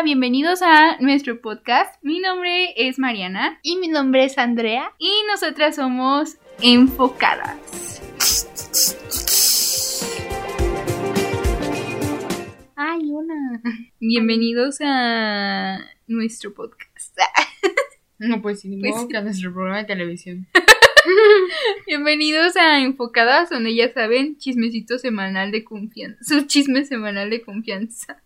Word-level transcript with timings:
Hola, 0.00 0.06
bienvenidos 0.06 0.62
a 0.62 0.96
nuestro 1.00 1.42
podcast. 1.42 1.94
Mi 2.02 2.20
nombre 2.20 2.72
es 2.74 2.98
Mariana 2.98 3.60
Y 3.62 3.76
mi 3.76 3.88
nombre 3.88 4.24
es 4.24 4.38
Andrea. 4.38 4.94
y 4.98 5.12
nosotras 5.30 5.76
somos 5.76 6.38
enfocadas. 6.62 8.00
Ay, 12.76 13.10
una. 13.10 13.60
Bienvenidos 14.00 14.78
a 14.80 15.80
nuestro 16.06 16.54
podcast. 16.54 17.18
No, 18.18 18.40
pues 18.40 18.60
sin 18.60 18.80
Pues 18.80 18.94
a 19.14 19.20
nuestro 19.20 19.52
programa 19.52 19.78
de 19.80 19.84
televisión. 19.84 20.46
Bienvenidos 21.86 22.56
a 22.56 22.80
Enfocadas, 22.80 23.50
donde 23.50 23.74
ya 23.74 23.92
saben, 23.92 24.38
chismecito 24.38 24.98
semanal 24.98 25.50
de 25.50 25.62
confianza. 25.64 26.22
Su 26.22 26.46
chisme 26.46 26.86
semanal 26.86 27.28
de 27.28 27.42
confianza. 27.42 28.22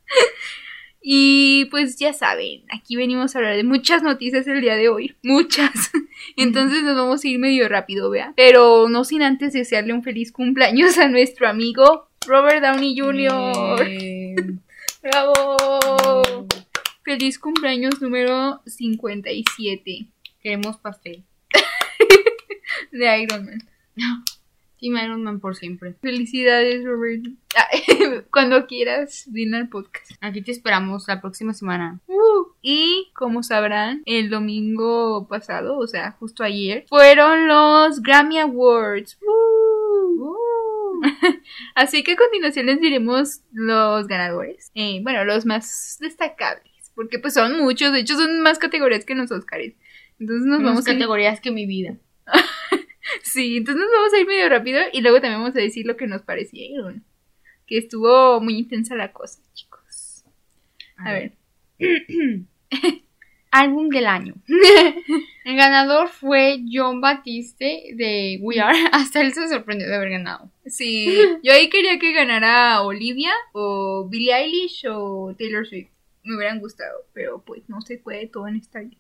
Y 1.07 1.67
pues 1.67 1.99
ya 1.99 2.15
saben, 2.15 2.65
aquí 2.73 2.97
venimos 2.97 3.35
a 3.35 3.39
hablar 3.39 3.57
de 3.57 3.63
muchas 3.63 4.03
noticias 4.03 4.47
el 4.47 4.63
día 4.63 4.75
de 4.75 4.89
hoy. 4.89 5.15
Muchas. 5.23 5.93
Entonces 6.37 6.83
nos 6.83 6.97
vamos 6.97 7.23
a 7.23 7.29
ir 7.29 7.39
medio 7.39 7.69
rápido, 7.69 8.09
vea. 8.09 8.33
Pero 8.37 8.89
no 8.89 9.05
sin 9.05 9.21
antes 9.21 9.53
desearle 9.53 9.93
un 9.93 10.03
feliz 10.03 10.33
cumpleaños 10.33 10.97
a 10.97 11.09
nuestro 11.09 11.47
amigo 11.47 12.09
Robert 12.27 12.63
Downey 12.63 12.99
Jr. 12.99 13.87
¡Bravo! 15.03 16.47
Feliz 17.03 17.39
cumpleaños 17.39 18.01
número 18.01 18.63
57 18.65 20.09
queremos 20.45 20.77
pastel. 20.77 21.25
de 22.93 23.23
Iron 23.23 23.47
Man. 23.47 23.59
Team 24.85 25.03
Iron 25.03 25.23
Man 25.23 25.41
por 25.41 25.57
siempre. 25.57 25.95
Felicidades, 26.03 26.85
Robert. 26.85 27.25
Ah, 27.57 27.69
Cuando 28.31 28.67
quieras, 28.67 29.25
ven 29.29 29.55
al 29.55 29.71
podcast. 29.71 30.13
Aquí 30.21 30.43
te 30.43 30.53
esperamos 30.53 31.09
la 31.09 31.23
próxima 31.23 31.55
semana. 31.55 32.01
Uh, 32.07 32.53
y 32.61 33.11
como 33.15 33.43
sabrán, 33.43 34.03
el 34.05 34.29
domingo 34.29 35.27
pasado, 35.27 35.79
o 35.79 35.87
sea, 35.87 36.13
justo 36.13 36.45
ayer, 36.45 36.85
fueron 36.91 37.49
los 37.49 38.03
Grammy 38.03 38.41
Awards. 38.41 39.19
Uh. 39.27 40.35
Así 41.75 42.05
que 42.05 42.13
a 42.13 42.17
continuación 42.17 42.67
les 42.67 42.79
diremos 42.79 43.41
los 43.53 44.07
ganadores. 44.07 44.71
Eh, 44.75 45.01
bueno, 45.03 45.25
los 45.25 45.47
más 45.47 45.97
destacables. 45.99 46.93
Porque 46.95 47.19
pues 47.19 47.33
son 47.33 47.59
muchos, 47.59 47.91
de 47.91 48.01
hecho 48.01 48.17
son 48.17 48.43
más 48.43 48.59
categorías 48.59 49.07
que 49.07 49.15
los 49.15 49.31
Oscars. 49.31 49.73
Entonces 50.21 50.47
nos 50.47 50.63
vamos 50.63 50.87
a 50.87 50.93
categorías 50.93 51.41
que 51.41 51.51
mi 51.51 51.65
vida. 51.65 51.97
Sí, 53.23 53.59
entonces 53.59 53.83
nos 53.83 53.93
vamos 53.93 54.13
a 54.15 54.21
ir 54.21 54.27
medio 54.27 54.49
rápido 54.49 54.81
y 54.93 55.01
luego 55.01 55.21
también 55.21 55.41
vamos 55.41 55.57
a 55.57 55.61
decir 55.61 55.87
lo 55.87 55.97
que 55.97 56.07
nos 56.07 56.23
parecieron. 56.23 57.05
Que 57.67 57.79
estuvo 57.79 58.41
muy 58.41 58.59
intensa 58.59 58.95
la 58.95 59.13
cosa, 59.13 59.41
chicos. 59.55 60.25
A 60.97 61.13
ver. 61.13 61.33
Álbum 63.51 63.89
del 63.89 64.07
año. 64.07 64.35
El 65.45 65.57
ganador 65.57 66.09
fue 66.09 66.65
John 66.71 67.01
Batiste 67.01 67.93
de 67.95 68.39
We 68.41 68.59
Are. 68.61 68.77
Hasta 68.93 69.21
él 69.21 69.33
se 69.33 69.49
sorprendió 69.49 69.87
de 69.87 69.95
haber 69.95 70.11
ganado. 70.11 70.51
Sí, 70.67 71.17
yo 71.43 71.53
ahí 71.53 71.69
quería 71.69 71.99
que 71.99 72.13
ganara 72.13 72.83
Olivia 72.83 73.33
o 73.53 74.09
Billie 74.09 74.35
Eilish 74.35 74.87
o 74.89 75.35
Taylor 75.39 75.67
Swift. 75.67 75.91
Me 76.25 76.37
hubieran 76.37 76.59
gustado, 76.59 77.05
pero 77.13 77.43
pues 77.43 77.69
no 77.69 77.81
se 77.83 77.99
puede 77.99 78.27
todo 78.27 78.49
en 78.49 78.57
esta 78.57 78.81
vida. 78.81 78.97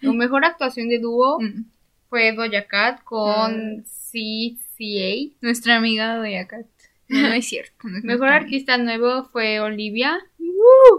La 0.00 0.12
mejor 0.12 0.44
actuación 0.44 0.88
de 0.88 0.98
dúo 0.98 1.38
Mm. 1.40 1.64
Fue 2.14 2.32
Doja 2.32 2.68
Cat 2.68 3.02
con 3.02 3.82
CCA. 3.82 5.36
Nuestra 5.40 5.78
amiga 5.78 6.14
Doja 6.14 6.46
Cat. 6.46 6.66
No, 7.08 7.22
no 7.22 7.34
es 7.34 7.48
cierto. 7.48 7.72
no 7.82 7.98
es 7.98 8.04
Mejor 8.04 8.28
artista 8.28 8.78
nuevo 8.78 9.24
fue 9.24 9.58
Olivia. 9.58 10.20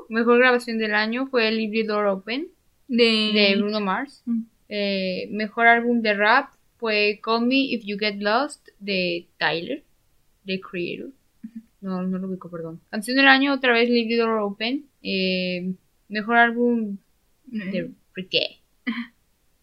Mejor 0.10 0.40
grabación 0.40 0.78
del 0.78 0.94
año 0.94 1.28
fue 1.28 1.50
Lively 1.54 1.84
Door 1.84 2.08
Open. 2.08 2.50
De... 2.90 3.32
de 3.34 3.56
Bruno 3.56 3.80
Mars. 3.80 4.24
Mm. 4.26 4.42
Eh, 4.68 5.30
mejor 5.32 5.68
álbum 5.68 6.02
de 6.02 6.16
rap 6.16 6.50
fue 6.80 7.22
Call 7.24 7.46
Me 7.48 7.60
If 7.60 7.86
You 7.86 7.98
Get 7.98 8.18
Lost 8.20 8.68
de 8.80 9.30
Tyler, 9.38 9.86
de 10.44 10.60
Creator. 10.60 11.12
No, 11.80 12.02
no 12.02 12.18
lo 12.18 12.28
ubico, 12.28 12.52
perdón. 12.52 12.82
Canción 12.90 13.16
del 13.16 13.30
año, 13.30 13.54
otra 13.54 13.72
vez 13.72 13.90
Lively 13.90 14.18
Door 14.18 14.40
Open. 14.40 14.86
Eh, 15.02 15.76
mejor 16.10 16.36
álbum 16.36 16.98
de 17.46 17.92
Ricky. 18.14 18.60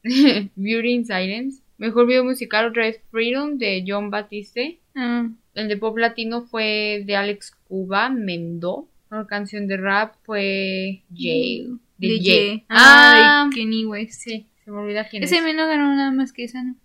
Beauty 0.57 0.93
in 0.93 1.05
Silence. 1.07 1.63
Mejor 1.79 2.07
video 2.07 2.25
musical, 2.25 2.67
otra 2.67 2.85
vez 2.85 3.01
Freedom 3.11 3.59
de 3.59 3.85
John 3.87 4.11
Batiste. 4.11 4.79
Ah, 4.95 5.29
El 5.55 5.69
de 5.69 5.77
pop 5.77 5.97
latino 5.99 6.43
fue 6.43 7.03
de 7.07 7.17
Alex 7.17 7.53
Cuba, 7.69 8.09
Mendo. 8.11 8.89
La 9.11 9.27
canción 9.27 9.67
de 9.67 9.77
rap 9.77 10.15
fue 10.25 11.03
Jail. 11.15 11.79
De, 11.99 12.09
de. 12.09 12.19
Ye. 12.21 12.65
Ah, 12.69 13.49
de 13.51 13.57
Kenny 13.57 13.85
West. 13.85 14.23
sí, 14.23 14.47
se 14.65 14.71
me 14.71 14.79
olvida 14.79 15.07
quién 15.09 15.23
Ese 15.23 15.37
es. 15.37 15.43
menos 15.45 15.69
ganó 15.69 15.95
nada 15.95 16.11
más 16.11 16.33
que 16.33 16.45
esa, 16.45 16.63
¿no? 16.63 16.77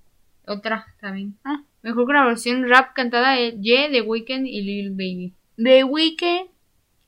Otra 0.45 0.85
también. 0.99 1.35
Ah. 1.43 1.63
Mejor 1.83 2.07
grabación 2.07 2.67
rap 2.67 2.93
cantada 2.93 3.39
es 3.39 3.55
Ye 3.61 3.89
de 3.89 4.01
Weeknd 4.01 4.45
y 4.45 4.61
Lil 4.61 4.91
Baby. 4.91 5.33
De 5.57 5.83
Weekend. 5.83 6.49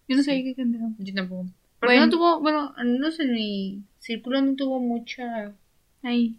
Yo 0.07 0.15
no 0.17 0.23
sabía 0.23 0.43
que 0.43 0.55
cantaba. 0.55 0.89
Yo 0.97 1.13
tampoco. 1.13 1.45
Bueno. 1.81 2.05
no 2.05 2.09
tuvo, 2.11 2.39
bueno, 2.41 2.73
no 2.83 3.11
sé, 3.11 3.25
mi 3.25 3.83
círculo 3.99 4.41
no 4.41 4.55
tuvo 4.55 4.79
mucha. 4.79 5.53
Ahí. 6.03 6.35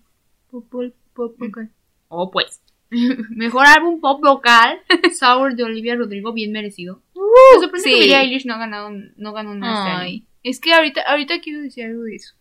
Pop, 0.50 0.66
pop, 0.70 0.92
pop, 1.14 1.34
Mm. 1.38 1.46
vocal. 1.46 1.70
Oh, 2.08 2.30
pues. 2.30 2.60
Mejor 3.30 3.66
álbum 3.66 4.00
pop 4.00 4.22
local, 4.24 4.80
Sour 5.18 5.54
de 5.54 5.62
Olivia 5.64 5.94
Rodrigo, 5.96 6.32
bien 6.32 6.52
merecido. 6.52 7.02
Me 7.14 7.60
sorprende 7.60 7.88
sí. 7.88 7.94
que 7.94 8.00
Billie 8.00 8.16
Eilish 8.16 8.46
no 8.46 8.54
ha 8.54 8.58
ganado, 8.58 8.90
no 9.16 9.32
ganó 9.32 9.54
nada 9.54 9.78
este 9.78 9.90
año. 10.16 10.22
Es 10.42 10.58
que 10.60 10.72
ahorita, 10.72 11.02
ahorita 11.02 11.40
quiero 11.40 11.60
decir 11.60 11.84
algo 11.84 12.02
de 12.04 12.16
eso. 12.16 12.34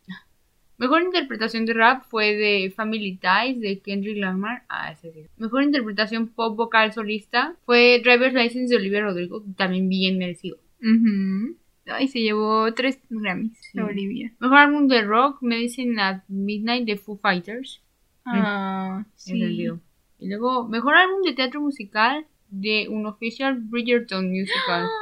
Mejor 0.77 1.01
interpretación 1.03 1.65
de 1.65 1.73
rap 1.73 2.05
fue 2.07 2.33
de 2.35 2.71
Family 2.73 3.17
Ties 3.17 3.59
de 3.59 3.79
Kendrick 3.81 4.17
Lamar. 4.17 4.63
Ah, 4.69 4.91
ese 4.93 5.11
sí. 5.11 5.25
Mejor 5.37 5.63
interpretación 5.63 6.27
pop 6.29 6.55
vocal 6.55 6.93
solista 6.93 7.55
fue 7.65 7.99
Driver's 8.03 8.33
License 8.33 8.69
de 8.73 8.77
Olivia 8.77 9.01
Rodrigo, 9.01 9.43
también 9.57 9.89
bien 9.89 10.17
merecido. 10.17 10.57
Ujú. 10.81 11.57
Ay, 11.91 12.07
se 12.07 12.19
llevó 12.19 12.73
tres 12.73 12.99
Grammys, 13.09 13.57
Sí. 13.71 13.79
Olivia. 13.79 14.31
Mejor 14.39 14.57
álbum 14.57 14.87
de 14.87 15.01
rock, 15.03 15.37
Medicine 15.41 16.01
at 16.01 16.21
Midnight 16.27 16.85
de 16.85 16.97
Foo 16.97 17.17
Fighters. 17.17 17.81
Ah, 18.25 19.03
sí. 19.15 19.33
Entendido. 19.33 19.79
Y 20.19 20.27
luego, 20.29 20.67
mejor 20.67 20.95
álbum 20.95 21.21
de 21.23 21.33
teatro 21.33 21.61
musical 21.61 22.25
de 22.49 22.87
un 22.89 23.05
official 23.05 23.55
Bridgerton 23.59 24.29
musical. 24.29 24.85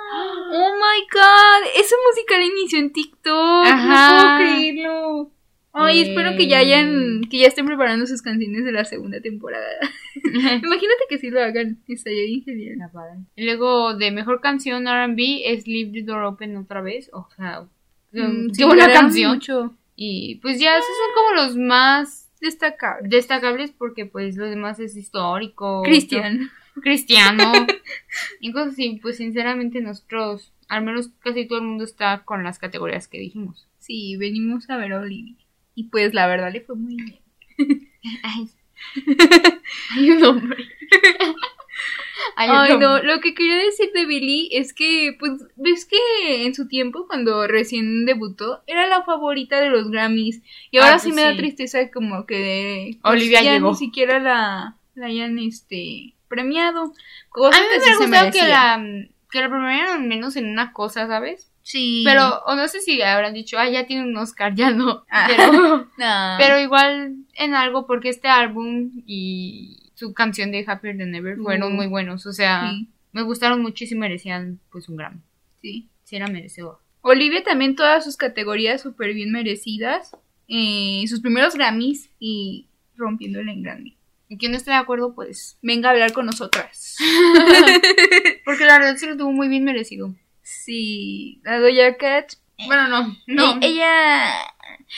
Oh 0.50 0.72
my 0.76 1.02
god, 1.12 1.70
ese 1.78 1.94
musical 2.10 2.42
inició 2.42 2.80
en 2.80 2.94
TikTok. 2.94 3.66
Ajá. 3.66 4.22
No 4.22 4.38
puedo 4.38 4.38
creerlo. 4.38 5.32
Ay, 5.74 6.02
espero 6.02 6.36
que 6.36 6.48
ya 6.48 6.58
hayan, 6.60 7.22
que 7.30 7.38
ya 7.40 7.48
estén 7.48 7.68
preparando 7.68 8.08
sus 8.08 8.22
canciones 8.24 8.66
de 8.66 8.72
la 8.72 8.84
segunda 8.86 9.22
temporada. 9.22 9.68
Imagínate 10.24 11.04
que 11.10 11.18
sí 11.20 11.30
lo 11.30 11.42
hagan, 11.42 11.78
estaría 11.88 12.24
bien 12.26 12.44
genial. 12.44 12.78
Luego, 13.36 13.94
de 13.96 14.12
mejor 14.12 14.42
canción 14.42 14.86
RB 14.88 15.42
es 15.46 15.68
Leave 15.68 15.92
the 15.92 16.02
Door 16.04 16.24
Open 16.24 16.58
otra 16.58 16.82
vez. 16.82 17.10
O 17.14 17.28
sea, 17.36 17.68
Mm, 18.12 18.48
qué 18.48 18.54
sí, 18.56 18.64
buena 18.64 18.92
canción. 18.92 19.34
mucho 19.34 19.76
Y 19.96 20.36
pues 20.42 20.60
ya, 20.60 20.78
esos 20.78 20.88
son 20.88 21.14
como 21.16 21.44
los 21.44 21.58
más 21.58 22.32
destacable. 22.40 23.08
destacables 23.10 23.72
porque 23.72 24.06
pues 24.06 24.38
lo 24.38 24.46
demás 24.46 24.80
es 24.80 24.96
histórico. 24.96 25.84
Cristian. 25.84 26.50
Cristiano. 26.82 27.52
y 28.40 28.52
cosas 28.52 28.74
así, 28.74 29.00
pues 29.02 29.18
sinceramente 29.18 29.82
nosotros, 29.82 30.54
al 30.70 30.84
menos 30.84 31.10
casi 31.20 31.48
todo 31.48 31.60
el 31.60 31.66
mundo 31.66 31.84
está 31.84 32.24
con 32.24 32.44
las 32.44 32.60
categorías 32.60 33.08
que 33.08 33.20
dijimos. 33.20 33.68
Sí, 33.80 34.16
venimos 34.18 34.70
a 34.70 34.78
ver 34.78 34.94
a 34.94 35.00
Olivia. 35.00 35.36
Y 35.78 35.84
pues 35.90 36.12
la 36.16 36.26
verdad 36.26 36.52
le 36.52 36.62
fue 36.62 36.76
muy 36.76 36.96
bien. 36.96 37.88
Ay, 38.24 38.50
hay 39.96 40.10
un 40.10 40.24
hombre. 40.26 40.66
Ay, 42.36 42.78
no, 42.80 43.02
lo 43.04 43.20
que 43.20 43.36
quería 43.36 43.58
decir 43.58 43.92
de 43.94 44.08
Billy 44.08 44.50
es 44.52 44.74
que, 44.74 45.16
pues, 45.20 45.34
ves 45.56 45.86
que 45.86 46.46
en 46.46 46.56
su 46.56 46.68
tiempo, 46.68 47.06
cuando 47.08 47.46
recién 47.48 48.06
debutó, 48.06 48.64
era 48.66 48.88
la 48.88 49.04
favorita 49.04 49.60
de 49.62 49.70
los 49.70 49.92
Grammys. 49.92 50.42
Y 50.72 50.78
ahora 50.80 50.96
Ah, 50.96 51.00
sí 51.00 51.12
me 51.12 51.22
da 51.22 51.36
tristeza 51.36 51.92
como 51.92 52.26
que 52.26 52.98
pues, 53.02 53.14
Olivia 53.14 53.42
ya 53.44 53.54
llegó. 53.54 53.70
ni 53.72 53.76
siquiera 53.78 54.18
la, 54.20 54.78
la 54.96 55.06
hayan, 55.06 55.38
este, 55.38 56.16
premiado. 56.28 56.86
A 56.86 57.30
Cosa 57.30 57.60
mí 57.62 57.68
me 57.72 57.78
hubiera 57.78 57.98
gustado 57.98 58.32
que 58.32 58.48
la, 58.48 58.84
que 59.32 59.42
la 59.42 59.50
premiaran 59.50 60.02
al 60.02 60.08
menos 60.08 60.36
en 60.38 60.48
una 60.48 60.74
cosa, 60.74 61.06
¿sabes? 61.08 61.52
Sí. 61.70 62.04
Pero, 62.06 62.40
o 62.46 62.56
no 62.56 62.66
sé 62.70 62.80
si 62.80 63.02
habrán 63.02 63.34
dicho, 63.34 63.60
ah, 63.60 63.70
ya 63.70 63.86
tiene 63.86 64.04
un 64.04 64.16
Oscar, 64.16 64.56
ya 64.56 64.72
no. 64.72 65.04
Ah. 65.12 65.28
Pero, 65.28 65.52
No. 65.98 66.36
pero 66.38 66.60
igual 66.62 67.16
en 67.34 67.56
algo, 67.56 67.86
porque 67.86 68.08
este 68.08 68.30
álbum 68.30 68.92
y 69.06 69.92
su 69.96 70.14
canción 70.14 70.52
de 70.52 70.64
Happier 70.66 70.98
Than 70.98 71.14
Ever 71.14 71.36
fueron 71.38 71.74
Uh. 71.74 71.76
muy 71.76 71.88
buenos. 71.88 72.26
O 72.26 72.32
sea, 72.32 72.70
Sí, 72.70 72.88
me 73.12 73.22
gustaron 73.24 73.62
mucho 73.62 73.84
y 73.84 73.96
merecían 73.96 74.60
pues 74.72 74.88
un 74.88 74.96
Grammy. 74.96 75.20
sí. 75.62 75.90
Sí, 76.06 76.16
era 76.16 76.28
merecedor. 76.28 76.80
Olivia 77.02 77.44
también 77.44 77.76
todas 77.76 78.06
sus 78.06 78.16
categorías 78.16 78.82
súper 78.82 79.14
bien 79.14 79.30
merecidas. 79.34 80.16
Eh, 80.48 81.04
sus 81.10 81.20
primeros 81.20 81.54
Grammys 81.56 82.10
y 82.18 82.68
rompiéndole 82.96 83.52
en 83.52 83.64
Grammy. 83.64 83.98
Y 84.30 84.38
quien 84.38 84.54
no 84.54 84.58
esté 84.58 84.72
de 84.72 84.78
acuerdo, 84.78 85.14
pues. 85.14 85.58
Venga 85.62 85.90
a 85.90 85.92
hablar 85.92 86.14
con 86.14 86.26
nosotras. 86.28 86.96
Porque 88.46 88.64
la 88.66 88.78
verdad 88.80 88.96
se 88.96 89.08
lo 89.08 89.18
tuvo 89.18 89.32
muy 89.34 89.50
bien 89.50 89.64
merecido. 89.66 90.14
Sí, 90.68 91.40
la 91.46 91.62
Doja 91.62 91.96
Cat, 91.96 92.34
Bueno, 92.66 92.90
no, 92.90 93.18
no. 93.26 93.54
E- 93.62 93.68
ella. 93.68 94.34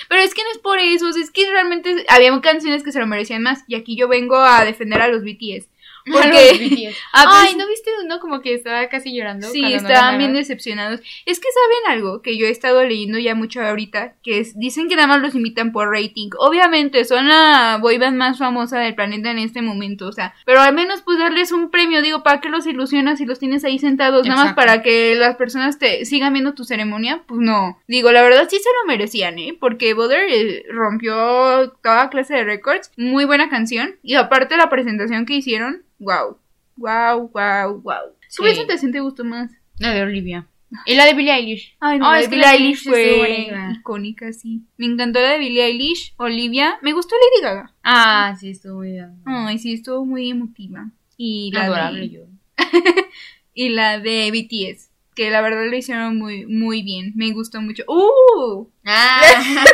Pero 0.07 0.19
es 0.23 0.33
que 0.33 0.41
no 0.41 0.49
es 0.49 0.57
por 0.57 0.79
eso, 0.79 1.09
es 1.09 1.29
que 1.29 1.47
realmente 1.51 2.07
había 2.09 2.41
canciones 2.41 2.81
que 2.81 2.91
se 2.91 2.99
lo 2.99 3.05
merecían 3.05 3.43
más. 3.43 3.65
Y 3.67 3.75
aquí 3.75 3.95
yo 3.95 4.07
vengo 4.07 4.37
a 4.37 4.65
defender 4.65 4.99
a 4.99 5.09
los 5.09 5.21
BTS. 5.23 5.67
Porque... 6.11 6.93
Ay, 7.13 7.55
¿no 7.55 7.67
viste 7.67 7.89
uno 8.03 8.19
como 8.19 8.41
que 8.41 8.53
estaba 8.53 8.87
casi 8.89 9.15
llorando? 9.15 9.49
Sí, 9.49 9.61
no 9.61 9.67
estaban 9.67 10.17
bien 10.17 10.33
decepcionados. 10.33 11.01
Es 11.25 11.39
que 11.39 11.47
saben 11.51 11.97
algo 11.97 12.21
que 12.21 12.37
yo 12.37 12.45
he 12.45 12.51
estado 12.51 12.83
leyendo 12.83 13.19
ya 13.19 13.35
mucho 13.35 13.61
ahorita, 13.61 14.15
que 14.23 14.39
es, 14.39 14.57
dicen 14.57 14.89
que 14.89 14.95
nada 14.95 15.07
más 15.07 15.21
los 15.21 15.35
invitan 15.35 15.71
por 15.71 15.91
rating. 15.91 16.29
Obviamente 16.37 17.05
son 17.05 17.27
la 17.27 17.79
boyband 17.81 18.17
más 18.17 18.37
famosa 18.37 18.79
del 18.79 18.95
planeta 18.95 19.31
en 19.31 19.39
este 19.39 19.61
momento, 19.61 20.07
o 20.07 20.11
sea, 20.11 20.33
pero 20.45 20.61
al 20.61 20.73
menos 20.73 21.01
pues 21.01 21.19
darles 21.19 21.51
un 21.51 21.69
premio, 21.69 22.01
digo, 22.01 22.23
¿para 22.23 22.41
qué 22.41 22.49
los 22.49 22.65
ilusionas 22.65 23.17
si 23.17 23.25
los 23.25 23.39
tienes 23.39 23.63
ahí 23.63 23.79
sentados? 23.79 24.27
Nada 24.27 24.45
más 24.45 24.53
para 24.53 24.81
que 24.81 25.15
las 25.15 25.35
personas 25.35 25.79
te 25.79 26.05
sigan 26.05 26.33
viendo 26.33 26.53
tu 26.53 26.63
ceremonia, 26.63 27.23
pues 27.27 27.41
no. 27.41 27.79
Digo, 27.87 28.11
la 28.11 28.21
verdad 28.21 28.47
sí 28.49 28.57
se 28.57 28.69
lo 28.81 28.87
merecían, 28.87 29.39
¿eh? 29.39 29.57
Porque 29.59 29.93
Butter 29.93 30.25
eh, 30.29 30.65
rompió 30.69 31.71
toda 31.83 32.09
clase 32.09 32.35
de 32.35 32.43
récords, 32.43 32.91
muy 32.97 33.25
buena 33.25 33.49
canción, 33.49 33.95
y 34.03 34.15
aparte 34.15 34.57
la 34.57 34.69
presentación 34.69 35.25
que 35.25 35.35
hicieron, 35.35 35.83
wow. 35.99 36.37
Wow, 36.77 37.29
wow, 37.33 37.81
wow. 37.81 38.15
¿Qué 38.21 38.27
Sí. 38.29 38.41
presentación 38.41 38.91
te 38.91 38.99
gustó 39.01 39.23
más? 39.25 39.51
La 39.79 39.93
de 39.93 40.01
Olivia. 40.03 40.47
Y 40.85 40.95
la 40.95 41.05
de 41.05 41.13
Billie 41.15 41.33
Eilish. 41.33 41.75
Ay, 41.79 41.97
no, 41.97 42.07
Oh, 42.07 42.11
la 42.11 42.19
es 42.19 42.25
de 42.25 42.29
que 42.29 42.35
Billie 42.35 42.51
Eilish 42.51 42.83
fue 42.83 43.51
icónica, 43.73 44.31
sí. 44.31 44.61
Me 44.77 44.85
encantó 44.85 45.19
la 45.19 45.31
de 45.31 45.39
Billie 45.39 45.65
Eilish, 45.65 46.13
Olivia. 46.17 46.77
Me 46.83 46.93
gustó 46.93 47.15
Lady 47.15 47.43
Gaga. 47.43 47.73
Ah, 47.83 48.35
sí, 48.39 48.51
estuvo 48.51 48.77
muy 48.77 48.91
bien. 48.91 49.15
Ay, 49.25 49.57
sí, 49.57 49.73
estuvo 49.73 50.05
muy 50.05 50.29
emotiva. 50.29 50.89
Y 51.17 51.51
la 51.53 51.63
Adorable 51.65 52.01
de, 52.01 52.09
yo. 52.09 52.21
y 53.53 53.69
la 53.69 53.99
de 53.99 54.29
BTS, 54.31 54.91
que 55.15 55.31
la 55.31 55.41
verdad 55.41 55.65
lo 55.69 55.75
hicieron 55.75 56.17
muy, 56.17 56.45
muy 56.45 56.83
bien. 56.83 57.13
Me 57.15 57.31
gustó 57.31 57.61
mucho. 57.61 57.83
¡Uh! 57.87 58.67
Ah. 58.85 59.21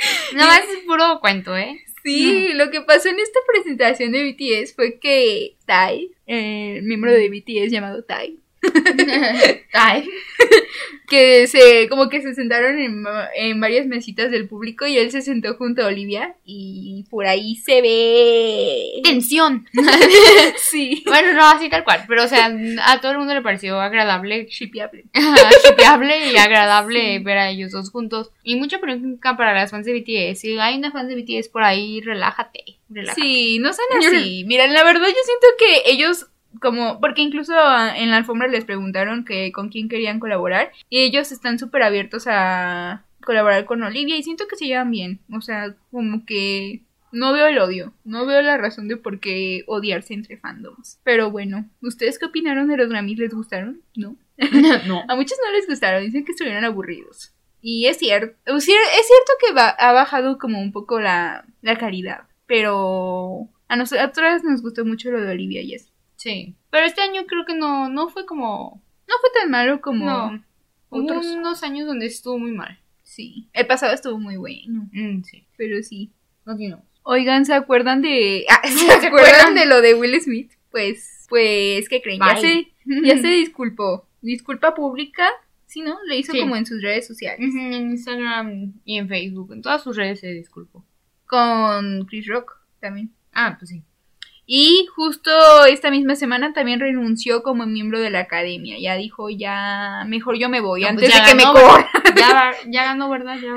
Más 0.34 0.60
es 0.60 0.84
puro 0.86 1.20
cuento, 1.20 1.56
¿eh? 1.56 1.80
Sí, 2.02 2.52
lo 2.54 2.70
que 2.70 2.80
pasó 2.80 3.08
en 3.08 3.18
esta 3.18 3.40
presentación 3.46 4.12
de 4.12 4.24
BTS 4.32 4.74
fue 4.74 4.98
que 4.98 5.56
Tai, 5.66 6.10
el 6.26 6.82
miembro 6.82 7.12
de 7.12 7.28
BTS 7.28 7.70
llamado 7.70 8.04
Tai, 8.04 8.38
Ay. 9.72 10.08
que 11.08 11.46
se 11.48 11.88
como 11.88 12.08
que 12.08 12.22
se 12.22 12.34
sentaron 12.34 12.78
en, 12.78 13.04
en 13.34 13.60
varias 13.60 13.86
mesitas 13.86 14.30
del 14.30 14.48
público 14.48 14.86
y 14.86 14.96
él 14.96 15.10
se 15.10 15.22
sentó 15.22 15.54
junto 15.54 15.82
a 15.82 15.86
Olivia 15.86 16.36
y 16.44 17.04
por 17.10 17.26
ahí 17.26 17.56
se 17.56 17.82
ve 17.82 19.00
Tensión. 19.02 19.66
sí 20.56 21.02
Bueno, 21.06 21.32
no, 21.32 21.46
así 21.46 21.68
tal 21.68 21.84
cual. 21.84 22.04
Pero, 22.06 22.24
o 22.24 22.28
sea, 22.28 22.50
a 22.84 23.00
todo 23.00 23.12
el 23.12 23.18
mundo 23.18 23.34
le 23.34 23.42
pareció 23.42 23.80
agradable, 23.80 24.46
shipeable 24.46 25.04
shipeable 25.64 26.30
y 26.32 26.36
agradable 26.36 27.00
Sí. 27.00 27.18
ver 27.24 27.38
a 27.38 27.50
ellos 27.50 27.72
dos 27.72 27.90
juntos. 27.90 28.30
Y 28.42 28.56
mucha 28.56 28.78
pregunta 28.80 29.36
para 29.36 29.54
las 29.54 29.70
fans 29.70 29.86
de 29.86 29.92
BTS. 29.94 30.40
Si 30.40 30.58
hay 30.58 30.76
una 30.78 30.90
fan 30.92 31.08
de 31.08 31.16
BTS 31.16 31.48
por 31.48 31.62
ahí, 31.62 32.00
relájate. 32.00 32.64
relájate. 32.88 33.20
sí 33.20 33.58
no 33.58 33.72
son 33.72 33.84
así 33.98 34.44
mira 34.46 34.66
la 34.66 34.84
verdad 34.84 35.06
yo 35.06 35.14
siento 35.24 35.46
que 35.58 35.90
ellos 35.90 36.26
como 36.60 37.00
porque 37.00 37.22
incluso 37.22 37.52
en 37.94 38.10
la 38.10 38.16
alfombra 38.16 38.48
les 38.48 38.64
preguntaron 38.64 39.24
que 39.24 39.52
con 39.52 39.68
quién 39.68 39.88
querían 39.88 40.18
colaborar 40.20 40.72
y 40.88 41.00
ellos 41.00 41.30
están 41.32 41.58
súper 41.58 41.82
abiertos 41.82 42.24
a 42.26 43.04
colaborar 43.24 43.64
con 43.66 43.82
Olivia 43.82 44.16
y 44.16 44.22
siento 44.22 44.46
que 44.48 44.56
se 44.56 44.66
llevan 44.66 44.90
bien 44.90 45.20
o 45.32 45.40
sea 45.40 45.74
como 45.90 46.24
que 46.26 46.80
no 47.12 47.32
veo 47.32 47.46
el 47.48 47.58
odio, 47.58 47.92
no 48.04 48.24
veo 48.24 48.40
la 48.40 48.56
razón 48.56 48.86
de 48.88 48.96
por 48.96 49.18
qué 49.18 49.64
odiarse 49.66 50.14
entre 50.14 50.36
fandoms. 50.36 51.00
Pero 51.02 51.28
bueno, 51.32 51.68
¿ustedes 51.82 52.20
qué 52.20 52.26
opinaron 52.26 52.68
de 52.68 52.76
los 52.76 52.88
Grammys? 52.88 53.18
¿Les 53.18 53.34
gustaron? 53.34 53.80
¿No? 53.96 54.14
no. 54.86 55.02
A 55.08 55.16
muchos 55.16 55.36
no 55.44 55.50
les 55.50 55.66
gustaron, 55.66 56.04
dicen 56.04 56.24
que 56.24 56.30
estuvieron 56.30 56.64
aburridos. 56.64 57.32
Y 57.60 57.86
es 57.86 57.98
cierto, 57.98 58.36
es 58.46 58.64
cierto 58.64 59.32
que 59.44 59.52
va- 59.52 59.70
ha 59.70 59.92
bajado 59.92 60.38
como 60.38 60.60
un 60.60 60.70
poco 60.70 61.00
la, 61.00 61.44
la 61.62 61.76
calidad, 61.78 62.28
pero 62.46 63.48
a 63.68 63.74
nosotras 63.76 64.44
nos 64.44 64.62
gustó 64.62 64.84
mucho 64.84 65.10
lo 65.10 65.20
de 65.20 65.32
Olivia 65.32 65.62
y 65.62 65.74
eso. 65.74 65.89
Sí. 66.22 66.54
Pero 66.70 66.84
este 66.84 67.00
año 67.00 67.24
creo 67.26 67.46
que 67.46 67.54
no, 67.54 67.88
no 67.88 68.08
fue 68.10 68.26
como. 68.26 68.82
No 69.08 69.14
fue 69.22 69.30
tan 69.40 69.50
malo 69.50 69.80
como 69.80 70.04
No. 70.04 70.44
Hubo 70.90 71.04
otros. 71.04 71.26
unos 71.26 71.62
años 71.62 71.86
donde 71.86 72.04
estuvo 72.06 72.38
muy 72.38 72.52
mal. 72.52 72.78
Sí, 73.02 73.48
el 73.54 73.66
pasado 73.66 73.94
estuvo 73.94 74.18
muy 74.18 74.36
bueno, 74.36 74.88
Mm, 74.92 75.22
sí. 75.22 75.46
pero 75.56 75.82
sí. 75.82 76.10
Continuamos. 76.44 76.84
Oigan, 77.04 77.46
¿se 77.46 77.54
acuerdan 77.54 78.02
de... 78.02 78.44
Ah, 78.50 78.60
¿Se, 78.68 79.00
¿Se 79.00 79.06
acuerdan 79.06 79.54
de 79.54 79.64
lo 79.66 79.80
de 79.80 79.94
Will 79.94 80.20
Smith? 80.20 80.52
Pues, 80.70 81.26
pues, 81.28 81.88
¿qué 81.88 82.02
creen? 82.02 82.20
Ya 82.20 82.34
Bye. 82.34 82.40
se, 82.42 83.06
ya 83.06 83.18
se 83.18 83.28
disculpó. 83.28 84.06
Disculpa 84.20 84.74
pública, 84.74 85.26
sí, 85.66 85.80
¿no? 85.80 85.96
Le 86.06 86.18
hizo 86.18 86.32
Sí. 86.32 86.40
como 86.40 86.54
en 86.56 86.66
sus 86.66 86.82
redes 86.82 87.06
sociales. 87.06 87.40
En 87.54 87.72
Instagram 87.92 88.74
y 88.84 88.98
en 88.98 89.08
Facebook. 89.08 89.52
En 89.54 89.62
todas 89.62 89.82
sus 89.82 89.96
redes 89.96 90.20
se 90.20 90.28
disculpó. 90.34 90.84
Con 91.26 92.04
Chris 92.06 92.26
Rock 92.26 92.58
también. 92.80 93.10
Ah, 93.32 93.56
pues 93.58 93.70
sí. 93.70 93.82
Y 94.52 94.86
justo 94.96 95.30
esta 95.66 95.92
misma 95.92 96.16
semana 96.16 96.52
también 96.52 96.80
renunció 96.80 97.44
como 97.44 97.66
miembro 97.66 98.00
de 98.00 98.10
la 98.10 98.18
academia. 98.18 98.78
Ya 98.80 98.96
dijo, 98.96 99.30
ya, 99.30 100.02
mejor 100.08 100.38
yo 100.40 100.48
me 100.48 100.60
voy 100.60 100.80
No, 100.82 100.88
antes 100.88 101.08
pues 101.08 101.14
ya 101.16 101.22
de 101.24 101.30
que 101.30 101.36
me 101.36 101.42
ganó, 101.44 101.54
corran. 101.54 101.86
Ya, 102.72 102.84
ganó, 102.84 103.08
¿verdad? 103.08 103.38
Ya. 103.40 103.54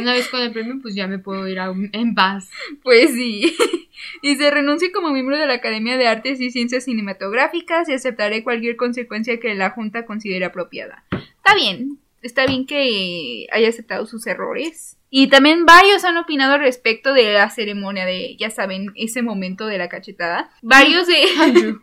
Una 0.00 0.14
vez 0.14 0.28
con 0.28 0.40
el 0.40 0.50
premio, 0.50 0.76
pues 0.80 0.94
ya 0.94 1.06
me 1.08 1.18
puedo 1.18 1.46
ir 1.46 1.58
a- 1.60 1.74
en 1.92 2.14
paz. 2.14 2.48
Pues 2.82 3.10
sí. 3.12 3.54
Y 4.22 4.36
se 4.36 4.50
renuncia 4.50 4.88
como 4.92 5.10
miembro 5.10 5.36
de 5.36 5.46
la 5.46 5.54
Academia 5.54 5.98
de 5.98 6.06
Artes 6.08 6.40
y 6.40 6.50
Ciencias 6.50 6.84
Cinematográficas 6.84 7.86
y 7.88 7.92
aceptaré 7.92 8.42
cualquier 8.42 8.76
consecuencia 8.76 9.38
que 9.40 9.54
la 9.54 9.70
Junta 9.70 10.06
considere 10.06 10.46
apropiada. 10.46 11.04
Está 11.36 11.54
bien, 11.54 11.98
está 12.22 12.46
bien 12.46 12.66
que 12.66 13.46
haya 13.52 13.68
aceptado 13.68 14.06
sus 14.06 14.26
errores. 14.26 14.96
Y 15.14 15.26
también 15.26 15.66
varios 15.66 16.06
han 16.06 16.16
opinado 16.16 16.56
respecto 16.56 17.12
de 17.12 17.34
la 17.34 17.50
ceremonia 17.50 18.06
de, 18.06 18.34
ya 18.38 18.48
saben, 18.48 18.92
ese 18.94 19.20
momento 19.20 19.66
de 19.66 19.76
la 19.76 19.90
cachetada. 19.90 20.50
Varios 20.62 21.06
de... 21.06 21.22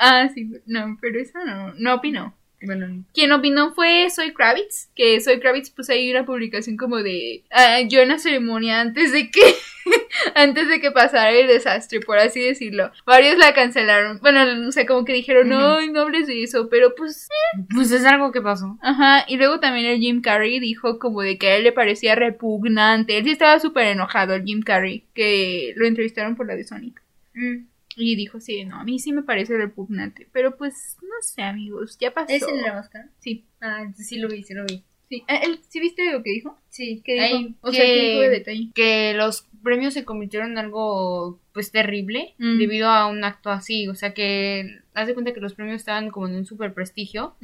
ah, 0.00 0.26
sí, 0.32 0.50
no, 0.64 0.96
pero 1.02 1.20
eso 1.20 1.38
no, 1.44 1.74
no 1.74 1.94
opinó. 1.96 2.34
Bueno, 2.62 3.04
Quien 3.12 3.32
opinó 3.32 3.74
fue 3.74 4.08
Soy 4.10 4.32
Kravitz, 4.32 4.88
que 4.94 5.20
Soy 5.20 5.40
Kravitz 5.40 5.70
puso 5.70 5.92
ahí 5.92 6.10
una 6.10 6.24
publicación 6.24 6.76
como 6.76 6.96
de 7.02 7.44
ah, 7.50 7.80
yo 7.82 8.00
en 8.00 8.08
la 8.08 8.18
ceremonia 8.18 8.80
antes 8.80 9.12
de 9.12 9.30
que 9.30 9.42
antes 10.34 10.68
de 10.68 10.80
que 10.80 10.90
pasara 10.90 11.30
el 11.30 11.46
desastre, 11.46 12.00
por 12.00 12.18
así 12.18 12.40
decirlo. 12.40 12.90
Varios 13.04 13.38
la 13.38 13.54
cancelaron. 13.54 14.18
Bueno, 14.20 14.44
no 14.56 14.72
sé, 14.72 14.86
como 14.86 15.04
que 15.04 15.12
dijeron, 15.12 15.48
no, 15.48 15.80
no 15.86 16.00
hables 16.00 16.26
de 16.26 16.42
eso, 16.42 16.68
pero 16.68 16.94
pues, 16.94 17.28
pues 17.74 17.90
es 17.92 18.04
algo 18.04 18.32
que 18.32 18.40
pasó. 18.40 18.78
ajá. 18.82 19.24
Y 19.28 19.36
luego 19.36 19.60
también 19.60 19.86
el 19.86 20.00
Jim 20.00 20.20
Carrey 20.22 20.58
dijo 20.58 20.98
como 20.98 21.22
de 21.22 21.38
que 21.38 21.48
a 21.48 21.56
él 21.56 21.64
le 21.64 21.72
parecía 21.72 22.14
repugnante. 22.14 23.18
Él 23.18 23.24
sí 23.24 23.32
estaba 23.32 23.60
súper 23.60 23.88
enojado, 23.88 24.34
el 24.34 24.44
Jim 24.44 24.62
Carrey, 24.62 25.04
que 25.14 25.72
lo 25.76 25.86
entrevistaron 25.86 26.36
por 26.36 26.46
la 26.46 26.56
de 26.56 26.64
Sonic. 26.64 27.02
Mm. 27.34 27.66
Y 27.96 28.14
dijo, 28.14 28.40
sí, 28.40 28.64
no, 28.64 28.76
a 28.76 28.84
mí 28.84 28.98
sí 28.98 29.12
me 29.12 29.22
parece 29.22 29.56
repugnante. 29.56 30.28
Pero 30.32 30.56
pues, 30.56 30.96
no 31.02 31.08
sé, 31.22 31.42
amigos, 31.42 31.96
ya 31.98 32.12
pasó. 32.12 32.32
máscara? 32.74 33.08
Sí. 33.20 33.46
Ah, 33.60 33.90
sí 33.96 34.18
lo 34.18 34.28
vi, 34.28 34.42
sí 34.42 34.52
lo 34.54 34.64
vi. 34.66 34.82
Sí, 35.08 35.22
Ah, 35.28 35.36
él- 35.36 35.60
¿sí 35.68 35.78
viste 35.80 36.10
lo 36.12 36.22
que 36.22 36.30
dijo? 36.30 36.58
Sí, 36.68 37.00
¿Qué 37.04 37.14
dijo? 37.14 37.36
Ay, 37.38 37.54
o 37.60 37.70
sea, 37.72 37.84
¿qué 37.84 37.90
de 37.92 38.10
que, 38.10 38.28
detalle? 38.28 38.68
que 38.74 39.14
los 39.14 39.46
premios 39.62 39.94
se 39.94 40.04
convirtieron 40.04 40.50
en 40.50 40.58
algo 40.58 41.40
pues 41.54 41.70
terrible 41.70 42.34
Mm. 42.38 42.58
debido 42.58 42.88
a 42.88 43.06
un 43.06 43.22
acto 43.24 43.50
así. 43.50 43.86
O 43.88 43.94
sea 43.94 44.12
que 44.14 44.80
haz 44.94 45.06
de 45.06 45.14
cuenta 45.14 45.32
que 45.32 45.40
los 45.40 45.54
premios 45.54 45.76
estaban 45.76 46.10
como 46.10 46.26
en 46.26 46.34
un 46.34 46.44
super 46.44 46.74
prestigio 46.74 47.36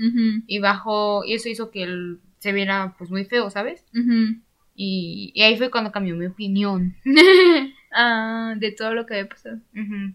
y 0.49 0.59
bajo, 0.59 1.25
y 1.25 1.35
eso 1.35 1.49
hizo 1.49 1.71
que 1.71 1.85
el- 1.85 2.19
se 2.41 2.53
viera 2.53 2.97
pues 2.99 3.11
muy 3.11 3.25
feo, 3.25 3.49
¿sabes? 3.49 3.85
Y, 4.75 5.31
y 5.35 5.43
ahí 5.43 5.57
fue 5.57 5.71
cuando 5.71 5.93
cambió 5.93 6.17
mi 6.17 6.27
opinión. 6.27 6.97
Ah, 7.95 8.55
de 8.57 8.73
todo 8.73 8.95
lo 8.95 9.05
que 9.07 9.15
había 9.15 9.29
pasado. 9.29 9.59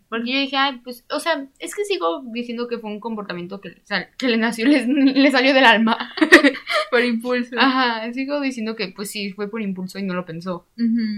Porque 0.09 0.31
yo 0.33 0.39
dije, 0.39 0.57
ay, 0.57 0.81
pues, 0.83 1.05
o 1.11 1.19
sea, 1.19 1.45
es 1.59 1.75
que 1.75 1.85
sigo 1.85 2.23
diciendo 2.33 2.67
que 2.67 2.79
fue 2.79 2.89
un 2.89 2.99
comportamiento 2.99 3.61
que, 3.61 3.69
le 3.69 3.81
sal- 3.85 4.09
que 4.17 4.27
le 4.27 4.37
nació, 4.37 4.65
le, 4.67 4.85
le 4.87 5.31
salió 5.31 5.53
del 5.53 5.65
alma. 5.65 6.11
Por 6.91 7.03
impulso. 7.03 7.55
Ajá, 7.59 8.11
sigo 8.13 8.39
diciendo 8.41 8.75
que 8.75 8.87
pues 8.87 9.11
sí, 9.11 9.31
fue 9.33 9.49
por 9.49 9.61
impulso 9.61 9.99
y 9.99 10.03
no 10.03 10.13
lo 10.13 10.25
pensó. 10.25 10.65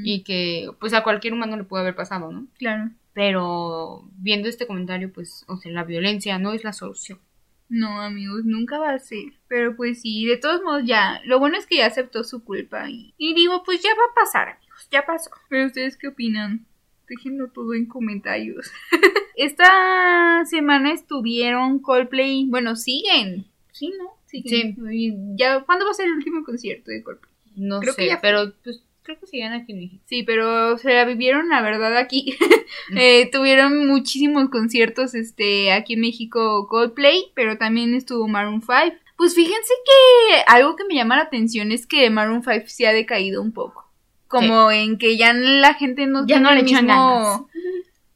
Y 0.04 0.24
que 0.24 0.70
pues 0.80 0.94
a 0.94 1.04
cualquier 1.04 1.34
humano 1.34 1.56
le 1.58 1.64
puede 1.64 1.82
haber 1.84 1.96
pasado, 1.96 2.32
¿no? 2.32 2.48
Claro. 2.58 2.90
Pero 3.14 4.10
viendo 4.18 4.50
este 4.50 4.66
comentario, 4.66 5.12
pues, 5.14 5.44
o 5.48 5.58
sea, 5.58 5.72
la 5.72 5.84
violencia 5.84 6.40
no 6.40 6.54
es 6.54 6.64
la 6.64 6.74
solución. 6.74 7.20
No, 7.68 8.02
amigos, 8.02 8.46
nunca 8.46 8.80
va 8.80 8.92
a 8.94 9.00
ser. 9.00 9.34
Pero 9.48 9.76
pues 9.76 10.02
sí, 10.02 10.26
de 10.26 10.38
todos 10.38 10.64
modos 10.64 10.84
ya. 10.86 11.22
Lo 11.26 11.38
bueno 11.38 11.58
es 11.58 11.68
que 11.68 11.78
ya 11.78 11.86
aceptó 11.86 12.24
su 12.24 12.44
culpa. 12.44 12.90
Y, 12.90 13.14
y 13.18 13.36
digo, 13.36 13.62
pues 13.64 13.82
ya 13.84 13.90
va 13.90 14.04
a 14.12 14.16
pasar. 14.26 14.58
Ya 14.92 15.06
pasó. 15.06 15.30
Pero 15.50 15.68
ustedes 15.68 15.98
qué 15.98 16.08
opinan? 16.08 16.66
Déjenlo 17.08 17.50
todo 17.50 17.74
en 17.74 17.86
comentarios. 17.86 18.72
Esta 19.36 20.44
semana 20.46 20.92
estuvieron 20.94 21.80
Coldplay. 21.80 22.46
Bueno, 22.48 22.76
siguen. 22.76 23.46
Sí, 23.72 23.94
¿no? 23.98 24.12
Siguen. 24.26 24.76
Y 24.92 25.14
Ya, 25.36 25.62
¿Cuándo 25.62 25.86
va 25.86 25.92
a 25.92 25.96
ser 25.96 26.08
el 26.08 26.14
último 26.14 26.44
concierto 26.44 26.92
de 26.92 27.02
Coldplay? 27.04 27.32
No 27.56 27.80
Creo 27.80 27.96
que 27.96 28.04
sé, 28.04 28.08
ya 28.08 28.18
fue. 28.20 28.30
pero 28.30 28.54
pues 28.64 28.84
creo 29.04 29.20
que 29.20 29.26
siguen 29.28 29.54
aquí 29.54 29.72
en 29.72 29.80
México. 29.80 30.04
Sí, 30.08 30.24
pero 30.24 30.78
se 30.78 30.94
la 30.94 31.06
vivieron, 31.06 31.50
la 31.50 31.62
verdad, 31.62 31.98
aquí. 31.98 32.36
Eh, 32.96 33.30
tuvieron 33.32 33.88
muchísimos 33.88 34.50
conciertos 34.50 35.16
este, 35.16 35.72
aquí 35.72 35.94
en 35.94 36.02
México 36.02 36.68
Coldplay, 36.68 37.32
pero 37.36 37.58
también 37.58 37.96
estuvo 37.96 38.28
Maroon 38.28 38.62
5. 38.62 38.96
Pues 39.18 39.34
fíjense 39.36 39.74
que 39.86 40.42
algo 40.48 40.76
que 40.76 40.86
me 40.86 40.94
llama 40.96 41.18
la 41.18 41.24
atención 41.24 41.72
es 41.72 41.88
que 41.88 42.10
Maroon 42.12 42.44
5 42.44 42.66
se 42.68 42.88
ha 42.88 42.94
decaído 42.94 43.42
un 43.42 43.52
poco. 43.52 43.89
Como 44.30 44.72
en 44.72 44.98
que 44.98 45.18
ya 45.18 45.34
la 45.34 45.74
gente 45.74 46.08
no 46.08 46.22
Ya 46.22 46.26
tiene 46.38 46.42
no 46.44 46.54
le 46.54 46.62
echan 46.62 46.86
mismo- 46.86 47.50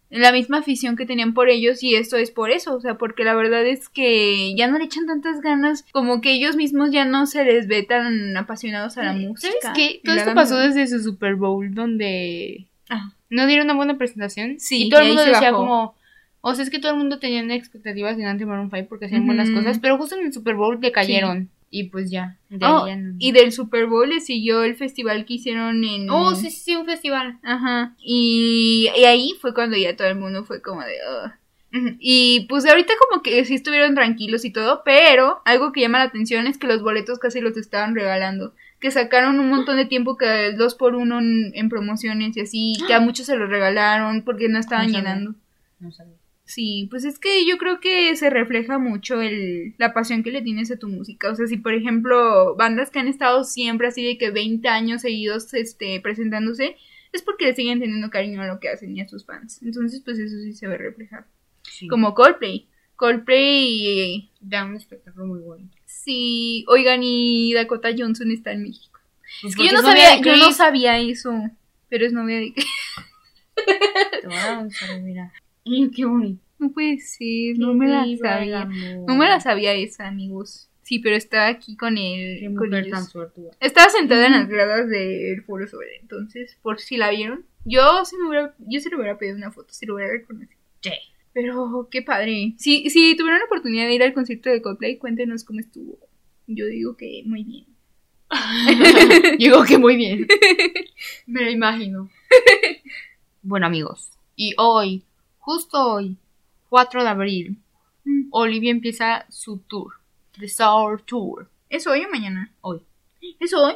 la 0.09 0.31
misma 0.31 0.59
afición 0.59 0.95
que 0.95 1.07
tenían 1.07 1.33
por 1.33 1.49
ellos 1.49 1.81
y 1.81 1.95
esto 1.95 2.17
es 2.17 2.29
por 2.29 2.51
eso, 2.51 2.75
o 2.75 2.79
sea, 2.79 2.99
porque 2.99 3.23
la 3.23 3.33
verdad 3.33 3.65
es 3.65 3.89
que 3.89 4.53
ya 4.55 4.67
no 4.67 4.77
le 4.77 4.85
echan 4.85 5.07
tantas 5.07 5.41
ganas, 5.41 5.85
como 5.91 6.21
que 6.21 6.33
ellos 6.33 6.55
mismos 6.55 6.91
ya 6.91 7.03
no 7.03 7.25
se 7.25 7.43
les 7.43 7.67
ve 7.67 7.81
tan 7.81 8.37
apasionados 8.37 8.95
a 8.99 9.03
la 9.03 9.13
música. 9.13 9.51
¿Sabes 9.63 9.75
qué? 9.75 10.01
Todo 10.03 10.15
esto 10.15 10.35
pasó 10.35 10.57
desde 10.57 10.85
su 10.87 10.99
Super 11.01 11.33
Bowl 11.35 11.73
donde 11.73 12.67
Ah, 12.89 13.11
no 13.31 13.47
dieron 13.47 13.65
una 13.65 13.73
buena 13.73 13.97
presentación. 13.97 14.59
Sí, 14.59 14.83
y 14.85 14.89
todo 14.89 14.99
el 15.01 15.07
mundo 15.07 15.23
decía 15.23 15.49
bajó. 15.51 15.57
como... 15.57 15.95
O 16.41 16.53
sea, 16.53 16.63
es 16.63 16.69
que 16.69 16.77
todo 16.77 16.91
el 16.91 16.97
mundo 16.97 17.17
tenía 17.19 17.41
expectativas 17.55 18.19
en 18.19 18.25
anti 18.25 18.45
Maroon 18.45 18.69
5 18.69 18.87
porque 18.89 19.05
hacían 19.05 19.25
buenas 19.25 19.49
cosas, 19.49 19.79
pero 19.79 19.97
justo 19.97 20.15
en 20.15 20.25
el 20.27 20.33
Super 20.33 20.53
Bowl 20.55 20.79
decayeron. 20.79 21.49
Y 21.75 21.85
pues 21.85 22.11
ya, 22.11 22.37
de 22.49 22.63
Oh, 22.67 22.83
ahí 22.83 22.95
no. 22.95 23.15
y 23.17 23.31
del 23.31 23.51
Super 23.51 23.87
Bowl 23.87 24.07
le 24.07 24.19
siguió 24.21 24.63
el 24.63 24.75
festival 24.75 25.25
que 25.25 25.33
hicieron 25.33 25.83
en... 25.83 26.07
Oh, 26.11 26.35
sí, 26.35 26.51
sí, 26.51 26.59
sí, 26.65 26.75
un 26.75 26.85
festival. 26.85 27.39
Ajá. 27.41 27.95
Y, 27.97 28.89
y 28.95 29.05
ahí 29.05 29.33
fue 29.41 29.55
cuando 29.55 29.75
ya 29.75 29.95
todo 29.95 30.07
el 30.07 30.15
mundo 30.19 30.43
fue 30.45 30.61
como 30.61 30.81
de... 30.81 30.93
Y 31.99 32.45
pues 32.49 32.67
ahorita 32.67 32.93
como 33.09 33.23
que 33.23 33.43
sí 33.45 33.55
estuvieron 33.55 33.95
tranquilos 33.95 34.45
y 34.45 34.51
todo, 34.51 34.83
pero 34.85 35.41
algo 35.45 35.71
que 35.71 35.81
llama 35.81 35.97
la 35.97 36.03
atención 36.05 36.45
es 36.45 36.59
que 36.59 36.67
los 36.67 36.83
boletos 36.83 37.17
casi 37.17 37.41
los 37.41 37.57
estaban 37.57 37.95
regalando. 37.95 38.53
Que 38.79 38.91
sacaron 38.91 39.39
un 39.39 39.49
montón 39.49 39.77
de 39.77 39.85
tiempo 39.85 40.15
que 40.15 40.45
el 40.49 40.57
2 40.57 40.75
por 40.75 40.93
1 40.93 41.17
en, 41.19 41.51
en 41.55 41.69
promociones 41.69 42.37
y 42.37 42.41
así, 42.41 42.73
que 42.85 42.93
a 42.93 42.99
muchos 42.99 43.25
se 43.25 43.35
los 43.35 43.49
regalaron 43.49 44.21
porque 44.21 44.47
no 44.47 44.59
estaban 44.59 44.91
No 44.91 44.97
llenando. 44.99 45.33
No 45.79 45.91
sabía. 45.91 46.13
Sí, 46.45 46.87
pues 46.89 47.05
es 47.05 47.19
que 47.19 47.45
yo 47.47 47.57
creo 47.57 47.79
que 47.79 48.15
se 48.15 48.29
refleja 48.29 48.77
mucho 48.77 49.21
el, 49.21 49.75
la 49.77 49.93
pasión 49.93 50.23
que 50.23 50.31
le 50.31 50.41
tienes 50.41 50.69
a 50.71 50.77
tu 50.77 50.89
música. 50.89 51.31
O 51.31 51.35
sea, 51.35 51.47
si 51.47 51.57
por 51.57 51.73
ejemplo 51.73 52.55
bandas 52.55 52.89
que 52.89 52.99
han 52.99 53.07
estado 53.07 53.43
siempre 53.43 53.87
así 53.87 54.03
de 54.03 54.17
que 54.17 54.29
20 54.29 54.67
años 54.67 55.01
seguidos 55.01 55.53
este, 55.53 56.01
presentándose, 56.01 56.75
es 57.13 57.21
porque 57.21 57.45
le 57.45 57.55
siguen 57.55 57.79
teniendo 57.79 58.09
cariño 58.09 58.41
a 58.41 58.47
lo 58.47 58.59
que 58.59 58.69
hacen 58.69 58.95
y 58.95 59.01
a 59.01 59.07
sus 59.07 59.25
fans. 59.25 59.61
Entonces, 59.63 60.01
pues 60.03 60.19
eso 60.19 60.35
sí 60.37 60.53
se 60.53 60.67
ve 60.67 60.77
reflejado. 60.77 61.25
Sí. 61.61 61.87
Como 61.87 62.13
Coldplay. 62.13 62.67
Coldplay, 62.95 64.29
da 64.41 64.65
un 64.65 64.75
espectáculo 64.75 65.25
muy 65.25 65.39
bueno. 65.39 65.69
sí, 65.85 66.65
oigan, 66.67 67.01
y 67.03 67.53
Dakota 67.53 67.89
Johnson 67.97 68.31
está 68.31 68.51
en 68.51 68.63
México. 68.63 68.99
Pues 69.41 69.53
Es 69.53 69.57
que 69.57 69.65
yo 69.65 69.71
no 69.71 69.81
sabía, 69.81 70.21
yo 70.21 70.37
no 70.37 70.51
sabía 70.51 70.99
eso, 70.99 71.33
pero 71.89 72.05
es 72.05 72.13
novia 72.13 72.37
de... 72.37 72.53
Te 74.21 74.27
voy 74.27 74.35
a 74.35 74.67
mira. 75.01 75.33
Qué 75.65 76.05
bonito. 76.05 76.43
No 76.59 76.71
puede 76.71 76.99
ser, 76.99 77.57
no 77.57 77.73
me 77.73 77.87
la 77.87 78.05
sabía. 78.17 78.65
No 78.65 79.15
me 79.15 79.25
la 79.25 79.39
sabía 79.39 79.73
esa, 79.73 80.07
amigos. 80.07 80.69
Sí, 80.81 80.99
pero 80.99 81.15
estaba 81.15 81.47
aquí 81.47 81.75
con 81.77 81.95
Qué 81.95 82.37
él. 82.39 82.45
Con 82.55 82.67
mujer 82.67 82.85
ellos. 82.85 82.91
tan 82.91 83.05
suertuda. 83.05 83.51
Estaba 83.59 83.89
sentada 83.89 84.27
en 84.27 84.33
las 84.33 84.47
gradas 84.49 84.89
del 84.89 85.41
foro 85.43 85.67
sobre 85.67 85.97
entonces, 86.01 86.57
por 86.61 86.79
si 86.79 86.97
la 86.97 87.09
vieron. 87.09 87.45
Yo 87.65 88.03
sí 88.05 88.15
me 88.21 88.27
hubiera, 88.27 88.53
yo 88.59 88.79
sí 88.79 88.89
le 88.89 88.97
hubiera 88.97 89.17
pedido 89.17 89.37
una 89.37 89.51
foto, 89.51 89.73
si 89.73 89.85
lo 89.85 89.95
hubiera 89.95 90.11
reconocido. 90.11 90.59
Sí. 90.81 90.91
Pero 91.33 91.87
qué 91.89 92.01
padre. 92.01 92.53
Si, 92.57 92.89
si 92.89 93.15
tuvieron 93.15 93.39
la 93.39 93.45
oportunidad 93.45 93.87
de 93.87 93.95
ir 93.95 94.03
al 94.03 94.13
concierto 94.13 94.49
de 94.49 94.61
Coldplay, 94.61 94.97
cuéntenos 94.97 95.43
cómo 95.43 95.59
estuvo. 95.59 95.97
Yo 96.47 96.65
digo 96.67 96.95
que 96.97 97.23
muy 97.25 97.43
bien. 97.43 97.65
Digo 99.37 99.63
que 99.63 99.77
muy 99.77 99.95
bien. 99.95 100.27
Me 101.27 101.43
lo 101.43 101.49
imagino. 101.51 102.09
Bueno, 103.45 103.65
amigos. 103.65 104.09
Y 104.37 104.53
hoy, 104.57 105.03
justo 105.43 105.77
hoy, 105.77 106.15
4 106.69 107.03
de 107.03 107.09
abril, 107.09 107.57
Mm. 108.05 108.27
Olivia 108.31 108.71
empieza 108.71 109.25
su 109.29 109.59
tour. 109.59 109.93
The 110.37 110.49
Sour 110.49 111.01
Tour. 111.03 111.49
¿Es 111.69 111.87
hoy 111.87 112.03
o 112.03 112.09
mañana? 112.09 112.51
Hoy. 112.61 112.81
¿Es 113.39 113.53
hoy? 113.53 113.75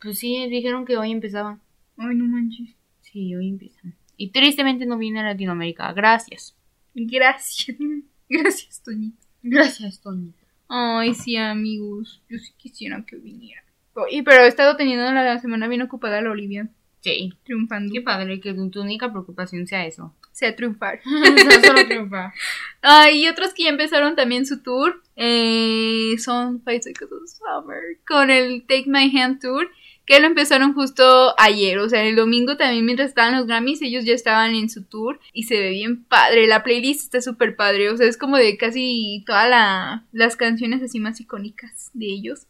Pues 0.00 0.18
sí, 0.18 0.48
dijeron 0.48 0.84
que 0.84 0.96
hoy 0.96 1.10
empezaba. 1.10 1.58
Ay, 1.96 2.14
no 2.14 2.24
manches. 2.26 2.70
Sí, 3.00 3.34
hoy 3.34 3.48
empiezan. 3.48 3.94
Y 4.16 4.30
tristemente 4.30 4.86
no 4.86 4.96
viene 4.98 5.20
a 5.20 5.24
Latinoamérica. 5.24 5.92
Gracias. 5.92 6.54
Gracias. 6.94 7.76
Gracias, 8.28 8.82
Toñito. 8.84 9.16
Gracias, 9.42 10.00
Tony. 10.00 10.32
Ay, 10.68 11.14
sí, 11.14 11.36
amigos. 11.36 12.20
Yo 12.28 12.38
sí 12.38 12.52
quisiera 12.58 13.04
que 13.06 13.16
viniera. 13.16 13.62
Y 14.10 14.22
pero 14.22 14.44
he 14.44 14.48
estado 14.48 14.76
teniendo 14.76 15.10
la 15.10 15.38
semana 15.40 15.66
bien 15.66 15.82
ocupada 15.82 16.20
la 16.20 16.30
Olivia. 16.30 16.68
Sí. 17.00 17.32
Triunfando. 17.44 17.92
Qué 17.92 18.00
padre 18.02 18.40
que 18.40 18.52
tu 18.70 18.80
única 18.82 19.10
preocupación 19.10 19.66
sea 19.66 19.86
eso. 19.86 20.14
Sea 20.32 20.54
triunfar. 20.56 21.00
Solo 21.64 21.86
triunfar. 21.86 22.32
Ah, 22.82 23.10
y 23.10 23.26
otros 23.26 23.54
que 23.54 23.64
ya 23.64 23.70
empezaron 23.70 24.14
también 24.14 24.46
su 24.46 24.62
tour 24.62 25.02
eh, 25.16 26.14
son 26.18 26.62
Five 26.62 26.82
Seconds 26.82 27.12
of 27.12 27.28
Summer 27.28 27.80
con 28.06 28.30
el 28.30 28.62
Take 28.66 28.84
My 28.86 29.10
Hand 29.18 29.40
Tour, 29.40 29.68
que 30.06 30.20
lo 30.20 30.26
empezaron 30.28 30.74
justo 30.74 31.34
ayer, 31.38 31.78
o 31.80 31.88
sea, 31.88 32.04
el 32.04 32.14
domingo 32.14 32.56
también 32.56 32.84
mientras 32.86 33.08
estaban 33.08 33.34
los 33.36 33.46
Grammys, 33.46 33.82
ellos 33.82 34.04
ya 34.04 34.14
estaban 34.14 34.54
en 34.54 34.70
su 34.70 34.84
tour 34.84 35.18
y 35.32 35.42
se 35.42 35.58
ve 35.58 35.70
bien 35.70 36.04
padre, 36.04 36.46
la 36.46 36.62
playlist 36.62 37.02
está 37.02 37.20
súper 37.20 37.56
padre, 37.56 37.90
o 37.90 37.96
sea, 37.96 38.06
es 38.06 38.16
como 38.16 38.36
de 38.36 38.56
casi 38.56 39.24
todas 39.26 39.50
la- 39.50 40.04
las 40.12 40.36
canciones 40.36 40.80
así 40.82 41.00
más 41.00 41.20
icónicas 41.20 41.90
de 41.94 42.06
ellos. 42.06 42.46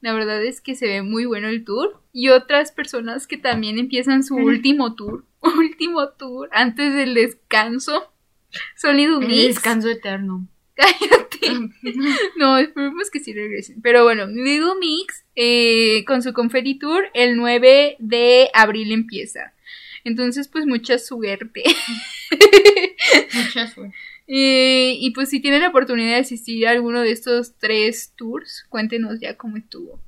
La 0.00 0.12
verdad 0.14 0.42
es 0.44 0.60
que 0.60 0.74
se 0.74 0.86
ve 0.86 1.02
muy 1.02 1.26
bueno 1.26 1.48
el 1.48 1.64
tour. 1.64 2.02
Y 2.12 2.28
otras 2.30 2.72
personas 2.72 3.26
que 3.26 3.36
también 3.36 3.78
empiezan 3.78 4.24
su 4.24 4.36
último 4.36 4.94
tour. 4.94 5.24
Último 5.40 6.08
tour 6.10 6.48
antes 6.52 6.94
del 6.94 7.14
descanso. 7.14 8.12
Sólido 8.76 9.20
El 9.20 9.28
Mix. 9.28 9.46
descanso 9.54 9.88
eterno. 9.88 10.48
Cállate. 10.74 11.70
No, 12.36 12.58
esperemos 12.58 13.10
que 13.10 13.20
sí 13.20 13.32
regresen. 13.32 13.80
Pero 13.82 14.02
bueno, 14.04 14.26
Little 14.26 14.74
Mix 14.80 15.24
eh, 15.36 16.04
con 16.06 16.22
su 16.22 16.32
Confetti 16.32 16.78
Tour 16.78 17.04
el 17.14 17.36
9 17.36 17.96
de 17.98 18.50
abril 18.54 18.92
empieza. 18.92 19.54
Entonces, 20.04 20.48
pues 20.48 20.66
mucha 20.66 20.98
suerte. 20.98 21.62
Mucha 23.34 23.66
suerte. 23.66 23.94
Eh, 24.32 24.94
y 25.00 25.10
pues 25.10 25.28
si 25.28 25.40
tienen 25.40 25.62
la 25.62 25.70
oportunidad 25.70 26.10
de 26.14 26.20
asistir 26.20 26.64
a 26.68 26.70
alguno 26.70 27.00
de 27.00 27.10
estos 27.10 27.56
tres 27.58 28.12
tours, 28.16 28.64
cuéntenos 28.68 29.18
ya 29.18 29.36
cómo 29.36 29.56
estuvo. 29.56 30.00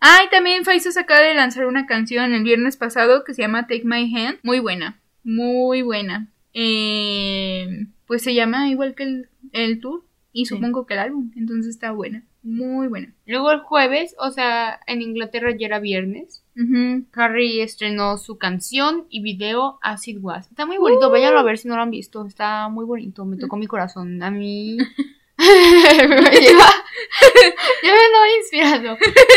Ah, 0.00 0.20
y 0.26 0.30
también 0.30 0.64
Faisos 0.66 0.98
acaba 0.98 1.20
de 1.20 1.32
lanzar 1.34 1.64
una 1.64 1.86
canción 1.86 2.34
el 2.34 2.42
viernes 2.42 2.76
pasado 2.76 3.24
que 3.24 3.32
se 3.32 3.40
llama 3.40 3.66
Take 3.66 3.84
My 3.84 4.14
Hand. 4.14 4.40
Muy 4.42 4.58
buena, 4.58 5.00
muy 5.22 5.80
buena. 5.80 6.28
Eh, 6.52 7.86
pues 8.06 8.22
se 8.22 8.34
llama 8.34 8.68
igual 8.68 8.94
que 8.94 9.04
el, 9.04 9.28
el 9.52 9.80
tour 9.80 10.04
y 10.32 10.44
Sí. 10.44 10.54
supongo 10.56 10.84
que 10.84 10.92
el 10.92 11.00
álbum. 11.00 11.30
Entonces 11.34 11.70
está 11.74 11.92
buena, 11.92 12.24
muy 12.42 12.88
buena. 12.88 13.14
Luego 13.24 13.50
el 13.52 13.60
jueves, 13.60 14.14
o 14.18 14.30
sea, 14.32 14.80
en 14.86 15.00
Inglaterra 15.00 15.50
ya 15.58 15.66
era 15.66 15.78
viernes. 15.78 16.43
Ujú. 16.56 17.04
Harry 17.14 17.60
estrenó 17.60 18.16
su 18.16 18.38
canción 18.38 19.06
y 19.08 19.22
video 19.22 19.78
Acid 19.82 20.18
Was. 20.20 20.46
Está 20.48 20.66
muy 20.66 20.78
bonito, 20.78 21.10
váyanlo 21.10 21.38
a 21.40 21.42
ver 21.42 21.58
si 21.58 21.68
no 21.68 21.76
lo 21.76 21.82
han 21.82 21.90
visto. 21.90 22.24
Está 22.26 22.68
muy 22.68 22.84
bonito, 22.84 23.24
me 23.24 23.36
tocó 23.36 23.56
mi 23.56 23.66
corazón. 23.66 24.22
A 24.22 24.30
mí. 24.30 24.76
me 25.38 26.30
lleva- 26.40 26.73
ya 27.82 27.92
me 27.92 27.98
andaba 28.00 28.30
inspirando. 28.38 28.92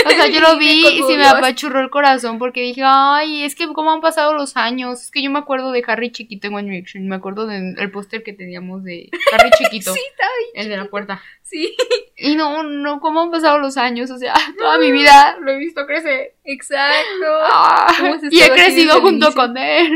O 0.05 0.09
sea, 0.09 0.27
yo 0.27 0.39
lo 0.41 0.57
vi 0.59 0.85
y 0.87 1.03
se 1.03 1.17
me 1.17 1.25
apachurró 1.27 1.79
el 1.81 1.89
corazón 1.89 2.39
porque 2.39 2.61
dije, 2.61 2.81
ay, 2.83 3.43
es 3.43 3.55
que 3.55 3.67
cómo 3.67 3.91
han 3.91 4.01
pasado 4.01 4.33
los 4.33 4.57
años. 4.57 5.01
Es 5.03 5.11
que 5.11 5.21
yo 5.21 5.29
me 5.29 5.39
acuerdo 5.39 5.71
de 5.71 5.83
Harry 5.87 6.11
chiquito 6.11 6.47
en 6.47 6.55
One 6.55 6.69
Direction. 6.71 7.07
Me 7.07 7.15
acuerdo 7.15 7.45
del 7.47 7.91
poster 7.91 8.23
que 8.23 8.33
teníamos 8.33 8.83
de 8.83 9.09
Harry 9.33 9.49
chiquito. 9.57 9.93
Sí, 9.97 10.01
está 10.11 10.25
bien. 10.53 10.65
El 10.65 10.69
de 10.69 10.77
la 10.77 10.85
puerta. 10.85 11.21
Sí, 11.43 11.75
Y 12.17 12.35
no, 12.35 12.63
no, 12.63 12.99
cómo 12.99 13.21
han 13.21 13.31
pasado 13.31 13.57
los 13.59 13.77
años. 13.77 14.11
O 14.11 14.17
sea, 14.17 14.33
toda 14.57 14.77
mi 14.79 14.91
vida 14.91 15.37
lo 15.41 15.51
he 15.51 15.57
visto 15.57 15.85
crecer. 15.85 16.33
exacto. 16.43 17.25
Ah, 17.43 17.93
y 18.29 18.41
he 18.41 18.49
crecido 18.51 18.99
junto 19.01 19.33
con 19.33 19.57
él, 19.57 19.91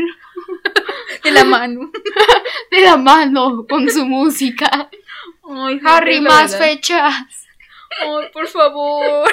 De 1.22 1.30
la 1.30 1.44
mano. 1.44 1.90
de 2.70 2.80
la 2.80 2.96
mano, 2.96 3.66
con 3.68 3.88
su 3.90 4.06
música. 4.06 4.88
Ay, 5.48 5.80
Harry, 5.84 6.20
más 6.20 6.52
verdad. 6.52 6.66
fechas. 6.66 7.41
Ay, 8.00 8.28
por 8.32 8.48
favor. 8.48 9.28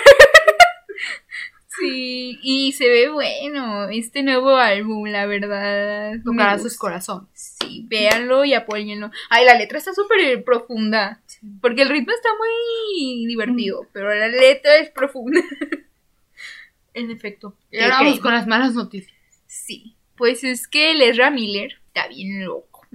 Sí, 1.79 2.37
y 2.41 2.73
se 2.73 2.89
ve 2.89 3.09
bueno 3.09 3.87
este 3.89 4.21
nuevo 4.23 4.55
álbum, 4.57 5.07
la 5.07 5.25
verdad. 5.25 6.13
Tocará 6.25 6.59
sus 6.59 6.75
corazones. 6.77 7.29
Sí, 7.33 7.85
véanlo 7.87 8.43
y 8.43 8.53
apóyenlo. 8.53 9.11
Ay, 9.29 9.45
la 9.45 9.55
letra 9.55 9.77
está 9.77 9.93
súper 9.93 10.43
profunda. 10.43 11.21
Porque 11.61 11.83
el 11.83 11.89
ritmo 11.89 12.11
está 12.11 12.29
muy 12.37 13.25
divertido, 13.27 13.87
pero 13.93 14.13
la 14.13 14.27
letra 14.27 14.75
es 14.77 14.89
profunda. 14.89 15.41
En 16.93 17.11
efecto. 17.11 17.55
Y 17.71 17.77
¿Qué 17.77 17.83
ahora 17.83 18.01
vamos 18.01 18.19
con 18.19 18.33
las 18.33 18.47
malas 18.47 18.73
noticias. 18.73 19.15
Sí, 19.45 19.95
pues 20.17 20.43
es 20.43 20.67
que 20.67 20.91
el 20.91 21.01
Ezra 21.01 21.29
Miller 21.29 21.79
está 21.87 22.07
bien 22.07 22.43
loco. 22.43 22.85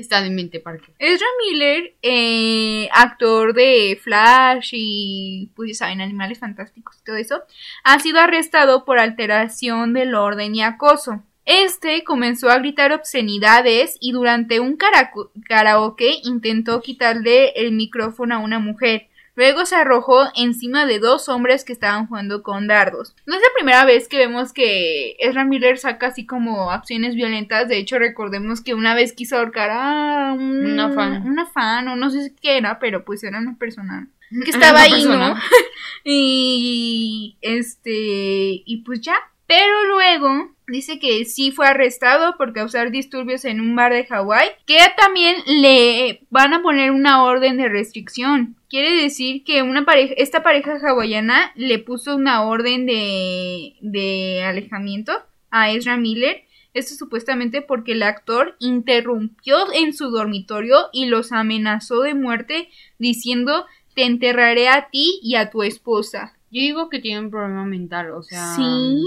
Está 0.00 0.22
de 0.22 0.30
mente 0.30 0.60
parque. 0.60 0.92
Ezra 0.98 1.26
Miller, 1.44 1.94
eh, 2.00 2.88
actor 2.92 3.52
de 3.52 4.00
Flash 4.02 4.70
y, 4.72 5.50
pues 5.54 5.76
saben, 5.76 6.00
Animales 6.00 6.38
Fantásticos 6.38 6.96
y 7.00 7.04
todo 7.04 7.16
eso, 7.16 7.42
ha 7.84 8.00
sido 8.00 8.18
arrestado 8.18 8.86
por 8.86 8.98
alteración 8.98 9.92
del 9.92 10.14
orden 10.14 10.54
y 10.54 10.62
acoso. 10.62 11.22
Este 11.44 12.02
comenzó 12.02 12.48
a 12.48 12.58
gritar 12.58 12.92
obscenidades 12.92 13.98
y 14.00 14.12
durante 14.12 14.58
un 14.58 14.78
karaoke 14.78 16.20
intentó 16.24 16.80
quitarle 16.80 17.50
el 17.50 17.72
micrófono 17.72 18.36
a 18.36 18.38
una 18.38 18.58
mujer. 18.58 19.09
Luego 19.40 19.64
se 19.64 19.74
arrojó 19.74 20.28
encima 20.34 20.84
de 20.84 20.98
dos 20.98 21.30
hombres 21.30 21.64
que 21.64 21.72
estaban 21.72 22.06
jugando 22.06 22.42
con 22.42 22.66
dardos. 22.66 23.16
No 23.24 23.36
es 23.36 23.40
la 23.40 23.48
primera 23.56 23.86
vez 23.86 24.06
que 24.06 24.18
vemos 24.18 24.52
que 24.52 25.16
Ezra 25.18 25.46
Miller 25.46 25.78
saca 25.78 26.08
así 26.08 26.26
como 26.26 26.70
acciones 26.70 27.14
violentas. 27.14 27.66
De 27.66 27.78
hecho, 27.78 27.98
recordemos 27.98 28.60
que 28.60 28.74
una 28.74 28.94
vez 28.94 29.14
quiso 29.14 29.38
ahorcar 29.38 29.70
a 29.70 30.34
un, 30.34 30.72
Una 30.72 30.90
fan. 30.90 31.26
Una 31.26 31.46
fan, 31.46 31.88
o 31.88 31.96
no 31.96 32.10
sé 32.10 32.34
qué 32.42 32.58
era, 32.58 32.78
pero 32.78 33.02
pues 33.06 33.24
era 33.24 33.38
una 33.38 33.56
persona 33.56 34.08
que 34.44 34.50
estaba 34.50 34.82
ahí, 34.82 35.06
¿no? 35.06 35.34
Y 36.04 37.38
este, 37.40 38.62
y 38.66 38.82
pues 38.84 39.00
ya. 39.00 39.16
Pero 39.46 39.86
luego 39.86 40.54
dice 40.70 40.98
que 40.98 41.24
sí 41.24 41.50
fue 41.50 41.66
arrestado 41.66 42.36
por 42.36 42.52
causar 42.52 42.90
disturbios 42.90 43.44
en 43.44 43.60
un 43.60 43.76
bar 43.76 43.92
de 43.92 44.04
Hawái, 44.06 44.48
que 44.66 44.78
también 44.96 45.36
le 45.46 46.22
van 46.30 46.54
a 46.54 46.62
poner 46.62 46.90
una 46.90 47.24
orden 47.24 47.56
de 47.56 47.68
restricción. 47.68 48.56
Quiere 48.68 49.02
decir 49.02 49.44
que 49.44 49.62
una 49.62 49.84
pareja, 49.84 50.14
esta 50.16 50.42
pareja 50.42 50.78
hawaiana 50.82 51.52
le 51.56 51.78
puso 51.78 52.16
una 52.16 52.44
orden 52.44 52.86
de, 52.86 53.74
de 53.80 54.42
alejamiento 54.44 55.12
a 55.50 55.70
Ezra 55.70 55.96
Miller. 55.96 56.44
Esto 56.72 56.94
supuestamente 56.94 57.62
porque 57.62 57.92
el 57.92 58.04
actor 58.04 58.54
interrumpió 58.60 59.56
en 59.74 59.92
su 59.92 60.10
dormitorio 60.10 60.88
y 60.92 61.06
los 61.06 61.32
amenazó 61.32 62.02
de 62.02 62.14
muerte 62.14 62.68
diciendo 62.98 63.66
te 63.94 64.04
enterraré 64.04 64.68
a 64.68 64.88
ti 64.88 65.18
y 65.22 65.34
a 65.34 65.50
tu 65.50 65.64
esposa. 65.64 66.34
Yo 66.52 66.60
digo 66.60 66.88
que 66.88 67.00
tiene 67.00 67.20
un 67.20 67.30
problema 67.30 67.64
mental, 67.64 68.12
o 68.12 68.22
sea. 68.22 68.54
Sí. 68.56 69.02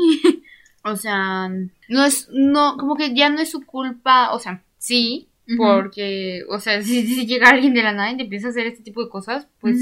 O 0.83 0.95
sea, 0.95 1.49
no 1.89 2.05
es, 2.05 2.27
no, 2.31 2.75
como 2.77 2.95
que 2.95 3.13
ya 3.15 3.29
no 3.29 3.39
es 3.39 3.51
su 3.51 3.65
culpa, 3.65 4.31
o 4.33 4.39
sea, 4.39 4.63
sí, 4.77 5.27
porque, 5.57 6.43
o 6.49 6.59
sea, 6.59 6.81
si, 6.83 7.05
si 7.07 7.25
llega 7.25 7.49
alguien 7.49 7.73
de 7.73 7.83
la 7.83 7.93
nada 7.93 8.11
y 8.11 8.17
te 8.17 8.23
empieza 8.23 8.47
a 8.47 8.49
hacer 8.51 8.67
este 8.67 8.83
tipo 8.83 9.03
de 9.03 9.09
cosas, 9.09 9.47
pues, 9.59 9.77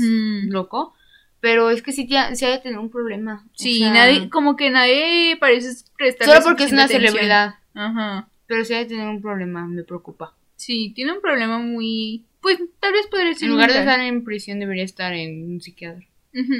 loco. 0.47 0.93
Pero 1.39 1.71
es 1.71 1.81
que 1.81 1.91
sí, 1.91 2.07
te- 2.07 2.35
sí 2.35 2.45
ha 2.45 2.49
de 2.51 2.59
tener 2.59 2.77
un 2.77 2.91
problema. 2.91 3.43
o 3.47 3.49
Sí, 3.53 3.79
sea, 3.79 3.91
nadie, 3.93 4.29
como 4.29 4.55
que 4.55 4.69
nadie 4.69 5.37
parece 5.39 5.69
prestar 5.97 6.27
Solo 6.27 6.41
porque 6.43 6.65
es 6.65 6.71
una 6.71 6.87
celebridad. 6.87 7.55
Ajá. 7.73 8.27
Pero 8.45 8.63
sí 8.63 8.75
ha 8.75 8.79
de 8.79 8.85
tener 8.85 9.07
un 9.07 9.21
problema, 9.23 9.65
me 9.65 9.83
preocupa. 9.83 10.35
Sí, 10.55 10.91
tiene 10.95 11.13
un 11.13 11.21
problema 11.21 11.57
muy, 11.57 12.25
pues 12.41 12.59
tal 12.79 12.93
vez 12.93 13.07
podría 13.07 13.33
ser 13.33 13.45
En 13.45 13.53
lugar 13.53 13.71
de 13.73 13.79
estar 13.79 13.99
en 14.01 14.23
prisión, 14.23 14.59
debería 14.59 14.83
estar 14.83 15.13
en 15.13 15.43
un 15.53 15.61
psiquiatra. 15.61 16.05
Ujú. 16.35 16.53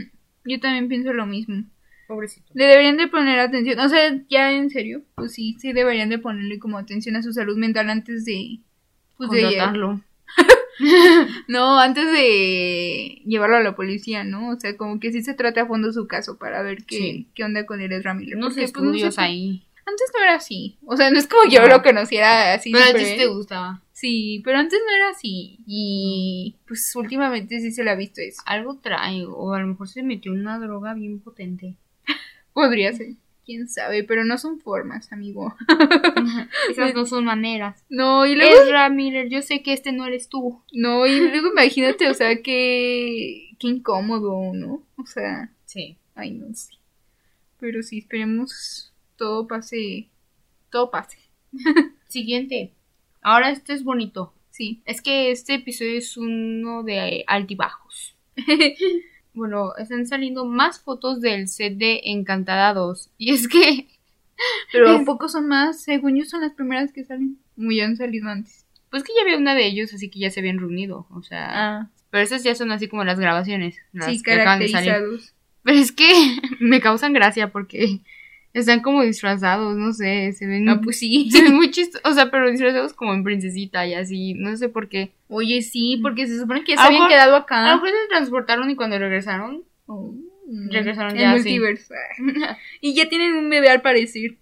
Yo 0.46 0.60
también 0.60 0.88
pienso 0.88 1.14
lo 1.14 1.28
mismo. 1.28 1.64
Pobrecito. 2.12 2.52
Le 2.54 2.66
deberían 2.66 2.98
de 2.98 3.08
poner 3.08 3.40
atención, 3.40 3.80
o 3.80 3.88
sea, 3.88 4.20
ya 4.30 4.52
en 4.52 4.70
serio, 4.70 5.02
pues 5.16 5.32
sí, 5.32 5.56
sí 5.60 5.72
deberían 5.72 6.10
de 6.10 6.18
ponerle 6.20 6.60
como 6.60 6.78
atención 6.78 7.16
a 7.16 7.24
su 7.24 7.32
salud 7.32 7.56
mental 7.58 7.90
antes 7.90 8.26
de, 8.26 8.60
pues 9.16 9.30
de, 9.30 9.44
Contratarlo. 9.44 10.02
no, 11.48 11.80
antes 11.80 12.12
de 12.12 13.22
llevarlo 13.26 13.56
a 13.56 13.62
la 13.64 13.76
policía, 13.78 14.26
¿no? 14.26 14.50
O 14.50 14.60
sea, 14.60 14.76
como 14.76 15.00
que 15.00 15.14
sí 15.14 15.22
se 15.24 15.34
trata 15.34 15.62
a 15.62 15.68
fondo 15.68 15.94
su 15.94 16.06
caso 16.06 16.38
para 16.38 16.62
ver 16.64 16.84
qué, 16.86 16.98
Sí. 16.98 17.28
qué 17.34 17.46
onda 17.46 17.66
con. 17.66 17.80
Unos 17.82 17.94
porque, 18.56 18.68
pues, 18.74 18.74
no 18.84 18.94
sé 18.98 19.10
por- 19.16 19.24
ahí. 19.24 19.64
Antes 19.84 20.12
no 20.16 20.24
era 20.24 20.36
así, 20.36 20.78
o 20.86 20.96
sea, 20.96 21.10
no 21.10 21.18
es 21.18 21.28
como 21.28 21.50
yo 21.52 21.62
No. 21.62 21.68
lo 21.68 21.82
conociera 21.82 22.54
así. 22.54 22.72
Pero 22.72 22.84
a 22.84 22.88
ti 22.88 22.92
súper- 23.00 23.08
sí 23.08 23.18
te 23.18 23.28
gustaba. 23.28 23.82
Sí, 23.94 24.42
pero 24.46 24.58
antes 24.60 24.80
no 24.86 24.96
era 24.96 25.10
así. 25.10 25.60
Y 25.66 26.56
pues 26.68 26.92
últimamente 26.96 27.60
sí 27.60 27.72
se 27.72 27.84
le 27.84 27.90
ha 27.92 27.96
visto 27.96 28.22
eso. 28.22 28.42
Algo 28.46 28.78
trae, 28.82 29.26
o 29.26 29.54
a 29.54 29.60
lo 29.60 29.68
mejor 29.68 29.88
se 29.90 30.04
metió 30.04 30.32
una 30.34 30.60
droga 30.60 30.94
bien 30.94 31.20
potente. 31.20 31.76
Podría 32.54 32.94
ser. 32.94 33.14
Quién 33.46 33.68
sabe, 33.68 34.04
pero 34.04 34.24
no 34.24 34.38
son 34.38 34.60
formas, 34.60 35.12
amigo. 35.12 35.56
Esas 36.70 36.94
no 36.96 37.06
son 37.06 37.26
maneras. 37.26 37.84
No, 37.90 38.26
y 38.26 38.36
luego. 38.36 38.62
Ezra 38.62 38.90
Miller, 38.90 39.30
yo 39.30 39.42
sé 39.42 39.64
que 39.64 39.74
este 39.74 39.92
no 39.92 40.06
eres 40.06 40.30
tú. 40.30 40.62
No, 40.72 41.08
y 41.08 41.20
luego 41.20 41.50
imagínate, 41.52 42.08
o 42.10 42.14
sea, 42.14 42.42
que. 42.42 43.50
Qué 43.60 43.68
incómodo, 43.68 44.54
¿no? 44.54 44.84
O 44.96 45.06
sea, 45.06 45.52
Sí. 45.66 45.98
ay, 46.16 46.32
no 46.32 46.54
sé. 46.54 46.74
Pero 47.60 47.82
sí, 47.84 48.00
esperemos 48.00 48.92
todo 49.18 49.48
pase. 49.48 50.08
Todo 50.70 50.92
pase. 50.92 51.18
Siguiente. 52.08 52.74
Ahora 53.22 53.52
este 53.52 53.74
es 53.74 53.84
bonito. 53.84 54.34
Sí. 54.50 54.82
Es 54.86 55.02
que 55.02 55.32
este 55.32 55.56
episodio 55.56 55.98
es 55.98 56.18
uno 56.18 56.84
de 56.84 57.24
altibajos. 57.28 58.16
Bueno, 59.34 59.76
están 59.78 60.06
saliendo 60.06 60.46
más 60.46 60.80
fotos 60.82 61.22
del 61.22 61.48
set 61.48 61.78
de 61.78 62.02
Encantada 62.06 62.74
2. 62.74 63.10
Y 63.18 63.32
es 63.34 63.48
que 63.48 63.88
Pero 64.72 64.90
¿a 64.90 65.06
poco 65.06 65.30
son 65.30 65.48
más? 65.48 65.82
Según 65.84 66.18
yo 66.18 66.26
son 66.26 66.42
las 66.42 66.54
primeras 66.54 66.92
que 66.92 67.04
salen. 67.04 67.38
Muy 67.56 67.80
han 67.80 67.96
salido 67.96 68.30
antes. 68.30 68.66
Pues 68.90 69.04
que 69.04 69.14
ya 69.16 69.22
había 69.22 69.38
una 69.38 69.56
de 69.56 69.66
ellos, 69.66 69.94
así 69.94 70.10
que 70.10 70.20
ya 70.20 70.30
se 70.32 70.40
habían 70.42 70.60
reunido. 70.60 71.08
O 71.12 71.22
sea. 71.24 71.48
Ah, 71.52 71.90
Pero 72.10 72.24
esas 72.24 72.44
ya 72.44 72.56
son 72.56 72.72
así 72.72 72.88
como 72.88 73.04
las 73.04 73.20
grabaciones. 73.20 73.78
Las 73.94 74.08
sí, 74.08 74.22
que 74.22 74.34
acaban 74.34 74.60
de 74.60 74.68
salir. 74.70 74.92
caracterizados. 74.92 75.34
Pero 75.64 75.78
es 75.78 75.92
que 75.92 76.12
me 76.60 76.82
causan 76.82 77.14
gracia 77.14 77.52
porque 77.52 78.02
están 78.54 78.82
como 78.82 79.04
disfrazados, 79.04 79.76
no 79.78 79.94
sé, 79.94 80.34
se 80.34 80.46
ven. 80.46 80.68
Ah, 80.70 80.82
pues 80.84 81.00
sí. 81.00 81.30
Se 81.32 81.42
ven 81.44 81.56
muy 81.56 81.72
chistosos. 81.72 82.02
O 82.10 82.14
sea, 82.14 82.30
pero 82.32 82.50
disfrazados 82.52 82.94
como 82.94 83.14
en 83.14 83.24
princesita 83.24 83.86
y 83.88 83.94
así. 83.94 84.34
No 84.34 84.56
sé 84.58 84.70
por 84.70 84.90
qué. 84.90 85.12
Oye, 85.30 85.62
sí, 85.62 86.00
porque 86.02 86.28
se 86.28 86.38
supone 86.40 86.64
que 86.64 86.74
A 86.74 86.78
se 86.78 86.82
lo 86.84 86.88
habían 86.90 87.08
quedado 87.10 87.36
A 87.36 87.40
acá. 87.40 87.62
lo 87.70 87.76
mejor 87.76 87.90
se 87.90 88.08
transportaron 88.10 88.70
y 88.70 88.76
cuando 88.76 88.98
regresaron. 89.00 89.64
Oh, 89.86 90.14
Regresaron 90.70 91.12
el 91.12 91.20
ya, 91.22 91.30
sí. 91.32 91.36
multiverso. 91.36 91.94
y 92.82 92.94
ya 92.94 93.08
tienen 93.08 93.36
un 93.36 93.50
bebé 93.50 93.70
al 93.70 93.82
parecer. 93.82 94.36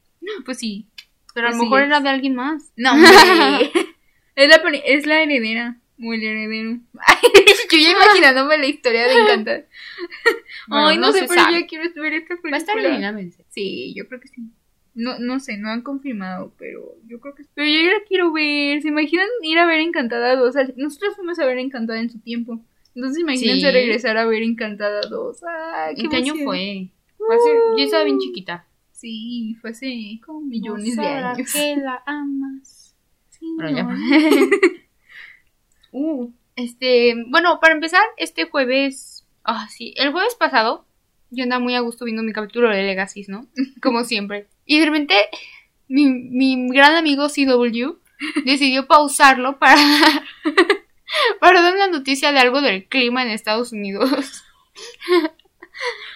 Pues 0.46 0.58
sí. 0.58 0.88
Pero 1.36 1.48
a 1.48 1.52
lo 1.52 1.58
Pues 1.58 1.60
sí, 1.60 1.66
mejor 1.66 1.82
era 1.84 2.00
de 2.00 2.10
alguien 2.10 2.36
más. 2.36 2.72
No, 2.76 2.92
es, 4.36 4.50
la, 4.50 4.56
es 4.86 5.06
la 5.06 5.22
heredera. 5.22 5.78
El 6.00 6.24
heredero. 6.24 6.80
yo 7.72 7.78
ya 7.78 7.92
imaginándome 7.92 8.58
la 8.58 8.66
historia 8.68 9.06
de 9.08 9.14
Encantada. 9.14 9.66
Bueno, 10.68 10.88
Ay, 10.88 10.98
no, 10.98 11.08
no 11.08 11.14
sé, 11.14 11.26
pero 11.28 11.42
sabe. 11.42 11.62
yo 11.62 11.68
quiero 11.68 11.84
ver 11.96 12.14
esta 12.14 12.36
película. 12.38 12.52
Va 12.52 12.58
a 12.58 13.20
estar. 13.22 13.46
Sí, 13.50 13.94
yo 13.96 14.08
creo 14.08 14.20
que 14.20 14.28
sí. 14.28 14.42
No, 14.94 15.18
no 15.20 15.40
sé, 15.40 15.58
no 15.58 15.70
han 15.70 15.82
confirmado, 15.82 16.54
pero 16.58 16.96
yo 17.08 17.20
creo 17.20 17.34
que 17.36 17.44
sí. 17.44 17.50
Pero 17.56 17.68
yo 17.68 17.82
ya 17.82 17.94
la 17.98 18.04
quiero 18.08 18.32
ver. 18.32 18.82
¿Se 18.82 18.90
imaginan 18.90 19.28
ir 19.44 19.58
a 19.58 19.66
ver 19.66 19.80
Encantada 19.80 20.36
2? 20.36 20.48
O 20.48 20.52
sea, 20.52 20.68
nosotros 20.78 21.16
fuimos 21.16 21.40
a 21.40 21.46
ver 21.46 21.58
Encantada 21.58 22.00
en 22.00 22.10
su 22.12 22.20
tiempo. 22.20 22.60
Entonces 22.96 23.20
imagínense 23.22 23.68
Sí. 23.68 23.72
regresar 23.72 24.18
a 24.18 24.26
ver 24.26 24.44
Encantada 24.44 25.02
2. 25.10 25.38
Ay, 25.74 25.96
¿En 25.98 26.10
qué 26.10 26.18
año 26.18 26.36
fue? 26.44 26.90
Fue 27.18 27.36
hace- 27.36 27.78
Yo 27.78 27.84
estaba 27.84 28.04
bien 28.04 28.20
chiquita. 28.20 28.66
Sí, 28.92 29.56
fue 29.62 29.72
hace 29.72 30.20
como 30.26 30.42
millones 30.42 30.96
de 30.98 31.06
años. 31.08 31.52
que 31.54 31.76
la 31.78 32.04
amas. 32.06 32.96
Sí, 33.30 33.46
Bueno, 33.56 33.76
ya. 33.78 33.88
Uh, 35.92 36.32
este, 36.56 37.16
bueno, 37.28 37.60
para 37.60 37.74
empezar, 37.74 38.04
este 38.18 38.46
jueves, 38.46 39.26
ah, 39.44 39.68
sí, 39.70 39.94
el 39.98 40.12
jueves 40.12 40.36
pasado, 40.36 40.86
yo 41.30 41.44
andaba 41.44 41.62
muy 41.62 41.76
a 41.76 41.80
gusto 41.80 42.06
viendo 42.06 42.24
mi 42.24 42.34
capítulo 42.34 42.70
de 42.70 42.84
Legacy, 42.84 43.26
¿no? 43.28 43.48
Como 43.82 44.04
siempre. 44.04 44.48
Y 44.66 44.80
de 44.80 44.86
repente, 44.86 45.16
mi, 45.88 46.06
mi 46.08 46.70
gran 46.70 46.96
amigo 46.96 47.28
CW 47.30 47.98
decidió 48.46 48.88
pausarlo 48.88 49.60
para, 49.60 49.82
para 51.40 51.62
dar 51.62 51.74
una 51.76 51.88
noticia 51.88 52.32
de 52.32 52.40
algo 52.40 52.62
del 52.62 52.86
clima 52.88 53.24
en 53.24 53.30
Estados 53.30 53.72
Unidos. 53.72 54.44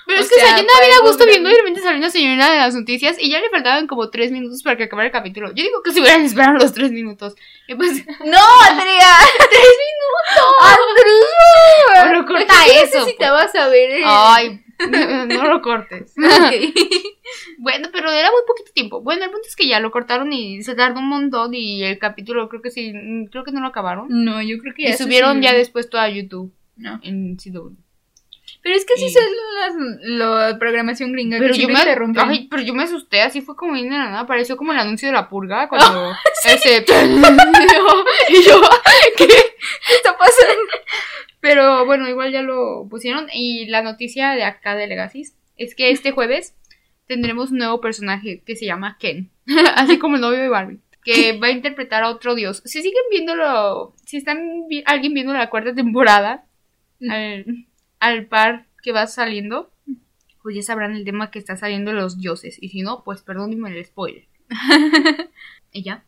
Pero 0.05 0.19
O 0.19 0.21
es 0.21 0.29
que, 0.29 0.35
o 0.35 0.37
sea, 0.39 0.47
sea, 0.47 0.55
yo 0.57 0.61
andaba 0.61 0.79
bien 0.81 0.93
a 0.93 0.97
fue 0.99 1.07
gusto 1.09 1.25
viendo 1.25 1.49
y 1.49 1.51
de 1.53 1.57
repente 1.59 1.81
salió 1.81 1.97
una 1.97 2.09
señora 2.09 2.51
de 2.51 2.57
las 2.57 2.75
noticias 2.75 3.15
y 3.19 3.29
ya 3.29 3.39
le 3.39 3.49
faltaban 3.49 3.87
como 3.87 4.09
tres 4.09 4.31
minutos 4.31 4.61
para 4.63 4.75
que 4.77 4.83
acabara 4.83 5.07
el 5.07 5.11
capítulo. 5.13 5.49
Yo 5.53 5.63
digo 5.63 5.81
que 5.81 5.91
se 5.91 6.01
hubieran 6.01 6.21
esperado 6.23 6.57
los 6.57 6.73
tres 6.73 6.91
minutos. 6.91 7.35
Y 7.67 7.75
pues, 7.75 8.05
¡No, 8.25 8.39
Andrea! 8.69 9.17
¡Tres 9.49 9.73
minutos! 9.85 10.55
¡Andrea! 10.61 12.03
Bueno, 12.11 12.25
corta 12.25 12.53
¿Por 12.53 12.65
qué 12.73 12.81
eso, 12.83 12.99
necesitabas 12.99 13.51
saber 13.51 13.91
el- 13.91 14.03
Ay, 14.05 14.61
no, 14.89 15.25
no 15.25 15.43
lo 15.47 15.61
cortes. 15.61 16.13
Ok. 16.17 16.73
Bueno, 17.57 17.87
pero 17.91 18.11
era 18.11 18.29
muy 18.29 18.41
poquito 18.45 18.71
tiempo. 18.73 19.01
Bueno, 19.01 19.23
el 19.23 19.31
punto 19.31 19.47
es 19.47 19.55
que 19.55 19.67
ya 19.67 19.79
lo 19.79 19.89
cortaron 19.91 20.31
y 20.33 20.61
se 20.61 20.75
tardó 20.75 20.99
un 20.99 21.07
montón 21.07 21.53
y 21.55 21.81
el 21.83 21.97
capítulo 21.97 22.47
creo 22.49 22.61
que 22.61 22.69
sí, 22.69 22.93
creo 23.31 23.43
que 23.43 23.51
no 23.51 23.61
lo 23.61 23.67
acabaron. 23.67 24.07
No, 24.09 24.41
yo 24.41 24.57
creo 24.59 24.73
que 24.75 24.83
ya 24.83 24.89
Y 24.89 24.93
subieron 24.93 25.41
ya 25.41 25.53
después 25.53 25.89
todo 25.89 26.01
a 26.01 26.09
YouTube 26.09 26.53
No. 26.75 26.99
en 27.01 27.37
CW. 27.37 27.71
Pero 28.63 28.75
es 28.75 28.85
que 28.85 28.95
sí 28.95 29.03
Y- 29.03 29.07
es 29.07 29.17
la, 30.17 30.47
la 30.47 30.57
programación 30.57 31.11
gringa 31.11 31.37
Pero 31.37 31.53
que 31.53 31.59
yo, 31.61 31.67
me, 31.67 31.73
interrumpen. 31.73 32.29
ay, 32.29 32.47
pero 32.49 32.63
yo 32.63 32.73
me 32.73 32.83
asusté, 32.83 33.21
así 33.21 33.41
fue 33.41 33.55
como 33.57 33.73
bien 33.73 33.89
de 33.89 33.97
la 33.97 34.09
nada, 34.09 34.25
pareció 34.25 34.55
como 34.57 34.71
el 34.71 34.79
anuncio 34.79 35.09
de 35.09 35.13
la 35.13 35.27
purga 35.27 35.67
cuando 35.67 36.11
ese 36.45 36.77
y 38.29 38.41
yo, 38.43 38.61
¿qué? 39.17 39.27
¿Qué 39.27 39.93
está 39.95 40.17
pasando? 40.17 40.71
Pero 41.41 41.85
bueno, 41.85 42.07
igual 42.07 42.31
ya 42.31 42.41
lo 42.41 42.87
pusieron. 42.89 43.27
Y 43.33 43.65
la 43.65 43.81
noticia 43.81 44.31
de 44.31 44.43
acá 44.45 44.75
de 44.75 44.87
Legacy 44.87 45.25
es 45.57 45.75
que 45.75 45.91
este 45.91 46.11
jueves 46.11 46.55
tendremos 47.05 47.51
un 47.51 47.57
nuevo 47.57 47.81
personaje 47.81 48.41
que 48.45 48.55
se 48.55 48.65
llama 48.65 48.97
Ken. 48.99 49.29
Así 49.75 49.99
como 49.99 50.15
el 50.15 50.21
novio 50.21 50.39
de 50.39 50.47
Barbie. 50.47 50.79
Que 51.03 51.37
va 51.37 51.47
a 51.47 51.51
interpretar 51.51 52.03
a 52.03 52.09
otro 52.09 52.33
dios. 52.33 52.61
Si 52.63 52.81
siguen 52.81 53.03
viéndolo, 53.11 53.93
si 54.05 54.15
están 54.15 54.67
vi- 54.69 54.83
alguien 54.85 55.13
viendo 55.13 55.33
la 55.33 55.49
cuarta 55.49 55.75
temporada, 55.75 56.45
al, 57.09 57.65
al 58.03 58.25
par 58.27 58.67
que 58.81 58.91
va 58.91 59.07
saliendo, 59.07 59.71
pues 60.41 60.55
ya 60.55 60.61
sabrán 60.61 60.95
el 60.95 61.05
tema 61.05 61.31
que 61.31 61.39
está 61.39 61.55
saliendo 61.55 61.93
los 61.93 62.17
dioses. 62.17 62.57
Y 62.61 62.69
si 62.69 62.81
no, 62.81 63.03
pues 63.03 63.21
perdónenme 63.21 63.69
el 63.69 63.85
spoiler. 63.85 64.27
y 65.71 65.83
ya, 65.83 66.03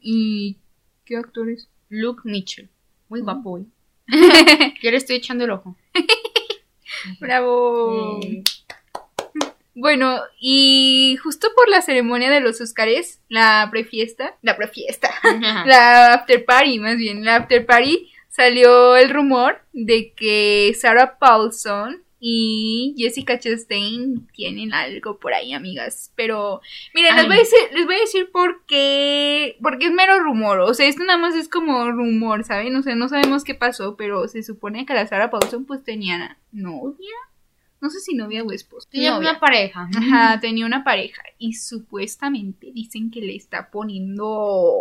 ¿Y 0.00 0.58
qué 1.04 1.16
actores? 1.16 1.68
Luke 1.88 2.22
Mitchell. 2.24 2.68
Muy 3.08 3.20
guapo, 3.20 3.50
güey. 3.50 3.66
Ya 4.82 4.90
le 4.90 4.96
estoy 4.96 5.16
echando 5.16 5.44
el 5.44 5.50
ojo. 5.50 5.76
Bravo. 7.20 8.20
Eh, 8.22 8.42
Bueno, 9.74 10.20
y 10.40 11.16
justo 11.22 11.48
por 11.54 11.68
la 11.68 11.82
ceremonia 11.82 12.30
de 12.30 12.40
los 12.40 12.60
Óscares, 12.60 13.20
la 13.28 13.68
prefiesta, 13.70 14.36
la 14.42 14.56
prefiesta, 14.56 15.10
la 15.64 16.14
after 16.14 16.44
party, 16.44 16.78
más 16.78 16.96
bien, 16.96 17.24
la 17.24 17.36
after 17.36 17.64
party, 17.64 18.10
salió 18.38 18.94
el 18.94 19.10
rumor 19.10 19.60
de 19.72 20.12
que 20.14 20.72
Sarah 20.78 21.18
Paulson 21.18 22.04
y 22.20 22.94
Jessica 22.96 23.36
Chastain 23.36 24.28
tienen 24.32 24.72
algo 24.72 25.18
por 25.18 25.34
ahí, 25.34 25.52
amigas. 25.52 26.12
Pero, 26.14 26.60
miren, 26.94 27.16
les 27.16 27.26
voy, 27.26 27.34
a 27.34 27.38
decir, 27.40 27.58
les 27.74 27.84
voy 27.84 27.96
a 27.96 28.00
decir 28.00 28.30
por 28.30 28.64
qué, 28.66 29.56
porque 29.60 29.86
es 29.86 29.92
mero 29.92 30.20
rumor. 30.20 30.60
O 30.60 30.72
sea, 30.72 30.86
esto 30.86 31.02
nada 31.02 31.18
más 31.18 31.34
es 31.34 31.48
como 31.48 31.90
rumor, 31.90 32.44
¿saben? 32.44 32.76
O 32.76 32.82
sea, 32.82 32.94
no 32.94 33.08
sabemos 33.08 33.42
qué 33.42 33.56
pasó, 33.56 33.96
pero 33.96 34.28
se 34.28 34.44
supone 34.44 34.86
que 34.86 34.94
la 34.94 35.08
Sarah 35.08 35.30
Paulson 35.30 35.64
pues 35.64 35.82
tenía 35.82 36.38
novia. 36.52 37.16
No 37.80 37.90
sé 37.90 37.98
si 37.98 38.14
novia 38.14 38.44
o 38.44 38.52
esposa. 38.52 38.88
Tenía 38.88 39.14
Novia. 39.14 39.30
una 39.30 39.40
pareja. 39.40 39.88
Ajá, 39.96 40.38
tenía 40.40 40.64
una 40.64 40.84
pareja 40.84 41.22
y 41.38 41.54
supuestamente 41.54 42.70
dicen 42.72 43.10
que 43.10 43.20
le 43.20 43.34
está 43.34 43.70
poniendo 43.72 44.76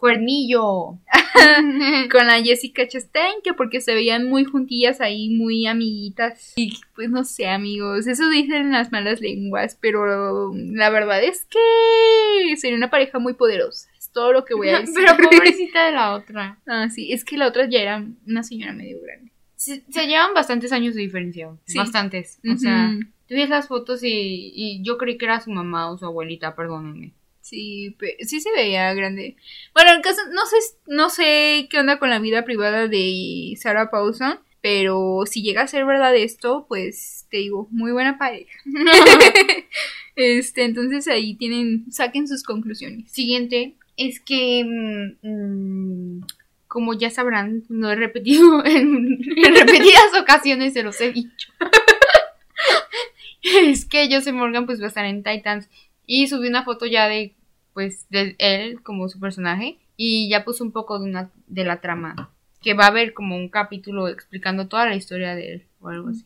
Cuernillo. 0.00 0.98
con 2.10 2.26
la 2.26 2.42
Jessica 2.42 2.86
Chastain, 2.86 3.42
que 3.42 3.54
porque 3.54 3.80
se 3.80 3.94
veían 3.94 4.28
muy 4.28 4.44
juntillas 4.44 5.00
ahí, 5.00 5.30
muy 5.30 5.66
amiguitas. 5.66 6.52
Y 6.56 6.78
pues 6.94 7.10
no 7.10 7.24
sé, 7.24 7.48
amigos, 7.48 8.06
eso 8.06 8.28
dicen 8.28 8.72
las 8.72 8.92
malas 8.92 9.20
lenguas, 9.20 9.78
pero 9.80 10.52
la 10.54 10.90
verdad 10.90 11.22
es 11.22 11.46
que 11.46 12.56
sería 12.56 12.76
una 12.76 12.90
pareja 12.90 13.18
muy 13.18 13.34
poderosa. 13.34 13.88
Es 13.98 14.10
todo 14.10 14.32
lo 14.32 14.44
que 14.44 14.54
voy 14.54 14.70
a 14.70 14.80
decir. 14.80 14.94
Pero 14.94 15.16
pobrecita 15.16 15.86
de 15.86 15.92
la 15.92 16.14
otra. 16.14 16.58
ah, 16.66 16.88
sí, 16.90 17.12
es 17.12 17.24
que 17.24 17.36
la 17.36 17.48
otra 17.48 17.68
ya 17.68 17.80
era 17.80 18.04
una 18.26 18.42
señora 18.42 18.72
medio 18.72 19.00
grande. 19.02 19.32
Se, 19.56 19.84
se 19.90 20.06
llevan 20.06 20.32
bastantes 20.34 20.72
años 20.72 20.94
de 20.94 21.02
diferencia. 21.02 21.50
Sí. 21.66 21.76
Bastantes. 21.76 22.40
O 22.50 22.56
sea, 22.56 22.96
tú 23.28 23.34
ves 23.34 23.50
las 23.50 23.68
fotos 23.68 24.02
y, 24.02 24.52
y 24.54 24.82
yo 24.82 24.96
creí 24.96 25.18
que 25.18 25.26
era 25.26 25.40
su 25.40 25.50
mamá 25.50 25.90
o 25.90 25.98
su 25.98 26.06
abuelita, 26.06 26.56
perdónenme. 26.56 27.12
Sí, 27.50 27.96
sí 28.20 28.40
se 28.40 28.52
veía 28.52 28.94
grande. 28.94 29.34
Bueno, 29.74 29.90
el 29.90 30.02
caso, 30.02 30.20
no 30.32 30.46
sé, 30.46 30.56
no 30.86 31.10
sé 31.10 31.66
qué 31.68 31.80
onda 31.80 31.98
con 31.98 32.08
la 32.08 32.20
vida 32.20 32.44
privada 32.44 32.86
de 32.86 33.58
Sarah 33.60 33.90
Paulson, 33.90 34.38
pero 34.60 35.24
si 35.26 35.42
llega 35.42 35.62
a 35.62 35.66
ser 35.66 35.84
verdad 35.84 36.14
esto, 36.14 36.66
pues 36.68 37.26
te 37.28 37.38
digo, 37.38 37.66
muy 37.72 37.90
buena 37.90 38.18
pareja. 38.18 38.56
este, 40.14 40.62
entonces 40.62 41.08
ahí 41.08 41.34
tienen, 41.34 41.90
saquen 41.90 42.28
sus 42.28 42.44
conclusiones. 42.44 43.10
Siguiente 43.10 43.74
es 43.96 44.20
que, 44.20 44.62
mm, 44.64 45.28
mm, 45.28 46.26
como 46.68 46.94
ya 46.94 47.10
sabrán, 47.10 47.64
no 47.68 47.90
he 47.90 47.96
repetido 47.96 48.64
en, 48.64 49.18
en 49.24 49.54
repetidas 49.56 50.14
ocasiones, 50.20 50.74
se 50.74 50.84
los 50.84 51.00
he 51.00 51.10
dicho. 51.10 51.48
es 53.42 53.86
que 53.86 54.08
Joseph 54.08 54.34
Morgan 54.34 54.66
pues 54.66 54.80
va 54.80 54.84
a 54.84 54.88
estar 54.88 55.04
en 55.04 55.24
Titans 55.24 55.68
y 56.06 56.28
subí 56.28 56.46
una 56.46 56.62
foto 56.62 56.86
ya 56.86 57.08
de 57.08 57.34
pues 57.72 58.06
de 58.10 58.36
él 58.38 58.82
como 58.82 59.08
su 59.08 59.20
personaje 59.20 59.78
y 59.96 60.28
ya 60.28 60.44
puso 60.44 60.64
un 60.64 60.72
poco 60.72 60.98
de 60.98 61.04
una 61.04 61.30
de 61.46 61.64
la 61.64 61.80
trama 61.80 62.30
que 62.62 62.74
va 62.74 62.84
a 62.84 62.88
haber 62.88 63.14
como 63.14 63.36
un 63.36 63.48
capítulo 63.48 64.08
explicando 64.08 64.68
toda 64.68 64.86
la 64.86 64.96
historia 64.96 65.34
de 65.34 65.54
él 65.54 65.66
o 65.80 65.88
algo 65.88 66.08
así. 66.08 66.24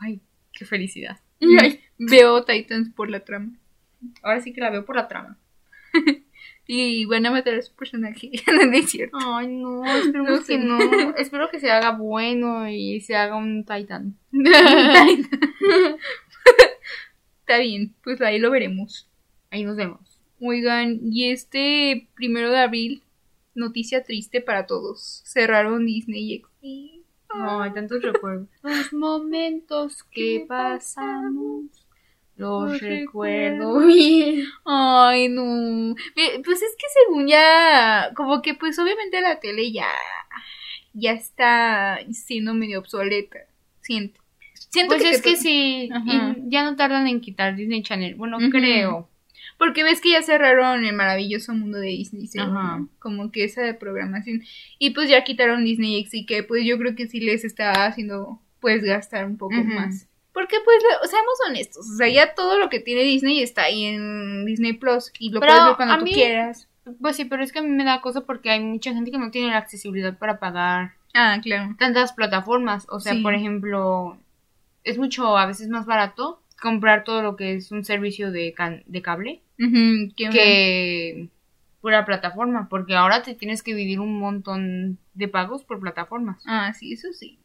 Ay, 0.00 0.20
qué 0.52 0.64
felicidad. 0.64 1.18
Ay, 1.60 1.80
veo 1.98 2.44
Titans 2.44 2.90
por 2.90 3.10
la 3.10 3.20
trama. 3.20 3.52
Ahora 4.22 4.40
sí 4.40 4.52
que 4.52 4.60
la 4.60 4.70
veo 4.70 4.84
por 4.84 4.96
la 4.96 5.08
trama. 5.08 5.38
Y 6.70 7.06
van 7.06 7.24
a 7.24 7.30
matar 7.30 7.54
a 7.54 7.62
su 7.62 7.74
personaje. 7.74 8.30
no 8.46 8.76
es 8.76 8.90
cierto. 8.90 9.16
Ay, 9.18 9.46
no, 9.46 9.86
esperemos 9.86 10.40
No 10.40 10.46
que 10.46 10.58
no. 10.58 10.78
Espero 11.16 11.48
que 11.48 11.60
se 11.60 11.70
haga 11.70 11.92
bueno 11.92 12.68
y 12.68 13.00
se 13.00 13.16
haga 13.16 13.36
un 13.36 13.64
Titan. 13.64 14.14
Está 17.40 17.56
bien, 17.56 17.94
pues 18.04 18.20
ahí 18.20 18.38
lo 18.38 18.50
veremos. 18.50 19.08
Ahí 19.50 19.64
nos 19.64 19.76
vemos. 19.76 20.07
Oigan, 20.40 21.00
y 21.02 21.30
este 21.30 22.08
primero 22.14 22.50
de 22.50 22.58
abril, 22.60 23.02
noticia 23.54 24.02
triste 24.04 24.40
para 24.40 24.66
todos. 24.66 25.22
Cerraron 25.26 25.84
Disney 25.86 26.38
XD. 26.42 27.02
Ay, 27.30 27.72
tantos 27.74 28.02
recuerdos. 28.02 28.48
Los 28.62 28.92
momentos 28.92 30.02
que 30.04 30.44
pasamos. 30.48 31.64
Los 32.36 32.70
Los 32.70 32.80
recuerdo 32.80 33.80
bien. 33.86 34.44
Ay, 34.64 35.28
no. 35.28 35.94
Pues 36.44 36.62
es 36.62 36.76
que 36.78 36.86
según 37.06 37.26
ya, 37.26 38.12
como 38.14 38.40
que 38.42 38.54
pues 38.54 38.78
obviamente 38.78 39.20
la 39.20 39.40
tele 39.40 39.72
ya, 39.72 39.88
ya 40.92 41.12
está 41.12 41.98
siendo 42.12 42.54
medio 42.54 42.78
obsoleta. 42.78 43.38
Siento. 43.80 44.20
Siento 44.70 44.94
Pues 44.96 45.04
es 45.16 45.22
te- 45.22 45.30
que 45.30 45.36
sí, 45.36 45.88
Ajá. 45.92 46.36
y 46.38 46.50
ya 46.50 46.62
no 46.62 46.76
tardan 46.76 47.08
en 47.08 47.20
quitar 47.20 47.56
Disney 47.56 47.82
Channel. 47.82 48.14
Bueno, 48.14 48.38
creo. 48.52 49.08
Porque 49.58 49.82
ves 49.82 50.00
que 50.00 50.12
ya 50.12 50.22
cerraron 50.22 50.84
el 50.84 50.94
maravilloso 50.94 51.52
mundo 51.52 51.78
de 51.78 51.88
Disney, 51.88 52.28
Ajá. 52.38 52.78
¿no? 52.78 52.88
como 53.00 53.32
que 53.32 53.44
esa 53.44 53.62
de 53.62 53.74
programación. 53.74 54.42
Y 54.78 54.90
pues 54.90 55.08
ya 55.10 55.24
quitaron 55.24 55.64
Disney 55.64 56.04
XD, 56.06 56.26
que 56.26 56.42
pues 56.44 56.64
yo 56.64 56.78
creo 56.78 56.94
que 56.94 57.08
sí 57.08 57.20
les 57.20 57.44
está 57.44 57.86
haciendo 57.86 58.40
pues 58.60 58.82
gastar 58.84 59.24
un 59.26 59.36
poco 59.36 59.56
más. 59.56 60.06
Porque 60.32 60.56
pues, 60.64 60.78
seamos 61.10 61.34
honestos, 61.48 61.90
o 61.92 61.96
sea, 61.96 62.08
ya 62.08 62.34
todo 62.34 62.58
lo 62.60 62.68
que 62.70 62.78
tiene 62.78 63.02
Disney 63.02 63.42
está 63.42 63.64
ahí 63.64 63.86
en 63.86 64.44
Disney 64.46 64.72
Plus 64.74 65.10
y 65.18 65.30
lo 65.30 65.40
Pero 65.40 65.52
puedes 65.52 65.66
ver 65.66 65.76
cuando 65.76 65.94
a 65.94 65.98
tú 65.98 66.04
mí- 66.04 66.12
quieras. 66.14 66.68
Pues 67.00 67.16
sí, 67.16 67.24
pero 67.24 67.42
es 67.42 67.50
que 67.52 67.58
a 67.58 67.62
mí 67.62 67.68
me 67.68 67.84
da 67.84 68.00
cosa 68.00 68.22
porque 68.22 68.50
hay 68.50 68.60
mucha 68.60 68.94
gente 68.94 69.10
que 69.10 69.18
no 69.18 69.30
tiene 69.32 69.48
la 69.48 69.58
accesibilidad 69.58 70.16
para 70.16 70.38
pagar 70.38 70.92
Ah, 71.14 71.38
claro. 71.42 71.74
tantas 71.78 72.12
plataformas. 72.12 72.86
O 72.88 72.98
sea, 73.00 73.14
Sí. 73.14 73.20
por 73.22 73.34
ejemplo, 73.34 74.16
es 74.84 74.96
mucho, 74.96 75.36
a 75.36 75.44
veces 75.46 75.68
más 75.68 75.84
barato 75.84 76.40
comprar 76.60 77.04
todo 77.04 77.22
lo 77.22 77.36
que 77.36 77.54
es 77.54 77.70
un 77.72 77.84
servicio 77.84 78.30
de, 78.32 78.52
can- 78.54 78.82
de 78.86 79.02
cable 79.02 79.42
que 80.32 81.28
pura 81.80 82.04
plataforma, 82.04 82.68
porque 82.68 82.94
ahora 82.94 83.22
te 83.22 83.34
tienes 83.34 83.62
que 83.62 83.74
dividir 83.74 84.00
un 84.00 84.18
montón 84.18 84.98
de 85.14 85.28
pagos 85.28 85.62
por 85.64 85.80
plataformas. 85.80 86.42
Ah, 86.46 86.72
sí, 86.74 86.92
eso 86.92 87.12
sí. 87.12 87.38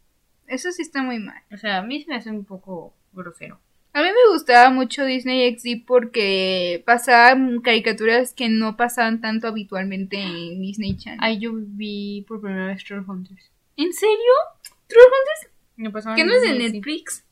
Eso 0.48 0.72
sí 0.72 0.82
está 0.82 1.02
muy 1.04 1.20
mal. 1.20 1.42
O 1.52 1.58
sea, 1.58 1.78
a 1.78 1.82
mí 1.84 2.02
se 2.02 2.10
me 2.10 2.16
hace 2.16 2.30
un 2.30 2.44
poco 2.46 2.94
grosero. 3.14 3.60
A 3.94 4.02
mí 4.02 4.08
me 4.08 4.34
gustaba 4.34 4.72
mucho 4.72 5.06
Disney 5.06 5.56
XD 5.56 5.86
porque 5.86 6.82
pasaban 6.86 7.62
caricaturas 7.62 8.34
que 8.34 8.50
no 8.50 8.76
pasaban 8.76 9.22
tanto 9.22 9.48
habitualmente 9.48 10.18
en 10.20 10.60
Disney 10.62 10.98
Channel. 10.98 11.20
Ahí 11.22 11.40
yo 11.40 11.52
vi 11.54 12.26
por 12.28 12.42
primera 12.42 12.68
vez 12.68 12.84
Troll 12.84 13.06
Hunters. 13.08 13.52
¿En 13.78 13.94
serio? 13.94 14.18
¿Troll 14.88 15.04
Hunters? 15.06 15.54
No 15.78 15.92
pasaban 15.92 16.18
¿Que 16.18 16.26
no 16.26 16.34
es 16.34 16.42
de. 16.42 16.72
Netflix? 16.72 17.24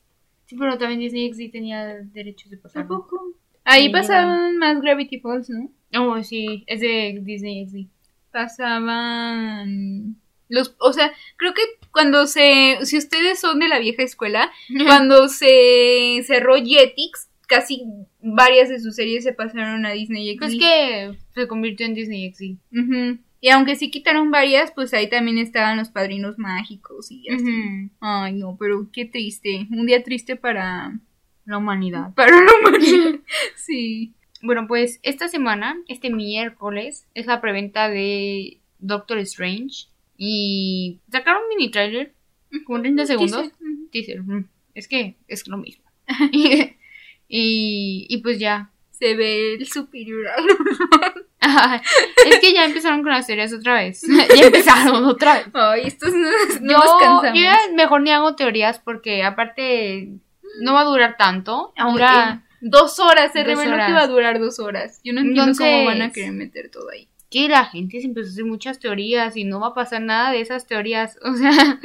Sí, 0.52 0.58
pero 0.58 0.76
también 0.76 1.00
Disney 1.00 1.32
XD 1.32 1.50
tenía 1.50 1.96
derechos 2.12 2.50
de 2.50 2.58
pasar. 2.58 2.82
Tampoco. 2.82 3.32
Ahí 3.64 3.84
Sí, 3.84 3.88
pasaban 3.88 4.58
más 4.58 4.82
Gravity 4.82 5.18
Falls, 5.18 5.48
¿no? 5.48 5.70
Oh, 5.98 6.22
sí, 6.22 6.64
es 6.66 6.80
de 6.80 7.20
Disney 7.22 7.66
XD. 7.66 7.86
Pasaban 8.30 10.16
los, 10.50 10.76
o 10.78 10.92
sea, 10.92 11.10
creo 11.36 11.54
que 11.54 11.62
cuando 11.90 12.26
se, 12.26 12.76
si 12.82 12.98
ustedes 12.98 13.40
son 13.40 13.60
de 13.60 13.68
la 13.68 13.78
vieja 13.78 14.02
escuela, 14.02 14.52
cuando 14.86 15.28
se 15.28 16.22
cerró 16.26 16.56
Jetix, 16.56 17.30
casi 17.48 17.84
varias 18.20 18.68
de 18.68 18.78
sus 18.78 18.94
series 18.94 19.24
se 19.24 19.32
pasaron 19.32 19.86
a 19.86 19.92
Disney 19.92 20.34
XD. 20.34 20.38
Pues 20.38 20.58
que 20.58 21.16
se 21.34 21.48
convirtió 21.48 21.86
en 21.86 21.94
Disney 21.94 22.30
XD. 22.30 22.58
Y 23.44 23.48
aunque 23.48 23.74
sí 23.74 23.90
quitaron 23.90 24.30
varias, 24.30 24.70
pues 24.70 24.94
ahí 24.94 25.10
también 25.10 25.36
estaban 25.36 25.76
los 25.76 25.88
padrinos 25.88 26.38
mágicos 26.38 27.10
y 27.10 27.28
así. 27.28 27.90
Ay, 27.98 28.34
no, 28.34 28.56
pero 28.56 28.88
qué 28.92 29.04
triste. 29.04 29.66
Un 29.68 29.84
día 29.84 30.04
triste 30.04 30.36
para, 30.36 30.96
La 31.44 31.58
humanidad. 31.58 32.14
para 32.14 32.30
la 32.40 32.52
humanidad. 32.60 33.18
sí. 33.56 34.12
Bueno, 34.42 34.68
pues 34.68 35.00
esta 35.02 35.26
semana, 35.26 35.76
este 35.88 36.08
miércoles, 36.08 37.08
es 37.14 37.26
la 37.26 37.40
preventa 37.40 37.88
de 37.88 38.60
Doctor 38.78 39.18
Strange. 39.18 39.88
Y 40.16 41.00
sacaron 41.10 41.42
un 41.42 41.48
mini 41.48 41.68
trailer, 41.72 42.14
como 42.64 42.80
30 42.80 43.06
segundos. 43.06 43.50
Teaser. 43.90 44.22
Es 44.72 44.86
que 44.86 45.16
es 45.26 45.48
lo 45.48 45.56
mismo. 45.56 45.82
y, 46.30 46.76
y, 47.28 48.06
y 48.08 48.18
pues 48.18 48.38
ya. 48.38 48.70
Se 48.92 49.16
ve 49.16 49.54
el 49.54 49.66
superior. 49.66 50.28
Es 52.26 52.38
que 52.40 52.52
ya 52.52 52.64
empezaron 52.64 53.02
con 53.02 53.12
las 53.12 53.26
teorías 53.26 53.52
otra 53.52 53.74
vez. 53.74 54.02
ya 54.36 54.46
empezaron 54.46 55.04
otra 55.04 55.34
vez. 55.34 55.46
Ay, 55.52 55.82
estos 55.86 56.12
no, 56.12 56.30
no 56.60 56.72
yo, 56.72 56.78
nos 56.78 57.34
yo 57.34 57.74
mejor 57.74 58.02
ni 58.02 58.10
hago 58.10 58.34
teorías 58.36 58.78
porque 58.78 59.22
aparte 59.22 60.10
no 60.60 60.74
va 60.74 60.82
a 60.82 60.84
durar 60.84 61.16
tanto. 61.16 61.72
Aunque 61.76 62.02
Dura 62.02 62.42
dos 62.62 62.98
horas, 63.00 63.32
se 63.32 63.44
reveló 63.44 63.76
que 63.76 63.90
iba 63.90 64.02
a 64.02 64.06
durar 64.06 64.38
dos 64.38 64.58
horas. 64.58 65.00
Yo 65.04 65.12
no 65.12 65.20
entiendo 65.20 65.52
cómo 65.58 65.84
van 65.84 66.02
a 66.02 66.12
querer 66.12 66.32
meter 66.32 66.70
todo 66.70 66.88
ahí. 66.90 67.08
que 67.30 67.48
la 67.48 67.64
gente 67.64 68.00
se 68.00 68.06
empezó 68.06 68.28
a 68.28 68.32
hacer 68.32 68.44
muchas 68.44 68.78
teorías 68.78 69.36
y 69.36 69.44
no 69.44 69.60
va 69.60 69.68
a 69.68 69.74
pasar 69.74 70.00
nada 70.02 70.30
de 70.30 70.40
esas 70.40 70.66
teorías. 70.66 71.18
O 71.22 71.34
sea, 71.34 71.50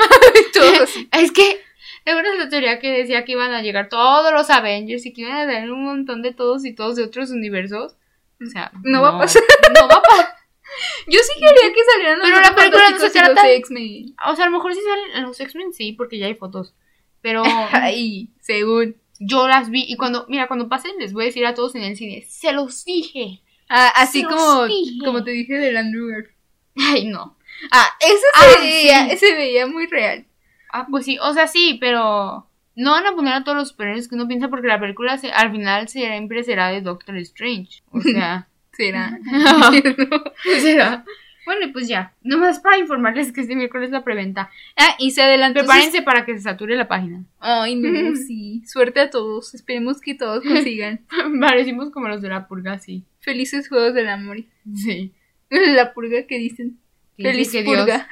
es 1.13 1.31
que 1.31 1.61
¿te 2.03 2.11
acuerdas 2.11 2.37
la 2.37 2.49
teoría 2.49 2.79
que 2.79 2.91
decía 2.91 3.25
que 3.25 3.31
iban 3.33 3.51
a 3.51 3.61
llegar 3.61 3.89
todos 3.89 4.31
los 4.31 4.49
Avengers 4.49 5.05
y 5.05 5.13
que 5.13 5.21
iban 5.21 5.35
a 5.35 5.51
tener 5.51 5.71
un 5.71 5.83
montón 5.83 6.21
de 6.21 6.31
todos 6.31 6.63
y 6.65 6.73
todos 6.73 6.95
de 6.95 7.03
otros 7.03 7.31
universos? 7.31 7.95
O 8.45 8.49
sea, 8.49 8.71
No 8.83 9.01
va 9.01 9.09
a 9.15 9.19
pasar. 9.19 9.41
No 9.79 9.87
va 9.87 9.95
a 9.95 10.01
pasar. 10.01 10.35
Yo 11.07 11.19
sí 11.19 11.33
quería 11.39 11.73
que 11.73 11.83
salieran 11.91 12.19
los 12.19 12.27
Pero 12.27 12.41
la 12.41 12.55
película 12.55 12.89
no 12.91 12.99
se 12.99 13.09
trata- 13.09 13.49
X-Men. 13.51 14.15
O 14.27 14.35
sea, 14.35 14.45
a 14.45 14.49
lo 14.49 14.57
mejor 14.57 14.73
sí 14.75 14.81
salen 14.81 15.23
los 15.23 15.39
X-Men, 15.39 15.73
sí, 15.73 15.93
porque 15.93 16.17
ya 16.19 16.27
hay 16.27 16.35
fotos. 16.35 16.73
pero 17.21 17.41
Ay, 17.71 18.29
según. 18.41 18.95
yo 19.19 19.47
las 19.47 19.69
vi 19.69 19.85
y 19.87 19.95
cuando, 19.97 20.25
mira, 20.29 20.47
cuando 20.47 20.69
pasen 20.69 20.91
les 20.99 21.13
voy 21.13 21.23
a 21.23 21.27
decir 21.27 21.45
a 21.45 21.53
todos 21.55 21.73
en 21.75 21.83
el 21.83 21.95
cine, 21.97 22.25
se 22.29 22.51
los 22.51 22.83
dije. 22.85 23.41
Ah, 23.69 23.91
así 23.95 24.21
Se 24.21 24.27
como, 24.27 24.65
dije. 24.65 24.99
como 25.03 25.23
te 25.23 25.31
dije 25.31 25.53
del 25.55 25.77
Andrew 25.77 26.07
Garfield. 26.07 26.35
Ay, 26.77 27.05
no. 27.07 27.37
Ah, 27.71 27.87
eso 27.99 28.25
Ah, 28.35 28.43
se 28.53 28.59
veía, 28.59 29.09
sí. 29.09 29.17
se 29.17 29.33
veía 29.35 29.67
muy 29.67 29.87
real. 29.87 30.25
Ah, 30.71 30.85
pues 30.91 31.05
sí, 31.05 31.17
o 31.19 31.33
sea, 31.33 31.47
sí, 31.47 31.77
pero 31.79 32.46
no 32.77 32.91
van 32.91 33.05
a 33.05 33.11
poner 33.15 33.33
a 33.33 33.43
todos 33.43 33.57
los 33.57 33.69
superhéroes 33.69 34.07
que 34.07 34.15
uno 34.15 34.27
piensa 34.29 34.47
porque 34.47 34.67
la 34.69 34.79
película 34.79 35.17
se- 35.17 35.31
al 35.33 35.51
final 35.51 35.89
siempre 35.89 36.43
será 36.45 36.69
de 36.69 36.79
Doctor 36.81 37.17
Strange. 37.17 37.81
O 37.91 37.99
sea, 37.99 38.47
Será. 38.71 39.19
será. 40.61 41.03
Bueno, 41.45 41.65
y 41.65 41.71
pues 41.71 41.87
ya, 41.87 42.13
nomás 42.23 42.59
para 42.59 42.77
informarles 42.77 43.31
que 43.31 43.39
este 43.41 43.55
miércoles 43.55 43.89
la 43.89 44.03
preventa. 44.03 44.49
ah, 44.75 44.95
y 44.99 45.11
se 45.11 45.21
adelantó. 45.21 45.61
sus- 45.61 45.67
Prepárense 45.69 46.01
para 46.01 46.25
que 46.25 46.33
se 46.35 46.41
sature 46.43 46.75
la 46.75 46.87
página. 46.87 47.23
Ay, 47.39 47.75
no, 47.75 48.15
sí. 48.27 48.61
Suerte 48.67 48.99
a 48.99 49.09
todos. 49.09 49.53
Esperemos 49.55 50.01
que 50.01 50.13
todos 50.13 50.43
consigan. 50.43 51.01
Parecimos 51.39 51.89
como 51.91 52.07
los 52.09 52.21
de 52.21 52.29
la 52.29 52.47
purga, 52.47 52.79
sí. 52.79 53.03
Felices 53.21 53.67
Juegos 53.69 53.93
del 53.93 54.09
Amor. 54.09 54.37
Sí. 54.75 55.11
La 55.49 55.93
purga 55.93 56.23
que 56.27 56.37
dicen. 56.37 56.77
Feliz 57.15 57.51
que 57.51 57.63
Dios- 57.63 57.77
purga. 57.79 58.07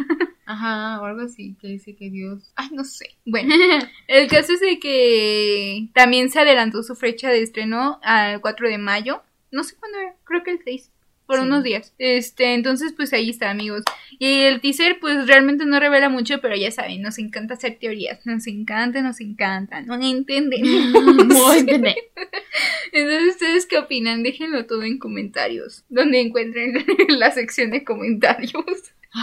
Ajá, 0.55 1.01
o 1.01 1.05
algo 1.05 1.21
así, 1.21 1.55
que 1.59 1.67
dice 1.67 1.95
que 1.95 2.09
Dios. 2.09 2.51
Ay, 2.55 2.69
no 2.71 2.83
sé. 2.83 3.15
Bueno, 3.25 3.53
el 4.07 4.27
caso 4.27 4.53
es 4.53 4.61
de 4.61 4.79
que 4.79 5.87
también 5.93 6.29
se 6.29 6.39
adelantó 6.39 6.81
su 6.83 6.95
fecha 6.95 7.29
de 7.29 7.41
estreno 7.41 7.99
al 8.03 8.41
4 8.41 8.69
de 8.69 8.77
mayo. 8.77 9.21
No 9.51 9.63
sé 9.63 9.75
cuándo 9.75 9.99
era, 9.99 10.15
creo 10.23 10.43
que 10.43 10.51
el 10.51 10.59
6. 10.63 10.91
Por 11.27 11.37
Sí. 11.37 11.41
unos 11.43 11.63
días. 11.63 11.91
Este, 11.97 12.53
entonces, 12.53 12.93
pues 12.95 13.11
ahí 13.11 13.31
está, 13.31 13.49
amigos. 13.49 13.81
Y 14.19 14.41
el 14.41 14.61
teaser, 14.61 14.99
pues 14.99 15.25
realmente 15.25 15.65
no 15.65 15.79
revela 15.79 16.07
mucho, 16.07 16.39
pero 16.39 16.55
ya 16.55 16.69
saben, 16.69 17.01
nos 17.01 17.17
encanta 17.17 17.55
hacer 17.55 17.77
teorías. 17.79 18.23
Nos 18.27 18.45
encanta, 18.45 19.01
nos 19.01 19.19
encanta. 19.19 19.81
No 19.81 19.95
entienden. 19.95 20.61
Muy 21.27 21.63
bien. 21.63 21.83
Entonces, 22.91 23.29
¿ustedes 23.33 23.65
qué 23.65 23.79
opinan? 23.79 24.21
Déjenlo 24.21 24.67
todo 24.67 24.83
en 24.83 24.99
comentarios. 24.99 25.83
Donde 25.89 26.21
encuentren 26.21 26.85
la 27.09 27.31
sección 27.31 27.71
de 27.71 27.83
comentarios. 27.83 28.53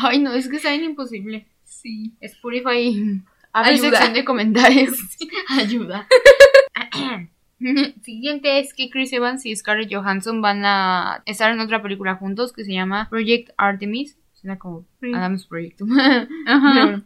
Ay, 0.02 0.18
no, 0.20 0.32
es 0.32 0.48
que 0.48 0.56
está 0.56 0.70
bien 0.70 0.84
imposible. 0.84 1.46
Sí. 1.64 2.12
Spotify. 2.20 3.20
Abre 3.52 3.72
Ayuda. 3.72 3.90
sección 3.90 4.14
de 4.14 4.24
comentarios. 4.24 4.96
Ayuda. 5.50 6.06
Siguiente 8.02 8.58
es 8.58 8.74
que 8.74 8.90
Chris 8.90 9.12
Evans 9.12 9.46
y 9.46 9.54
Scarlett 9.54 9.92
Johansson 9.92 10.42
van 10.42 10.64
a 10.64 11.22
estar 11.26 11.52
en 11.52 11.60
otra 11.60 11.80
película 11.82 12.16
juntos 12.16 12.52
que 12.52 12.64
se 12.64 12.72
llama 12.72 13.08
Project 13.08 13.50
Artemis. 13.56 14.16
Suena 14.32 14.58
como 14.58 14.84
Sí. 15.00 15.12
Adam's 15.14 15.46
Project. 15.46 15.80
Ajá. 16.46 17.02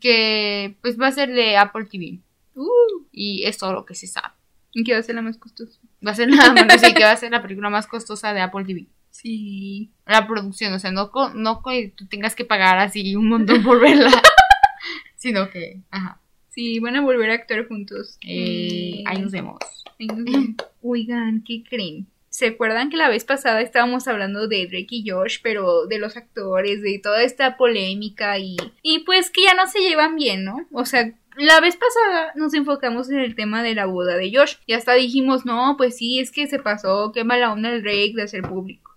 que 0.00 0.74
pues 0.82 0.98
va 1.00 1.06
a 1.08 1.12
ser 1.12 1.30
de 1.32 1.56
Apple 1.56 1.84
TV. 1.84 2.18
Uh, 2.56 2.66
Y 3.12 3.44
es 3.44 3.58
todo 3.58 3.72
lo 3.72 3.84
que 3.86 3.94
se 3.94 4.06
sabe. 4.06 4.34
¿y 4.72 4.84
qué 4.84 4.92
va 4.92 4.98
a 5.00 5.02
ser 5.02 5.16
la 5.16 5.22
más 5.22 5.36
costosa? 5.36 5.80
Va 6.06 6.12
a 6.12 6.14
ser 6.14 6.30
la, 6.30 6.50
bueno, 6.52 6.72
sí, 6.78 6.94
que 6.94 7.02
va 7.02 7.10
a 7.10 7.16
ser 7.16 7.32
la 7.32 7.42
película 7.42 7.70
más 7.70 7.86
costosa 7.88 8.32
de 8.32 8.40
Apple 8.40 8.64
TV. 8.64 8.86
Sí. 9.22 9.90
La 10.06 10.26
producción, 10.26 10.72
o 10.72 10.78
sea, 10.78 10.92
no, 10.92 11.10
no 11.34 11.62
que 11.62 11.92
tú 11.94 12.06
tengas 12.06 12.34
que 12.34 12.44
pagar 12.44 12.78
así 12.78 13.16
un 13.16 13.28
montón 13.28 13.62
por 13.62 13.80
verla. 13.80 14.10
sino 15.16 15.50
que, 15.50 15.80
ajá. 15.90 16.20
Sí, 16.48 16.80
van 16.80 16.96
a 16.96 17.02
volver 17.02 17.30
a 17.30 17.34
actuar 17.34 17.68
juntos. 17.68 18.18
Eh, 18.22 19.00
Eh, 19.00 19.04
ahí 19.06 19.20
nos 19.20 19.32
vemos. 19.32 19.58
ahí 19.98 20.06
nos 20.06 20.24
vemos. 20.24 20.54
Oigan, 20.82 21.44
¿qué 21.46 21.62
creen? 21.68 22.06
¿Se 22.30 22.46
acuerdan 22.46 22.90
que 22.90 22.96
la 22.96 23.08
vez 23.08 23.24
pasada 23.24 23.60
estábamos 23.60 24.08
hablando 24.08 24.48
de 24.48 24.66
Drake 24.66 24.86
y 24.90 25.10
Josh, 25.10 25.38
pero 25.42 25.86
de 25.86 25.98
los 25.98 26.16
actores, 26.16 26.80
de 26.80 26.98
toda 27.02 27.22
esta 27.22 27.56
polémica 27.56 28.38
y, 28.38 28.56
y 28.82 29.00
pues 29.00 29.30
que 29.30 29.42
ya 29.42 29.54
no 29.54 29.66
se 29.66 29.80
llevan 29.80 30.16
bien, 30.16 30.44
¿no? 30.44 30.66
O 30.72 30.86
sea, 30.86 31.12
la 31.36 31.60
vez 31.60 31.76
pasada 31.76 32.32
nos 32.36 32.54
enfocamos 32.54 33.10
en 33.10 33.18
el 33.18 33.34
tema 33.34 33.62
de 33.62 33.74
la 33.74 33.86
boda 33.86 34.16
de 34.16 34.32
Josh 34.34 34.54
y 34.66 34.74
hasta 34.74 34.94
dijimos, 34.94 35.44
no, 35.44 35.74
pues 35.76 35.96
sí, 35.96 36.18
es 36.20 36.30
que 36.30 36.46
se 36.46 36.58
pasó, 36.58 37.12
qué 37.12 37.24
mala 37.24 37.52
onda 37.52 37.70
el 37.70 37.82
Drake 37.82 38.12
de 38.14 38.22
hacer 38.22 38.42
público. 38.42 38.89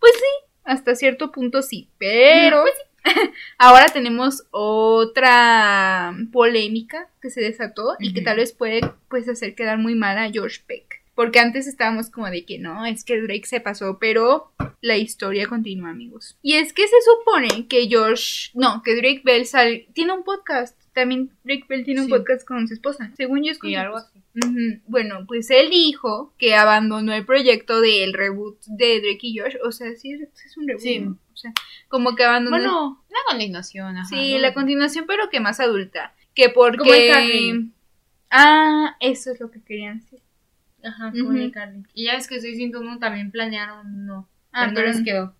Pues 0.00 0.12
sí, 0.14 0.46
hasta 0.64 0.94
cierto 0.96 1.30
punto 1.30 1.62
sí, 1.62 1.88
pero 1.98 2.64
ahora 3.58 3.86
tenemos 3.86 4.44
otra 4.50 6.14
polémica 6.32 7.08
que 7.20 7.30
se 7.30 7.40
desató 7.40 7.96
y 7.98 8.12
que 8.14 8.22
tal 8.22 8.36
vez 8.38 8.52
puede 8.52 8.80
pues 9.08 9.28
hacer 9.28 9.54
quedar 9.54 9.78
muy 9.78 9.94
mal 9.94 10.18
a 10.18 10.30
George 10.30 10.60
Peck. 10.66 11.00
Porque 11.14 11.38
antes 11.38 11.66
estábamos 11.66 12.08
como 12.08 12.30
de 12.30 12.46
que 12.46 12.58
no, 12.58 12.86
es 12.86 13.04
que 13.04 13.20
Drake 13.20 13.44
se 13.44 13.60
pasó, 13.60 13.98
pero 14.00 14.52
la 14.80 14.96
historia 14.96 15.46
continúa, 15.48 15.90
amigos. 15.90 16.38
Y 16.40 16.54
es 16.54 16.72
que 16.72 16.88
se 16.88 16.96
supone 17.02 17.66
que 17.68 17.88
George, 17.88 18.50
no, 18.54 18.82
que 18.82 18.94
Drake 18.94 19.20
Bell 19.22 19.44
sal- 19.44 19.84
tiene 19.92 20.12
un 20.14 20.22
podcast. 20.24 20.78
También 21.00 21.30
Drake 21.44 21.64
Bell 21.66 21.82
tiene 21.82 22.02
un 22.02 22.10
podcast 22.10 22.46
con 22.46 22.68
su 22.68 22.74
esposa. 22.74 23.10
Según 23.16 23.42
yo 23.42 23.52
es 23.52 23.58
con 23.58 23.70
Y 23.70 23.74
algo 23.74 23.96
así. 23.96 24.20
Bueno, 24.86 25.24
pues 25.26 25.50
él 25.50 25.70
dijo 25.70 26.34
que 26.36 26.54
abandonó 26.54 27.14
el 27.14 27.24
proyecto 27.24 27.80
del 27.80 28.12
reboot 28.12 28.60
de 28.66 29.00
Drake 29.00 29.20
y 29.22 29.38
Josh. 29.38 29.56
O 29.64 29.72
sea, 29.72 29.96
sí, 29.96 30.12
es 30.12 30.56
un 30.58 30.68
reboot. 30.68 30.82
Sí. 30.82 30.98
¿no? 30.98 31.18
O 31.32 31.36
sea, 31.38 31.54
como 31.88 32.14
que 32.16 32.24
abandonó. 32.24 32.58
Bueno, 32.58 33.04
la 33.08 33.18
continuación, 33.30 33.96
ajá. 33.96 34.08
sí, 34.10 34.34
¿no? 34.34 34.40
la 34.40 34.52
continuación, 34.52 35.06
pero 35.08 35.30
que 35.30 35.40
más 35.40 35.58
adulta. 35.58 36.12
Que 36.34 36.50
porque. 36.50 36.76
Como 36.78 36.92
el. 36.92 37.72
Ah, 38.30 38.96
eso 39.00 39.32
es 39.32 39.40
lo 39.40 39.50
que 39.50 39.62
querían 39.62 40.00
hacer. 40.00 40.20
Ajá, 40.84 41.12
como 41.12 41.32
de 41.32 41.50
Carly. 41.50 41.82
Y 41.94 42.04
ya 42.04 42.12
es 42.12 42.28
que 42.28 42.42
soy 42.42 42.72
uno 42.74 42.98
también 42.98 43.30
planearon, 43.30 44.04
no. 44.04 44.28
Ah, 44.52 44.70
pero 44.74 44.86
no 44.86 44.92
les 44.92 45.02
quedó. 45.02 45.34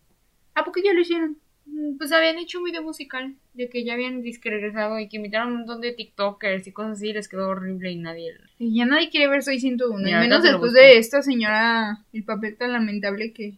¿A 0.55 0.65
poco 0.65 0.81
ya 0.83 0.95
lo 0.95 1.01
hicieron? 1.01 1.37
Mm, 1.81 1.97
Pues 1.99 2.13
habían 2.13 2.39
hecho 2.39 2.59
un 2.59 2.65
video 2.65 2.83
musical 2.83 3.35
de 3.55 3.69
que 3.69 3.85
ya 3.85 3.95
habían 3.95 4.23
regresado 4.23 4.99
y 4.99 5.09
que 5.09 5.17
invitaron 5.17 5.49
a 5.49 5.51
un 5.53 5.57
montón 5.59 5.81
de 5.81 5.93
TikTokers 5.93 6.67
y 6.67 6.73
cosas 6.73 6.93
así 6.99 7.09
y 7.09 7.13
les 7.13 7.29
quedó 7.29 7.49
horrible 7.49 7.91
y 7.91 7.97
nadie. 7.97 8.35
Y 8.59 8.75
ya 8.77 8.87
nadie 8.87 9.11
quiere 9.11 9.29
ver 9.29 9.43
Soy 9.43 9.59
101. 9.61 9.99
Ni 10.05 10.11
y 10.11 10.15
menos 10.15 10.43
después 10.43 10.73
de 10.73 10.99
esta 10.99 11.23
señora, 11.23 12.05
el 12.13 12.25
papel 12.25 12.57
tan 12.57 12.73
lamentable 12.73 13.33
que. 13.33 13.55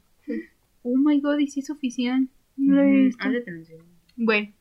Oh 0.82 0.96
my 0.96 1.20
god, 1.20 1.38
y 1.38 1.46
sí 1.48 1.60
es 1.60 1.70
oficial. 1.70 2.28
No 2.56 2.76
lo 2.76 2.82
visto. 3.04 3.24
Bueno, 4.16 4.52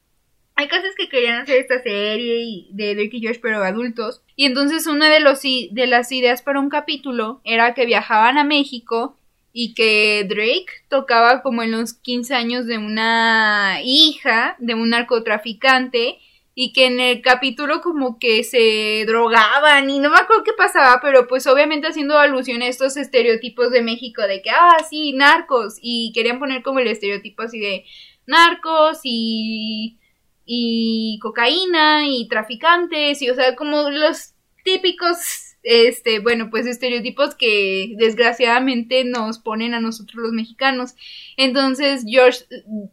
hay 0.56 0.68
casos 0.68 0.92
que 0.96 1.10
querían 1.10 1.42
hacer 1.42 1.58
esta 1.60 1.82
serie 1.82 2.44
y- 2.44 2.70
de 2.74 2.96
Drake 2.96 3.18
y 3.18 3.26
Josh, 3.28 3.40
pero 3.42 3.64
adultos. 3.64 4.22
Y 4.36 4.46
entonces 4.46 4.88
una 4.88 5.10
de, 5.12 5.20
los, 5.20 5.42
de 5.42 5.88
las 5.88 6.12
ideas 6.12 6.42
para 6.42 6.60
un 6.60 6.70
capítulo 6.70 7.42
era 7.44 7.74
que 7.74 7.86
viajaban 7.86 8.38
a 8.38 8.44
México 8.44 9.18
y 9.54 9.74
que 9.74 10.26
Drake 10.30 10.68
tocaba 10.88 11.42
como 11.42 11.64
en 11.64 11.72
los 11.72 11.94
15 11.94 12.34
años 12.36 12.66
de 12.66 12.78
una 12.78 13.80
hija 13.84 14.56
de 14.60 14.76
un 14.76 14.90
narcotraficante 14.90 16.20
y 16.54 16.74
que 16.74 16.86
en 16.86 17.00
el 17.00 17.22
capítulo 17.22 17.82
como 17.82 18.20
que 18.20 18.44
se 18.44 19.06
drogaban 19.06 19.90
y 19.90 20.00
no 20.00 20.10
me 20.10 20.18
acuerdo 20.18 20.44
qué 20.44 20.52
pasaba, 20.58 21.00
pero 21.02 21.28
pues 21.28 21.48
obviamente 21.48 21.88
haciendo 21.88 22.18
alusión 22.18 22.62
a 22.62 22.68
estos 22.68 22.98
estereotipos 22.98 23.72
de 23.72 23.82
México 23.82 24.22
de 24.24 24.42
que, 24.42 24.50
ah, 24.50 24.78
sí, 24.90 25.14
narcos 25.14 25.78
y 25.82 26.12
querían 26.14 26.40
poner 26.40 26.62
como 26.62 26.80
el 26.80 26.88
estereotipo 26.88 27.44
así 27.44 27.60
de 27.60 27.86
narcos 28.26 29.00
y 29.04 29.98
y 30.46 31.20
cocaína 31.22 32.08
y 32.08 32.28
traficantes 32.28 33.22
y 33.22 33.30
o 33.30 33.36
sea 33.36 33.56
como 33.56 33.90
los 33.90 34.34
típicos 34.64 35.51
este 35.64 36.20
bueno 36.20 36.50
pues 36.50 36.66
estereotipos 36.66 37.36
que 37.36 37.94
desgraciadamente 37.98 39.04
nos 39.04 39.40
ponen 39.40 39.74
a 39.74 39.80
nosotros 39.80 40.24
los 40.24 40.32
mexicanos 40.32 40.96
entonces 41.38 42.04
George 42.08 42.46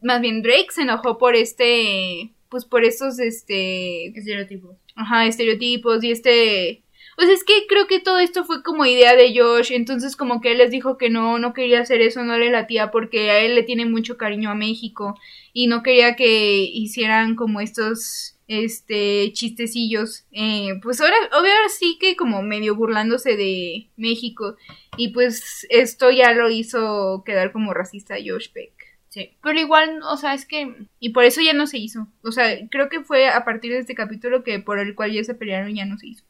más 0.02 0.20
bien 0.20 0.42
Drake 0.42 0.68
se 0.70 0.82
enojó 0.82 1.18
por 1.18 1.34
este 1.34 2.30
pues 2.48 2.64
por 2.64 2.84
estos 2.84 3.18
este 3.18 4.06
Estereotipos. 4.06 4.76
Ajá, 4.94 5.26
estereotipos 5.26 6.02
y 6.04 6.10
este... 6.10 6.82
Pues 7.16 7.30
es 7.30 7.42
que 7.42 7.66
creo 7.68 7.88
que 7.88 7.98
todo 7.98 8.20
esto 8.20 8.44
fue 8.44 8.62
como 8.62 8.86
idea 8.86 9.16
de 9.16 9.36
Josh, 9.36 9.72
entonces 9.72 10.14
como 10.14 10.40
que 10.40 10.52
él 10.52 10.58
les 10.58 10.70
dijo 10.70 10.96
que 10.96 11.10
no, 11.10 11.40
no 11.40 11.52
quería 11.52 11.80
hacer 11.80 12.00
eso, 12.00 12.22
no 12.22 12.38
le 12.38 12.48
latía 12.48 12.92
porque 12.92 13.30
a 13.30 13.40
él 13.40 13.56
le 13.56 13.64
tiene 13.64 13.86
mucho 13.86 14.16
cariño 14.16 14.50
a 14.50 14.54
México 14.54 15.18
y 15.52 15.66
no 15.66 15.82
quería 15.82 16.14
que 16.14 16.62
hicieran 16.62 17.34
como 17.34 17.60
estos 17.60 18.37
este 18.48 19.30
chistecillos 19.34 20.24
eh, 20.32 20.80
pues 20.82 21.00
ahora 21.00 21.16
ahora 21.32 21.50
sí 21.68 21.98
que 22.00 22.16
como 22.16 22.42
medio 22.42 22.74
burlándose 22.74 23.36
de 23.36 23.88
México 23.96 24.56
y 24.96 25.08
pues 25.08 25.66
esto 25.70 26.10
ya 26.10 26.32
lo 26.32 26.50
hizo 26.50 27.22
quedar 27.24 27.52
como 27.52 27.74
racista 27.74 28.16
Josh 28.16 28.50
Peck 28.50 28.78
Sí. 29.08 29.30
Pero 29.42 29.58
igual, 29.58 30.00
o 30.02 30.16
sea, 30.16 30.34
es 30.34 30.44
que. 30.44 30.86
y 31.00 31.10
por 31.10 31.24
eso 31.24 31.40
ya 31.40 31.54
no 31.54 31.66
se 31.66 31.78
hizo. 31.78 32.08
O 32.22 32.30
sea, 32.30 32.68
creo 32.68 32.88
que 32.88 33.02
fue 33.02 33.28
a 33.28 33.44
partir 33.44 33.72
de 33.72 33.78
este 33.78 33.94
capítulo 33.94 34.44
que 34.44 34.60
por 34.60 34.78
el 34.78 34.94
cual 34.94 35.12
ya 35.12 35.24
se 35.24 35.34
pelearon 35.34 35.74
ya 35.74 35.86
no 35.86 35.98
se 35.98 36.08
hizo. 36.08 36.24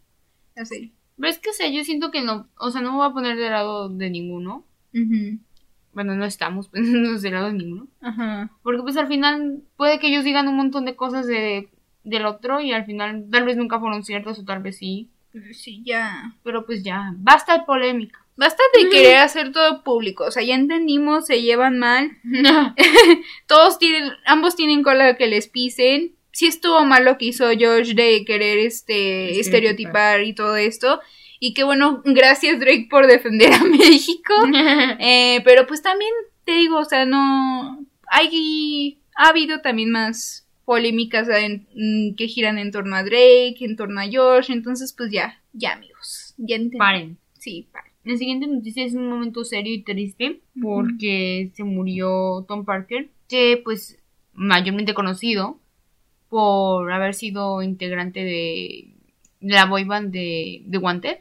La 0.55 0.65
serie. 0.65 0.93
Pero 1.17 1.29
es 1.29 1.39
que, 1.39 1.51
o 1.51 1.53
sea, 1.53 1.69
yo 1.69 1.83
siento 1.85 2.11
que 2.11 2.23
no. 2.23 2.49
O 2.57 2.71
sea, 2.71 2.81
no 2.81 2.93
me 2.93 2.99
voy 2.99 3.07
a 3.07 3.13
poner 3.13 3.37
del 3.37 3.51
lado 3.51 3.89
de 3.89 4.11
ninguno. 4.11 4.65
Bueno, 5.93 6.15
no 6.15 6.25
estamos 6.25 6.69
poniéndonos 6.71 7.23
del 7.23 7.35
lado 7.35 7.49
de 7.49 7.55
ninguno. 7.55 7.89
Ajá. 8.01 8.51
Porque, 8.63 8.83
pues 8.83 8.97
al 8.97 9.09
final, 9.09 9.63
puede 9.77 9.99
que 9.99 10.09
ellos 10.09 10.25
digan 10.25 10.47
un 10.47 10.57
montón 10.57 10.85
de 10.85 10.95
cosas 10.95 11.27
de, 11.27 11.69
del 12.05 12.27
otro 12.27 12.61
y 12.61 12.73
al 12.73 12.85
final, 12.85 13.27
tal 13.31 13.45
vez 13.45 13.57
nunca 13.57 13.79
fueron 13.81 14.05
ciertas 14.05 14.39
o 14.39 14.45
tal 14.45 14.63
vez 14.63 14.79
sí. 14.79 15.09
Sí, 15.53 15.83
ya. 15.85 16.35
Pero 16.43 16.65
pues 16.67 16.83
ya, 16.83 17.13
basta 17.17 17.59
de 17.59 17.65
polémica. 17.65 18.25
Basta 18.37 18.63
de 18.75 18.89
querer 18.89 19.17
hacer 19.17 19.51
todo 19.51 19.83
público. 19.83 20.25
O 20.25 20.31
sea, 20.31 20.45
ya 20.45 20.55
entendimos, 20.55 21.27
se 21.27 21.43
llevan 21.43 21.79
mal. 21.79 22.13
Todos 23.47 23.79
tienen, 23.79 24.11
ambos 24.27 24.55
tienen 24.57 24.83
cola 24.83 25.17
que 25.17 25.27
les 25.27 25.49
pisen. 25.49 26.15
sí 26.33 26.47
estuvo 26.47 26.85
mal 26.85 27.05
lo 27.05 27.19
que 27.19 27.27
hizo 27.27 27.51
George 27.51 27.95
de 27.95 28.25
querer 28.25 28.59
este 28.59 29.39
Estereotipar. 29.41 29.41
estereotipar 29.41 30.23
y 30.23 30.35
todo 30.35 30.57
esto. 30.57 31.01
Y 31.41 31.53
que 31.55 31.65
bueno, 31.65 32.03
gracias 32.05 32.59
Drake 32.59 32.89
por 32.91 33.07
defender 33.07 33.53
a 33.53 33.65
México. 33.65 34.35
Eh, 34.99 35.41
pero 35.45 35.67
pues 35.67 35.83
también 35.83 36.13
te 36.45 36.53
digo, 36.53 36.79
o 36.79 36.85
sea, 36.85 37.05
no. 37.05 37.85
Hay. 38.11 39.01
Ha 39.17 39.29
habido 39.31 39.61
también 39.61 39.91
más 39.91 40.48
polémicas 40.69 41.27
mm, 41.29 42.15
que 42.15 42.29
giran 42.29 42.59
en 42.59 42.71
torno 42.71 42.95
a 42.95 43.03
Drake, 43.03 43.57
en 43.61 43.75
torno 43.75 44.03
a 44.03 44.07
George. 44.07 44.53
Entonces, 44.53 44.93
pues 44.93 45.11
ya, 45.11 45.41
ya 45.55 45.73
amigos. 45.73 46.35
Ya 46.37 46.57
entendí. 46.57 46.77
Paren. 46.77 47.17
Sí, 47.33 47.69
paren. 47.73 47.91
La 48.05 48.19
siguiente 48.19 48.47
noticia 48.47 48.85
es 48.85 48.93
un 48.93 49.09
momento 49.09 49.47
serio 49.47 49.73
y 49.73 49.83
triste 49.83 50.43
porque 50.61 51.53
se 51.55 51.65
murió 51.65 52.45
Tom 52.47 52.67
Parker, 52.67 53.09
que 53.31 53.59
pues 53.65 53.99
mayormente 54.35 54.93
conocido 54.93 55.59
por 56.29 56.93
haber 56.93 57.15
sido 57.15 57.63
integrante 57.63 58.21
de, 58.21 58.93
la 59.41 59.65
boy 59.65 59.85
band 59.85 60.13
de, 60.13 60.65
de 60.67 60.77
Wanted. 60.77 61.17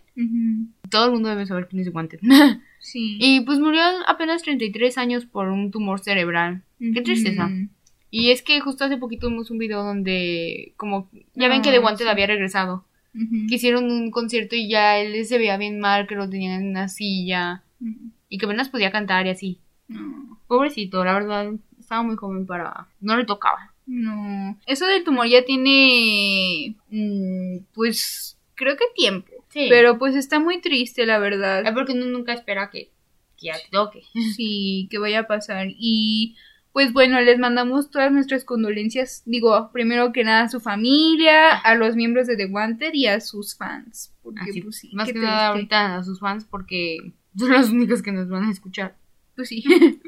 Todo 0.92 1.06
el 1.06 1.12
mundo 1.14 1.30
debe 1.30 1.46
saber 1.46 1.70
quién 1.70 1.82
es 1.82 1.94
Wanted. 1.94 2.20
Sí. 2.80 3.18
y 3.20 3.42
pues 3.42 3.60
murió 3.60 3.82
apenas 4.08 4.44
33 4.44 4.98
años 4.98 5.26
por 5.26 5.50
un 5.50 5.72
tumor 5.72 6.00
cerebral. 6.00 6.64
Qué 6.80 7.02
tristeza. 7.02 7.50
Y 8.10 8.32
es 8.32 8.42
que 8.42 8.60
justo 8.62 8.86
hace 8.86 8.98
poquito 8.98 9.30
vimos 9.30 9.52
un 9.52 9.58
video 9.58 9.84
donde 9.84 10.74
como 10.78 11.10
ya 11.36 11.48
ven 11.50 11.62
que 11.62 11.70
Ah, 11.70 11.74
The 11.74 11.80
Wanted 11.80 12.06
sí. 12.06 12.10
había 12.10 12.28
regresado. 12.28 12.86
Que 13.50 13.56
hicieron 13.56 13.86
un 13.92 14.12
concierto 14.12 14.56
y 14.56 14.70
ya 14.70 15.00
él 15.00 15.26
se 15.26 15.40
veía 15.40 15.58
bien 15.58 15.80
mal, 15.80 16.06
que 16.06 16.14
lo 16.16 16.30
tenían 16.30 16.62
en 16.62 16.70
una 16.70 16.88
silla 16.88 17.64
y 18.30 18.38
que 18.38 18.46
apenas 18.46 18.70
podía 18.70 18.92
cantar 18.92 19.26
y 19.26 19.30
así. 19.32 19.60
No. 19.88 20.40
Pobrecito, 20.48 21.04
la 21.04 21.14
verdad, 21.14 21.52
estaba 21.80 22.04
muy 22.04 22.16
joven 22.16 22.46
para... 22.46 22.88
No 23.02 23.18
le 23.18 23.26
tocaba. 23.26 23.74
No. 23.88 24.58
Eso 24.68 24.86
del 24.86 25.04
tumor 25.04 25.28
ya 25.28 25.44
tiene. 25.46 26.76
mm, 26.90 27.60
pues. 27.74 28.38
Creo 28.54 28.76
que 28.76 28.86
tiempo. 28.96 29.32
Sí. 29.50 29.68
Pero 29.70 29.98
pues 29.98 30.16
está 30.16 30.40
muy 30.40 30.60
triste, 30.62 31.06
la 31.06 31.16
Es 31.16 31.22
verdad. 31.22 31.74
porque 31.74 31.94
uno 31.94 32.06
nunca 32.06 32.34
espera 32.34 32.70
que, 32.70 32.90
que 33.38 33.46
ya 33.48 33.56
toque. 33.72 34.04
Sí, 34.36 34.88
que 34.92 34.98
vaya 35.00 35.20
a 35.22 35.28
pasar. 35.28 35.68
Y. 35.70 36.36
Pues 36.78 36.94
bueno, 36.94 37.20
les 37.22 37.40
mandamos 37.40 37.90
todas 37.90 38.12
nuestras 38.12 38.44
condolencias. 38.44 39.24
Digo, 39.26 39.72
primero 39.74 40.14
que 40.14 40.24
nada 40.24 40.44
a 40.44 40.48
su 40.48 40.60
familia, 40.60 41.58
a 41.58 41.74
los 41.74 41.96
miembros 41.96 42.28
de 42.28 42.38
The 42.38 42.46
Wanted 42.46 42.94
y 42.94 43.08
a 43.08 43.20
sus 43.20 43.58
fans. 43.58 44.14
Porque, 44.22 44.42
Así, 44.42 44.62
pues 44.62 44.76
sí, 44.76 44.92
más 44.94 45.12
que 45.12 45.18
nada 45.18 45.48
ahorita 45.48 45.98
a 45.98 46.04
sus 46.04 46.20
fans 46.20 46.46
porque 46.46 47.14
son 47.36 47.50
los 47.50 47.72
únicos 47.72 48.04
que 48.04 48.12
nos 48.12 48.30
van 48.30 48.44
a 48.44 48.52
escuchar. 48.52 48.96
Pues 49.36 49.50
sí. 49.50 49.64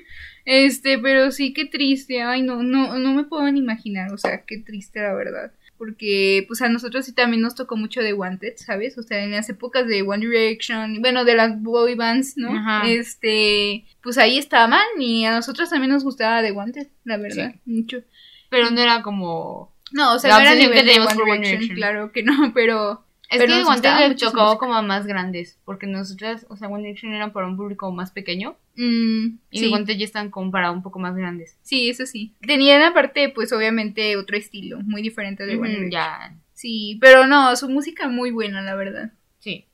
este, 0.45 0.99
pero 0.99 1.31
sí, 1.31 1.53
qué 1.53 1.65
triste. 1.65 2.21
Ay, 2.21 2.43
no, 2.43 2.61
no, 2.61 2.99
no 2.99 3.15
me 3.15 3.23
puedo 3.23 3.51
ni 3.51 3.57
imaginar. 3.61 4.13
O 4.13 4.19
sea, 4.19 4.43
qué 4.45 4.59
triste, 4.59 5.01
la 5.01 5.15
verdad. 5.15 5.51
Porque, 5.79 6.43
pues 6.49 6.61
a 6.61 6.67
nosotros 6.67 7.05
sí 7.05 7.13
también 7.13 7.41
nos 7.41 7.55
tocó 7.55 7.77
mucho 7.77 8.01
de 8.01 8.11
Wanted, 8.11 8.57
¿sabes? 8.57 8.97
O 8.97 9.01
sea, 9.01 9.23
en 9.23 9.31
las 9.31 9.47
épocas 9.47 9.87
de 9.87 10.01
One 10.01 10.27
Direction, 10.27 11.01
bueno, 11.01 11.23
de 11.23 11.35
las 11.35 11.59
boy 11.63 11.95
bands, 11.95 12.35
¿no? 12.35 12.49
Ajá. 12.49 12.85
Este, 12.85 13.85
pues 14.03 14.17
ahí 14.17 14.37
estaban 14.37 14.83
y 14.99 15.25
a 15.25 15.31
nosotros 15.31 15.69
también 15.69 15.93
nos 15.93 16.03
gustaba 16.03 16.41
de 16.41 16.51
Wanted, 16.51 16.87
la 17.05 17.15
verdad, 17.15 17.55
mucho. 17.65 18.03
Pero 18.49 18.69
no 18.71 18.81
era 18.81 19.01
como... 19.01 19.73
No, 19.93 20.15
o 20.15 20.19
sea, 20.19 20.31
no 20.31 20.41
era 20.41 20.53
nivel 20.53 20.85
de 20.85 20.99
One 20.99 21.15
por 21.15 21.23
One 21.23 21.37
Direction, 21.37 21.59
Direction. 21.59 21.75
claro 21.77 22.11
que 22.11 22.23
no, 22.23 22.51
pero... 22.53 23.05
Es 23.29 23.37
Pero 23.37 23.53
que 23.53 23.59
mucho 23.63 24.25
su 24.25 24.31
tocó 24.31 24.43
música. 24.43 24.57
como 24.59 24.73
a 24.75 24.81
más 24.81 25.05
grandes. 25.05 25.59
Porque 25.63 25.85
nosotras, 25.85 26.45
o 26.49 26.55
sea, 26.57 26.67
One 26.67 26.81
Direction 26.83 27.13
eran 27.13 27.31
para 27.31 27.45
un 27.47 27.57
público 27.57 27.91
más 27.91 28.09
pequeño. 28.11 28.57
mm, 28.75 29.25
Y 29.51 29.59
sí. 29.59 29.67
Wanted 29.69 29.97
ya 29.97 30.05
están 30.05 30.31
como 30.31 30.49
para 30.51 30.71
un 30.71 30.81
poco 30.81 30.97
más 30.99 31.15
grandes. 31.15 31.57
Sí, 31.61 31.89
eso 31.89 32.05
sí. 32.07 32.33
Tenían 32.41 32.81
aparte, 32.81 33.29
pues 33.29 33.53
obviamente 33.53 34.17
otro 34.17 34.35
estilo, 34.35 34.79
muy 34.81 35.01
diferente 35.03 35.45
de 35.45 35.57
One 35.57 35.69
Direction. 35.69 35.91
ya, 35.91 36.35
Sí, 36.53 36.97
pero 36.99 37.27
no, 37.27 37.55
su 37.55 37.69
música 37.69 38.07
muy 38.09 38.31
buena, 38.31 38.61
la 38.61 38.75
verdad. 38.75 39.11
sí, 39.37 39.65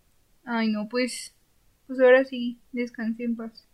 Ay, 0.44 0.68
no, 0.68 0.88
pues, 0.90 1.34
pues 1.88 2.00
ahora 2.00 2.24
sí, 2.26 2.60
descanse 2.74 3.24
en 3.24 3.36
paz. 3.36 3.68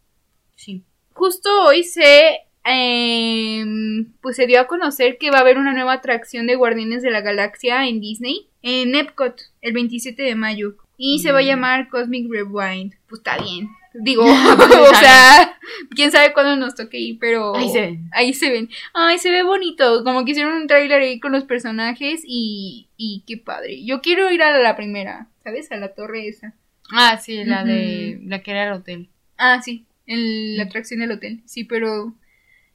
sí. 0.56 0.84
Justo 1.13 1.50
hoy 1.65 1.84
se, 1.84 2.38
em, 2.63 4.12
pues 4.21 4.36
se 4.36 4.47
dio 4.47 4.60
a 4.62 4.67
conocer 4.67 5.17
que 5.17 5.32
va 5.32 5.38
a 5.38 5.41
haber 5.41 5.58
una 5.58 5.74
nueva 5.74 5.93
atracción 5.93 6.47
de 6.47 6.56
Guardianes 6.56 7.02
de 7.02 7.12
la 7.12 7.21
Galaxia 7.21 7.88
en 7.88 8.00
Disney, 8.00 8.47
en 8.62 8.95
Epcot, 8.95 9.41
el 9.62 9.74
27 9.74 10.21
de 10.21 10.36
mayo. 10.36 10.76
Y 10.97 11.19
se 11.19 11.32
va 11.32 11.39
a 11.39 11.41
Mm. 11.41 11.45
llamar 11.45 11.89
Cosmic 11.89 12.28
Rewind. 12.32 12.93
Pues 13.10 13.19
está 13.19 13.38
bien. 13.41 13.69
Digo, 13.93 14.24
o 14.26 14.95
sea, 14.95 15.58
quién 15.95 16.12
sabe 16.12 16.32
cuándo 16.34 16.56
nos 16.56 16.76
toque 16.76 16.97
ir, 17.00 17.17
pero 17.19 17.56
Ahí 17.56 17.69
se 17.69 17.82
ven. 17.82 18.10
Ahí 18.13 18.34
se 18.34 18.50
ven. 18.52 18.69
Ay, 18.93 19.17
se 19.17 19.32
ve 19.32 19.43
bonito. 19.43 20.04
Como 20.04 20.24
que 20.24 20.32
hicieron 20.32 20.54
un 20.54 20.67
tráiler 20.67 21.02
ahí 21.02 21.19
con 21.19 21.32
los 21.32 21.43
personajes 21.43 22.21
y, 22.26 22.88
y 22.97 23.24
qué 23.28 23.38
padre. 23.38 23.84
Yo 23.84 24.02
quiero 24.02 24.32
ir 24.32 24.43
a 24.43 24.58
la 24.60 24.76
primera, 24.78 25.28
¿sabes? 25.43 25.71
A 25.71 25.78
la 25.78 25.93
torre 25.93 26.28
esa. 26.28 26.54
Ah, 26.93 27.17
sí, 27.17 27.43
la 27.43 27.63
de... 27.63 28.19
La 28.26 28.41
que 28.43 28.52
era 28.52 28.67
el 28.67 28.74
hotel. 28.74 29.10
Ah, 29.38 29.62
sí, 29.63 29.86
en 30.06 30.56
la 30.58 30.63
atracción 30.63 31.00
del 31.00 31.12
hotel. 31.13 31.41
Sí, 31.45 31.63
pero 31.63 32.13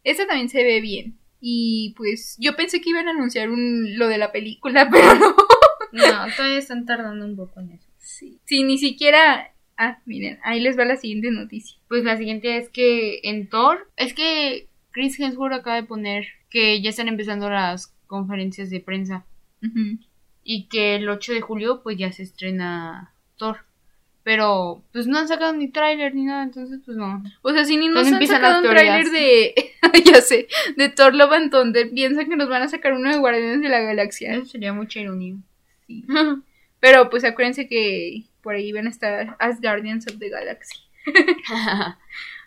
esa 0.07 0.27
también 0.27 0.49
se 0.49 0.62
ve 0.62 0.81
bien. 0.81 1.19
Y 1.40 1.95
pues 1.97 2.37
yo 2.38 2.57
pensé 2.57 2.81
que 2.81 2.90
iban 2.90 3.09
a 3.09 3.11
anunciar 3.11 3.51
un, 3.51 3.99
lo 3.99 4.09
de 4.09 4.19
la 4.19 4.33
película, 4.33 4.88
pero 4.92 5.14
no. 5.14 5.35
No, 5.92 6.27
todavía 6.37 6.59
están 6.59 6.87
tardando 6.87 7.25
un 7.25 7.37
poco 7.37 7.61
en 7.61 7.73
eso. 7.73 7.88
Sí. 7.99 8.38
Sí, 8.45 8.62
ni 8.62 8.79
siquiera... 8.79 9.53
Ah, 9.77 9.99
miren, 10.07 10.38
ahí 10.42 10.61
les 10.61 10.79
va 10.79 10.85
la 10.85 10.97
siguiente 10.97 11.31
noticia. 11.31 11.77
Pues 11.88 12.05
la 12.05 12.16
siguiente 12.16 12.57
es 12.57 12.71
que 12.71 13.21
en 13.25 13.49
Thor, 13.49 13.90
es 13.97 14.14
que 14.14 14.69
Chris 14.92 15.21
Hemsworth 15.21 15.53
acaba 15.53 15.77
de 15.77 15.83
poner 15.83 16.27
que 16.49 16.81
ya 16.81 16.90
están 16.90 17.09
empezando 17.09 17.51
las 17.51 17.88
conferencias 18.07 18.71
de 18.71 18.81
prensa 18.81 19.27
y 20.42 20.69
que 20.69 20.95
el 20.95 21.09
8 21.09 21.33
de 21.33 21.40
julio 21.40 21.83
pues 21.83 21.99
ya 21.99 22.12
se 22.12 22.23
estrena 22.23 23.12
Thor. 23.37 23.65
Pero 24.27 24.83
pues 24.93 25.07
no 25.07 25.19
han 25.19 25.29
sacado 25.29 25.53
ni 25.53 25.69
tráiler 25.69 26.12
ni 26.12 26.25
nada, 26.25 26.43
entonces 26.43 26.81
pues 26.85 26.97
no. 26.97 27.23
O 27.43 27.53
sea, 27.53 27.65
si 27.65 27.77
ni 27.77 27.87
nos 27.87 28.11
¿Dónde 28.11 28.17
han 28.17 28.27
sacado 28.27 28.59
un 28.61 28.69
tráiler 28.69 29.09
de... 29.12 29.55
ya 30.05 30.21
sé, 30.21 30.49
de 30.77 30.89
Thor 30.89 31.15
Love 31.15 31.33
and 31.33 31.53
Thunder, 31.53 31.89
piensan 31.91 32.29
que 32.29 32.35
nos 32.35 32.49
van 32.49 32.62
a 32.62 32.69
sacar 32.69 32.95
uno 32.95 33.09
de 33.09 33.19
Guardianes 33.19 33.61
de 33.61 33.69
la 33.69 33.79
Galaxia. 33.79 34.35
Eso 34.35 34.47
sería 34.47 34.73
mucha 34.73 34.99
ironía. 34.99 35.37
Sí. 35.87 36.05
Pero 36.81 37.09
pues 37.09 37.23
acuérdense 37.23 37.69
que 37.69 38.25
por 38.43 38.57
ahí 38.57 38.73
van 38.73 38.89
a 38.89 38.91
estar 38.91 39.37
As 39.39 39.61
Guardians 39.61 40.09
of 40.09 40.19
the 40.19 40.29
Galaxy. 40.29 40.75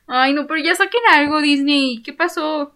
Ay, 0.05 0.33
no, 0.33 0.47
pero 0.47 0.59
ya 0.59 0.75
saquen 0.75 1.01
algo, 1.13 1.39
Disney. 1.39 2.01
¿Qué 2.03 2.11
pasó? 2.11 2.75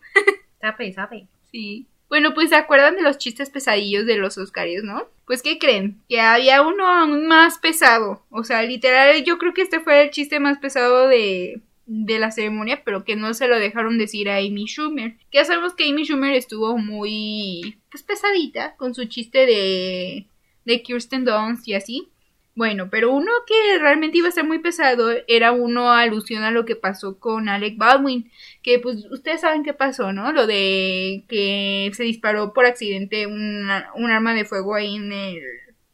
sabe, 0.62 0.94
sabe. 0.94 1.28
Sí. 1.52 1.88
Bueno, 2.14 2.36
pues 2.36 2.50
se 2.50 2.56
acuerdan 2.56 2.96
de 2.96 3.02
los 3.02 3.18
chistes 3.18 3.50
pesadillos 3.50 4.06
de 4.06 4.18
los 4.18 4.38
Oscars, 4.38 4.84
¿no? 4.84 5.08
Pues, 5.26 5.42
¿qué 5.42 5.58
creen? 5.58 6.00
Que 6.08 6.22
había 6.22 6.62
uno 6.62 6.88
aún 6.88 7.26
más 7.26 7.58
pesado. 7.58 8.22
O 8.30 8.44
sea, 8.44 8.62
literal, 8.62 9.24
yo 9.24 9.40
creo 9.40 9.56
que 9.56 9.64
este 9.64 9.80
fue 9.80 10.04
el 10.04 10.12
chiste 10.12 10.40
más 10.40 10.60
pesado 10.60 11.08
de, 11.08 11.64
de 11.88 12.20
la 12.20 12.30
ceremonia, 12.30 12.84
pero 12.86 13.04
que 13.04 13.16
no 13.16 13.34
se 13.34 13.48
lo 13.48 13.58
dejaron 13.58 13.98
decir 13.98 14.30
a 14.30 14.38
Amy 14.38 14.66
Schumer. 14.68 15.16
Ya 15.32 15.44
sabemos 15.44 15.74
que 15.74 15.90
Amy 15.90 16.04
Schumer 16.04 16.36
estuvo 16.36 16.78
muy, 16.78 17.80
pues, 17.90 18.04
pesadita 18.04 18.76
con 18.76 18.94
su 18.94 19.06
chiste 19.06 19.48
de, 19.48 20.28
de 20.66 20.84
Kirsten 20.84 21.26
Dunst 21.26 21.68
y 21.68 21.74
así. 21.74 22.10
Bueno, 22.56 22.90
pero 22.92 23.12
uno 23.12 23.32
que 23.48 23.80
realmente 23.80 24.20
iba 24.20 24.28
a 24.28 24.32
ser 24.32 24.44
muy 24.44 24.60
pesado 24.60 25.10
era 25.28 25.52
uno 25.52 25.92
alusión 25.92 26.44
a 26.44 26.52
lo 26.52 26.66
que 26.66 26.76
pasó 26.76 27.18
con 27.20 27.50
Alec 27.50 27.78
Baldwin, 27.78 28.30
que 28.62 28.78
pues 28.78 29.06
ustedes 29.10 29.42
saben 29.42 29.64
qué 29.64 29.74
pasó, 29.74 30.14
¿no? 30.14 30.32
Lo 30.32 30.46
de 30.46 31.26
que 31.28 31.90
se 31.96 32.04
disparó 32.04 32.54
por 32.54 32.66
accidente 32.68 33.26
una- 33.26 33.90
un 33.96 34.12
arma 34.12 34.36
de 34.36 34.46
fuego 34.46 34.76
ahí 34.76 34.96
en 34.98 35.12
el 35.12 35.40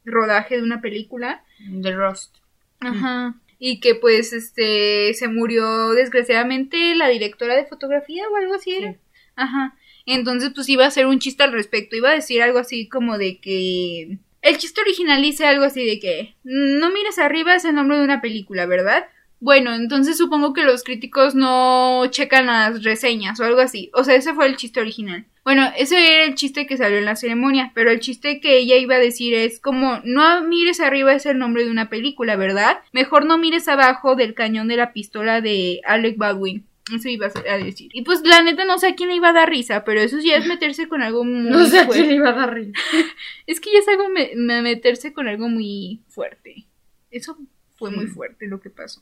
rodaje 0.03 0.57
de 0.57 0.63
una 0.63 0.81
película. 0.81 1.43
The 1.81 1.91
Rust. 1.93 2.35
Ajá. 2.81 3.35
Y 3.57 3.79
que 3.79 3.95
pues 3.95 4.33
este 4.33 5.13
se 5.13 5.27
murió 5.29 5.91
desgraciadamente 5.91 6.93
la 6.95 7.07
directora 7.07 7.55
de 7.55 7.65
fotografía 7.67 8.23
o 8.29 8.35
algo 8.35 8.55
así 8.55 8.73
era. 8.75 8.93
Sí. 8.93 8.99
Ajá. 9.37 9.75
Entonces 10.05 10.51
pues 10.53 10.67
iba 10.67 10.83
a 10.83 10.87
hacer 10.89 11.05
un 11.05 11.19
chiste 11.19 11.43
al 11.43 11.51
respecto, 11.53 11.95
iba 11.95 12.09
a 12.09 12.15
decir 12.15 12.41
algo 12.41 12.59
así 12.59 12.89
como 12.89 13.17
de 13.17 13.39
que 13.39 14.17
el 14.41 14.57
chiste 14.57 14.81
original 14.81 15.21
dice 15.21 15.45
algo 15.45 15.65
así 15.65 15.85
de 15.85 15.99
que 15.99 16.35
no 16.43 16.91
mires 16.91 17.19
arriba 17.19 17.55
es 17.55 17.65
el 17.65 17.75
nombre 17.75 17.97
de 17.97 18.03
una 18.03 18.21
película, 18.21 18.65
¿verdad? 18.65 19.07
Bueno, 19.41 19.73
entonces 19.73 20.17
supongo 20.17 20.53
que 20.53 20.65
los 20.65 20.83
críticos 20.83 21.33
no 21.33 22.05
checan 22.09 22.47
las 22.47 22.83
reseñas 22.83 23.39
o 23.39 23.45
algo 23.45 23.61
así. 23.61 23.89
O 23.93 24.03
sea, 24.03 24.15
ese 24.15 24.33
fue 24.33 24.47
el 24.47 24.57
chiste 24.57 24.81
original. 24.81 25.25
Bueno, 25.45 25.71
ese 25.77 26.13
era 26.13 26.25
el 26.25 26.35
chiste 26.35 26.67
que 26.67 26.75
salió 26.75 26.97
en 26.97 27.05
la 27.05 27.15
ceremonia, 27.15 27.71
pero 27.73 27.89
el 27.89 28.01
chiste 28.01 28.41
que 28.41 28.57
ella 28.57 28.75
iba 28.75 28.95
a 28.95 28.99
decir 28.99 29.33
es 29.33 29.59
como 29.59 30.01
no 30.03 30.43
mires 30.43 30.81
arriba 30.81 31.13
es 31.13 31.25
el 31.25 31.39
nombre 31.39 31.63
de 31.63 31.71
una 31.71 31.89
película, 31.89 32.35
¿verdad? 32.35 32.79
Mejor 32.91 33.25
no 33.25 33.37
mires 33.37 33.67
abajo 33.69 34.15
del 34.15 34.33
cañón 34.33 34.67
de 34.67 34.75
la 34.75 34.91
pistola 34.91 35.39
de 35.39 35.79
Alec 35.85 36.17
Baldwin. 36.17 36.65
Eso 36.93 37.09
iba 37.09 37.27
a 37.27 37.57
decir. 37.57 37.89
Y 37.93 38.03
pues 38.03 38.21
la 38.23 38.41
neta 38.41 38.65
no 38.65 38.77
sé 38.79 38.87
a 38.87 38.95
quién 38.95 39.09
le 39.09 39.15
iba 39.15 39.29
a 39.29 39.33
dar 39.33 39.49
risa, 39.49 39.83
pero 39.83 39.99
eso 40.01 40.17
ya 40.19 40.35
es 40.37 40.45
meterse 40.47 40.87
con 40.87 41.01
algo 41.01 41.23
muy 41.23 41.49
No 41.49 41.65
sé 41.65 41.79
a 41.79 41.85
fuerte. 41.85 41.93
quién 42.03 42.07
le 42.09 42.15
iba 42.15 42.29
a 42.29 42.33
dar 42.33 42.53
risa. 42.53 42.73
Es 43.47 43.59
que 43.59 43.71
ya 43.73 43.79
es 43.79 43.87
algo 43.87 44.09
me- 44.09 44.31
me- 44.35 44.61
meterse 44.61 45.13
con 45.13 45.27
algo 45.27 45.47
muy 45.49 46.01
fuerte. 46.09 46.65
Eso 47.11 47.37
fue 47.75 47.91
muy 47.91 48.07
fuerte 48.07 48.47
lo 48.47 48.59
que 48.59 48.69
pasó. 48.69 49.01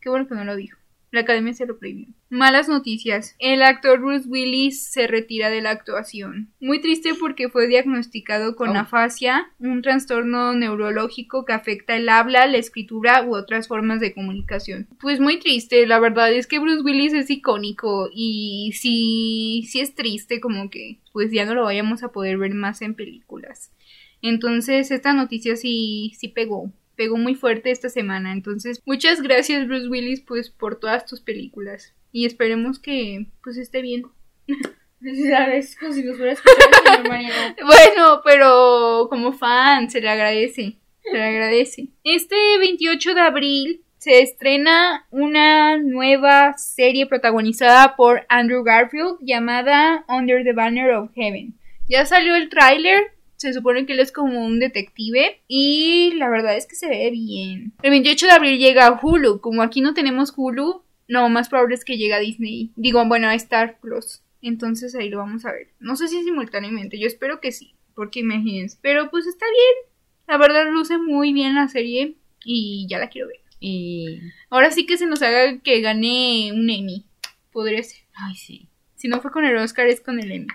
Qué 0.00 0.08
bueno 0.08 0.26
que 0.28 0.34
no 0.34 0.44
lo 0.44 0.54
dijo. 0.56 0.78
La 1.10 1.20
academia 1.20 1.54
se 1.54 1.64
lo 1.64 1.78
prohibió. 1.78 2.08
Malas 2.28 2.68
noticias. 2.68 3.34
El 3.38 3.62
actor 3.62 3.98
Bruce 4.00 4.28
Willis 4.28 4.84
se 4.90 5.06
retira 5.06 5.48
de 5.48 5.62
la 5.62 5.70
actuación. 5.70 6.52
Muy 6.60 6.82
triste 6.82 7.14
porque 7.18 7.48
fue 7.48 7.66
diagnosticado 7.66 8.54
con 8.56 8.70
Oh. 8.76 8.80
afasia, 8.80 9.50
un 9.58 9.80
trastorno 9.80 10.52
neurológico 10.54 11.46
que 11.46 11.54
afecta 11.54 11.96
el 11.96 12.10
habla, 12.10 12.46
la 12.46 12.58
escritura 12.58 13.24
u 13.24 13.34
otras 13.34 13.68
formas 13.68 14.00
de 14.00 14.12
comunicación. 14.12 14.86
Pues 15.00 15.18
muy 15.18 15.38
triste, 15.38 15.86
la 15.86 15.98
verdad 15.98 16.30
es 16.32 16.46
que 16.46 16.58
Bruce 16.58 16.82
Willis 16.82 17.14
es 17.14 17.30
icónico 17.30 18.10
y 18.12 18.72
sí, 18.74 19.66
sí 19.66 19.80
es 19.80 19.94
triste 19.94 20.40
como 20.40 20.68
que 20.68 20.98
pues 21.14 21.32
ya 21.32 21.46
no 21.46 21.54
lo 21.54 21.64
vayamos 21.64 22.02
a 22.02 22.12
poder 22.12 22.36
ver 22.36 22.52
más 22.52 22.82
en 22.82 22.94
películas. 22.94 23.72
Entonces 24.20 24.90
esta 24.90 25.12
noticia 25.14 25.56
sí, 25.56 26.12
sí 26.18 26.28
pegó, 26.28 26.70
pegó 26.98 27.16
muy 27.16 27.36
fuerte 27.36 27.70
esta 27.70 27.88
semana. 27.88 28.32
Entonces 28.32 28.82
muchas 28.84 29.22
gracias 29.22 29.66
Bruce 29.68 29.88
Willis 29.88 30.20
pues 30.20 30.50
por 30.50 30.80
todas 30.80 31.06
tus 31.06 31.20
películas 31.20 31.94
y 32.12 32.26
esperemos 32.26 32.78
que 32.80 33.26
pues 33.42 33.56
esté 33.56 33.80
bien. 33.80 34.02
Felicidades, 35.00 35.76
como 35.78 35.92
si 35.92 36.02
nos 36.02 36.16
fuera 36.16 36.32
a 36.32 36.34
escuchar. 36.34 37.56
Bueno, 37.64 38.20
pero 38.24 39.06
como 39.08 39.32
fan 39.32 39.88
se 39.88 40.00
le 40.00 40.08
agradece, 40.08 40.76
se 41.04 41.12
le 41.12 41.22
agradece. 41.22 41.86
Este 42.02 42.34
28 42.58 43.14
de 43.14 43.20
abril 43.20 43.82
se 43.98 44.20
estrena 44.20 45.06
una 45.10 45.78
nueva 45.78 46.54
serie 46.54 47.06
protagonizada 47.06 47.94
por 47.94 48.26
Andrew 48.28 48.64
Garfield 48.64 49.18
llamada 49.20 50.04
Under 50.08 50.42
the 50.42 50.52
Banner 50.52 50.90
of 50.94 51.12
Heaven. 51.14 51.54
Ya 51.88 52.04
salió 52.04 52.34
el 52.34 52.48
tráiler, 52.48 53.12
se 53.38 53.52
supone 53.52 53.86
que 53.86 53.94
él 53.94 54.00
es 54.00 54.12
como 54.12 54.44
un 54.44 54.58
detective 54.58 55.40
y 55.46 56.12
la 56.14 56.28
verdad 56.28 56.56
es 56.56 56.66
que 56.66 56.74
se 56.74 56.88
ve 56.88 57.10
bien. 57.10 57.72
El 57.82 57.90
28 57.90 58.26
de 58.26 58.32
abril 58.32 58.58
llega 58.58 59.00
Hulu, 59.00 59.40
como 59.40 59.62
aquí 59.62 59.80
no 59.80 59.94
tenemos 59.94 60.34
Hulu, 60.36 60.82
no, 61.08 61.28
más 61.30 61.48
probable 61.48 61.74
es 61.74 61.84
que 61.84 61.96
llegue 61.96 62.14
a 62.14 62.18
Disney. 62.18 62.72
Digo, 62.76 63.02
bueno, 63.06 63.28
a 63.28 63.34
Star 63.34 63.78
Plus. 63.80 64.22
Entonces 64.42 64.94
ahí 64.94 65.08
lo 65.08 65.18
vamos 65.18 65.44
a 65.46 65.52
ver. 65.52 65.68
No 65.80 65.96
sé 65.96 66.08
si 66.08 66.22
simultáneamente, 66.22 66.98
yo 66.98 67.06
espero 67.06 67.40
que 67.40 67.52
sí, 67.52 67.74
porque 67.94 68.20
imagínense. 68.20 68.78
Pero 68.82 69.10
pues 69.10 69.26
está 69.26 69.46
bien. 69.46 69.92
La 70.26 70.36
verdad 70.36 70.70
luce 70.70 70.98
muy 70.98 71.32
bien 71.32 71.54
la 71.54 71.68
serie 71.68 72.16
y 72.44 72.86
ya 72.90 72.98
la 72.98 73.08
quiero 73.08 73.28
ver. 73.28 73.40
Y. 73.60 74.20
Ahora 74.50 74.70
sí 74.70 74.84
que 74.84 74.98
se 74.98 75.06
nos 75.06 75.22
haga 75.22 75.58
que 75.60 75.80
gane 75.80 76.52
un 76.52 76.68
Emmy. 76.68 77.06
Podría 77.52 77.82
ser. 77.82 78.02
Ay, 78.14 78.34
sí. 78.34 78.68
Si 78.96 79.08
no 79.08 79.20
fue 79.20 79.30
con 79.30 79.44
el 79.44 79.56
Oscar, 79.56 79.86
es 79.86 80.00
con 80.00 80.20
el 80.20 80.30
Emmy. 80.30 80.48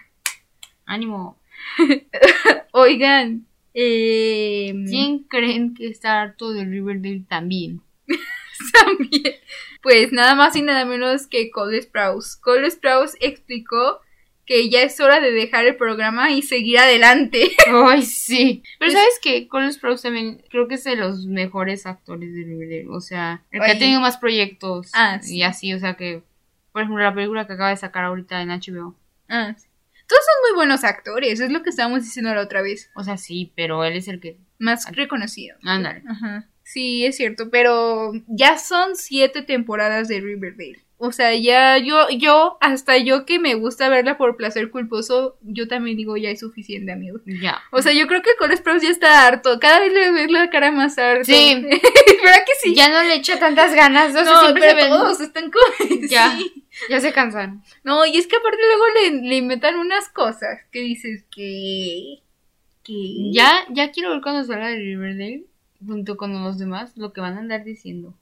Ánimo. 0.86 1.40
Oigan, 2.72 3.46
eh, 3.74 4.74
¿Quién 4.88 5.20
creen 5.24 5.74
que 5.74 5.88
está 5.88 6.22
harto 6.22 6.52
de 6.54 6.66
Riverdale 6.66 7.24
también? 7.28 7.82
también. 8.74 9.36
Pues 9.82 10.12
nada 10.12 10.36
más 10.36 10.56
y 10.56 10.62
nada 10.62 10.86
menos 10.86 11.28
que 11.28 11.50
Cole 11.52 11.82
Sprouse. 11.82 12.38
Cole 12.38 12.70
Sprouse 12.70 13.18
explicó 13.20 14.00
que 14.46 14.70
ya 14.70 14.82
es 14.84 15.00
hora 15.00 15.20
de 15.22 15.32
dejar 15.32 15.66
el 15.66 15.76
programa 15.76 16.32
y 16.32 16.42
seguir 16.42 16.78
adelante. 16.80 17.52
Ay, 17.68 18.04
sí. 18.04 18.62
Pero 18.80 18.92
Es- 18.92 18.98
¿sabes 18.98 19.20
qué? 19.22 19.48
Cole 19.48 19.72
Sprouse 19.72 20.04
también 20.04 20.44
creo 20.50 20.68
que 20.68 20.76
es 20.76 20.84
de 20.84 20.96
los 20.96 21.26
mejores 21.26 21.86
actores 21.86 22.34
de 22.34 22.44
Riverdale. 22.44 22.88
O 22.90 23.02
sea, 23.02 23.44
el 23.52 23.60
que 23.60 23.66
Oye. 23.66 23.74
ha 23.76 23.80
tenido 23.80 24.02
más 24.02 24.18
proyectos. 24.18 24.92
Ah, 24.94 25.20
sí. 25.22 25.38
Y 25.38 25.44
así, 25.44 25.74
o 25.74 25.80
sea 25.80 25.96
que... 25.96 26.22
Por 26.72 26.82
ejemplo, 26.82 27.04
la 27.04 27.14
película 27.14 27.46
que 27.46 27.54
acaba 27.54 27.70
de 27.70 27.78
sacar 27.78 28.04
ahorita 28.06 28.42
en 28.42 28.50
HBO. 28.50 28.96
Ah, 29.30 29.54
sí. 29.58 29.68
Todos 30.08 30.22
son 30.26 30.52
muy 30.52 30.56
buenos 30.56 30.84
actores, 30.84 31.40
es 31.40 31.52
lo 31.52 31.64
que 31.64 31.70
estábamos 31.70 32.04
diciendo 32.04 32.34
la 32.34 32.42
otra 32.42 32.62
vez. 32.62 32.92
O 32.96 33.04
sea, 33.04 33.18
sí, 33.18 33.54
pero 33.56 33.84
él 33.84 33.96
es 33.96 34.08
el 34.08 34.20
que... 34.20 34.38
Más 34.60 34.86
reconocido. 34.96 35.58
Ándale. 35.64 36.04
Ajá. 36.08 36.48
Sí, 36.64 37.06
es 37.06 37.18
cierto, 37.18 37.50
pero 37.50 38.12
ya 38.28 38.58
son 38.58 38.96
siete 38.96 39.42
temporadas 39.42 40.08
de 40.08 40.22
Riverdale. 40.22 40.83
O 40.98 41.12
sea, 41.12 41.36
ya 41.36 41.78
yo, 41.80 42.10
yo, 42.12 42.58
hasta 42.62 42.98
yo 42.98 43.26
que 43.26 43.38
me 43.38 43.56
gusta 43.56 43.90
verla 43.90 44.18
por 44.18 44.38
placer 44.38 44.72
culposo, 44.72 45.38
yo 45.42 45.68
también 45.68 45.98
digo 45.98 46.16
ya 46.16 46.30
es 46.30 46.40
suficiente, 46.40 46.94
amigo. 46.94 47.20
Ya. 47.26 47.62
O 47.72 47.82
sea, 47.82 47.92
yo 47.92 48.08
creo 48.08 48.22
que 48.22 48.36
Cole 48.40 48.56
Sprouse 48.56 48.84
ya 48.84 48.90
está 48.90 49.28
harto. 49.28 49.60
Cada 49.60 49.80
vez 49.82 49.92
le 49.92 50.12
ves 50.12 50.32
la 50.32 50.50
cara 50.50 50.72
más 50.72 50.98
harto. 50.98 51.26
Sí. 51.26 51.56
¿Verdad 51.62 52.44
que 52.46 52.54
sí? 52.62 52.74
Ya 52.74 52.88
no 52.90 53.04
le 53.04 53.16
echa 53.16 53.38
tantas 53.38 53.74
ganas. 53.76 54.14
No, 54.14 54.24
no, 54.24 54.40
siempre 54.42 54.62
pero 54.62 54.70
se 54.70 54.76
ven- 54.76 54.90
todos 54.90 55.20
están 55.20 55.52
como... 55.52 56.00
Ya. 56.10 56.38
Sí. 56.38 56.64
Ya 56.90 57.00
se 57.02 57.12
cansan. 57.12 57.64
No, 57.84 58.06
y 58.06 58.16
es 58.18 58.26
que 58.28 58.38
aparte 58.38 58.62
luego 58.66 58.86
le, 59.22 59.28
le 59.30 59.36
inventan 59.36 59.76
unas 59.78 60.08
cosas 60.10 60.62
que 60.72 60.80
dices 60.80 61.26
que... 61.36 62.20
que... 62.84 63.32
Ya, 63.34 63.66
ya 63.70 63.92
quiero 63.92 64.12
ver 64.12 64.22
cuando 64.22 64.44
salga 64.46 64.68
de 64.70 64.78
Riverdale, 64.78 65.44
junto 65.86 66.16
con 66.16 66.42
los 66.44 66.58
demás, 66.58 66.96
lo 66.96 67.12
que 67.12 67.20
van 67.22 67.36
a 67.36 67.40
andar 67.40 67.64
diciendo. 67.66 68.14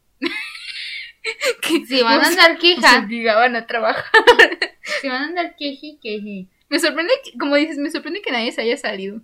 que 1.62 1.86
Si 1.86 2.02
van 2.02 2.22
a 2.22 2.28
andar 2.28 2.58
queja. 2.58 3.04
obligaban 3.06 3.56
a 3.56 3.66
trabajar. 3.68 4.04
Si 5.02 5.08
van 5.08 5.24
a 5.24 5.28
andar 5.28 5.56
queje, 5.58 5.98
queje. 6.02 6.48
Me 6.70 6.80
sorprende, 6.80 7.14
que- 7.24 7.38
como 7.38 7.56
dices, 7.56 7.78
me 7.78 7.90
sorprende 7.92 8.22
que 8.22 8.32
nadie 8.32 8.52
se 8.52 8.62
haya 8.62 8.78
salido. 8.78 9.22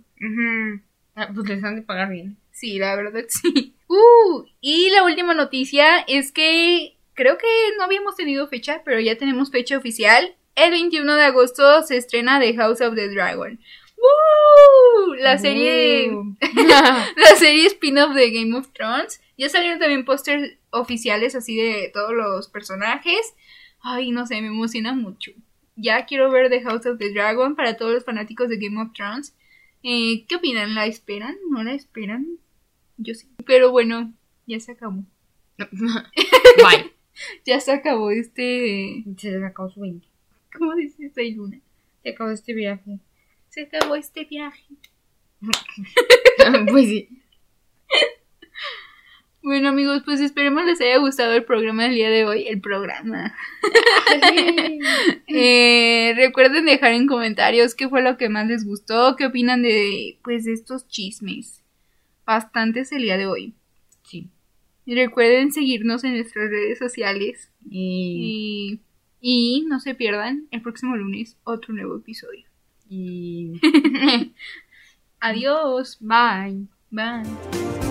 Ah, 1.14 1.28
Pues 1.34 1.48
les 1.48 1.62
han 1.64 1.76
de 1.76 1.82
pagar 1.82 2.10
bien. 2.10 2.36
Sí, 2.52 2.78
la 2.78 2.94
verdad 2.96 3.24
sí. 3.28 3.74
Uh, 3.88 4.44
y 4.60 4.90
la 4.90 5.02
última 5.04 5.34
noticia 5.34 5.98
es 6.06 6.30
que 6.32 6.96
creo 7.14 7.38
que 7.38 7.46
no 7.76 7.84
habíamos 7.84 8.16
tenido 8.16 8.46
fecha, 8.48 8.82
pero 8.84 9.00
ya 9.00 9.16
tenemos 9.16 9.50
fecha 9.50 9.76
oficial. 9.76 10.34
El 10.54 10.70
21 10.72 11.14
de 11.16 11.24
agosto 11.24 11.82
se 11.82 11.96
estrena 11.96 12.40
The 12.40 12.54
House 12.54 12.80
of 12.80 12.94
the 12.94 13.08
Dragon. 13.08 13.58
¡Woo! 13.96 15.14
La 15.14 15.38
serie 15.38 16.10
Uh. 16.10 16.36
la 16.40 17.36
serie 17.36 17.66
spin-off 17.66 18.14
de 18.14 18.30
Game 18.30 18.56
of 18.56 18.68
Thrones. 18.72 19.20
Ya 19.38 19.48
salieron 19.48 19.78
también 19.78 20.04
pósters 20.04 20.58
oficiales 20.70 21.34
así 21.34 21.56
de 21.56 21.90
todos 21.94 22.12
los 22.12 22.48
personajes. 22.48 23.34
Ay, 23.80 24.10
no 24.10 24.26
sé, 24.26 24.40
me 24.42 24.48
emociona 24.48 24.92
mucho. 24.94 25.30
Ya 25.76 26.04
quiero 26.06 26.30
ver 26.30 26.50
The 26.50 26.60
House 26.62 26.84
of 26.86 26.98
the 26.98 27.12
Dragon 27.12 27.54
para 27.54 27.76
todos 27.76 27.94
los 27.94 28.04
fanáticos 28.04 28.48
de 28.48 28.58
Game 28.58 28.82
of 28.82 28.92
Thrones. 28.92 29.36
Eh, 29.84 30.26
¿Qué 30.26 30.36
opinan? 30.36 30.74
¿La 30.74 30.86
esperan? 30.86 31.36
¿No 31.50 31.62
la 31.62 31.72
esperan? 31.72 32.26
Yo 32.96 33.14
sí. 33.14 33.28
Pero 33.46 33.70
bueno, 33.70 34.12
ya 34.46 34.58
se 34.58 34.72
acabó. 34.72 35.04
Bye. 35.58 36.92
Ya 37.44 37.58
se 37.58 37.72
acabó 37.72 38.12
este... 38.12 39.04
Se 39.16 39.44
acabó 39.44 39.68
su 39.70 39.80
20. 39.80 40.06
¿Cómo 40.56 40.74
dice 40.76 41.10
Soy 41.10 41.32
Luna? 41.32 41.60
Se 42.02 42.10
acabó 42.10 42.30
este 42.30 42.54
viaje. 42.54 43.00
Se 43.48 43.62
acabó 43.62 43.96
este 43.96 44.24
viaje. 44.24 44.64
pues 46.70 46.86
sí. 46.86 47.08
Bueno 49.48 49.70
amigos, 49.70 50.02
pues 50.04 50.20
esperemos 50.20 50.66
les 50.66 50.78
haya 50.82 50.98
gustado 50.98 51.32
el 51.32 51.42
programa 51.42 51.84
del 51.84 51.94
día 51.94 52.10
de 52.10 52.26
hoy. 52.26 52.46
El 52.46 52.60
programa. 52.60 53.34
Eh, 55.26 56.12
recuerden 56.16 56.66
dejar 56.66 56.92
en 56.92 57.06
comentarios 57.06 57.74
qué 57.74 57.88
fue 57.88 58.02
lo 58.02 58.18
que 58.18 58.28
más 58.28 58.46
les 58.46 58.66
gustó, 58.66 59.16
qué 59.16 59.24
opinan 59.24 59.62
de 59.62 60.18
pues 60.22 60.44
de 60.44 60.52
estos 60.52 60.86
chismes. 60.88 61.62
Bastantes 62.26 62.92
el 62.92 63.02
día 63.02 63.16
de 63.16 63.26
hoy. 63.26 63.54
Sí. 64.02 64.28
Y 64.84 64.94
recuerden 64.94 65.50
seguirnos 65.50 66.04
en 66.04 66.14
nuestras 66.14 66.50
redes 66.50 66.78
sociales. 66.78 67.50
Y, 67.70 68.80
Y, 69.22 69.60
y 69.62 69.64
no 69.66 69.80
se 69.80 69.94
pierdan 69.94 70.46
el 70.50 70.60
próximo 70.60 70.94
lunes 70.94 71.38
otro 71.44 71.72
nuevo 71.72 71.96
episodio. 71.96 72.44
y... 72.90 73.58
Adiós. 75.20 75.96
Bye. 76.00 76.66
Bye. 76.90 77.87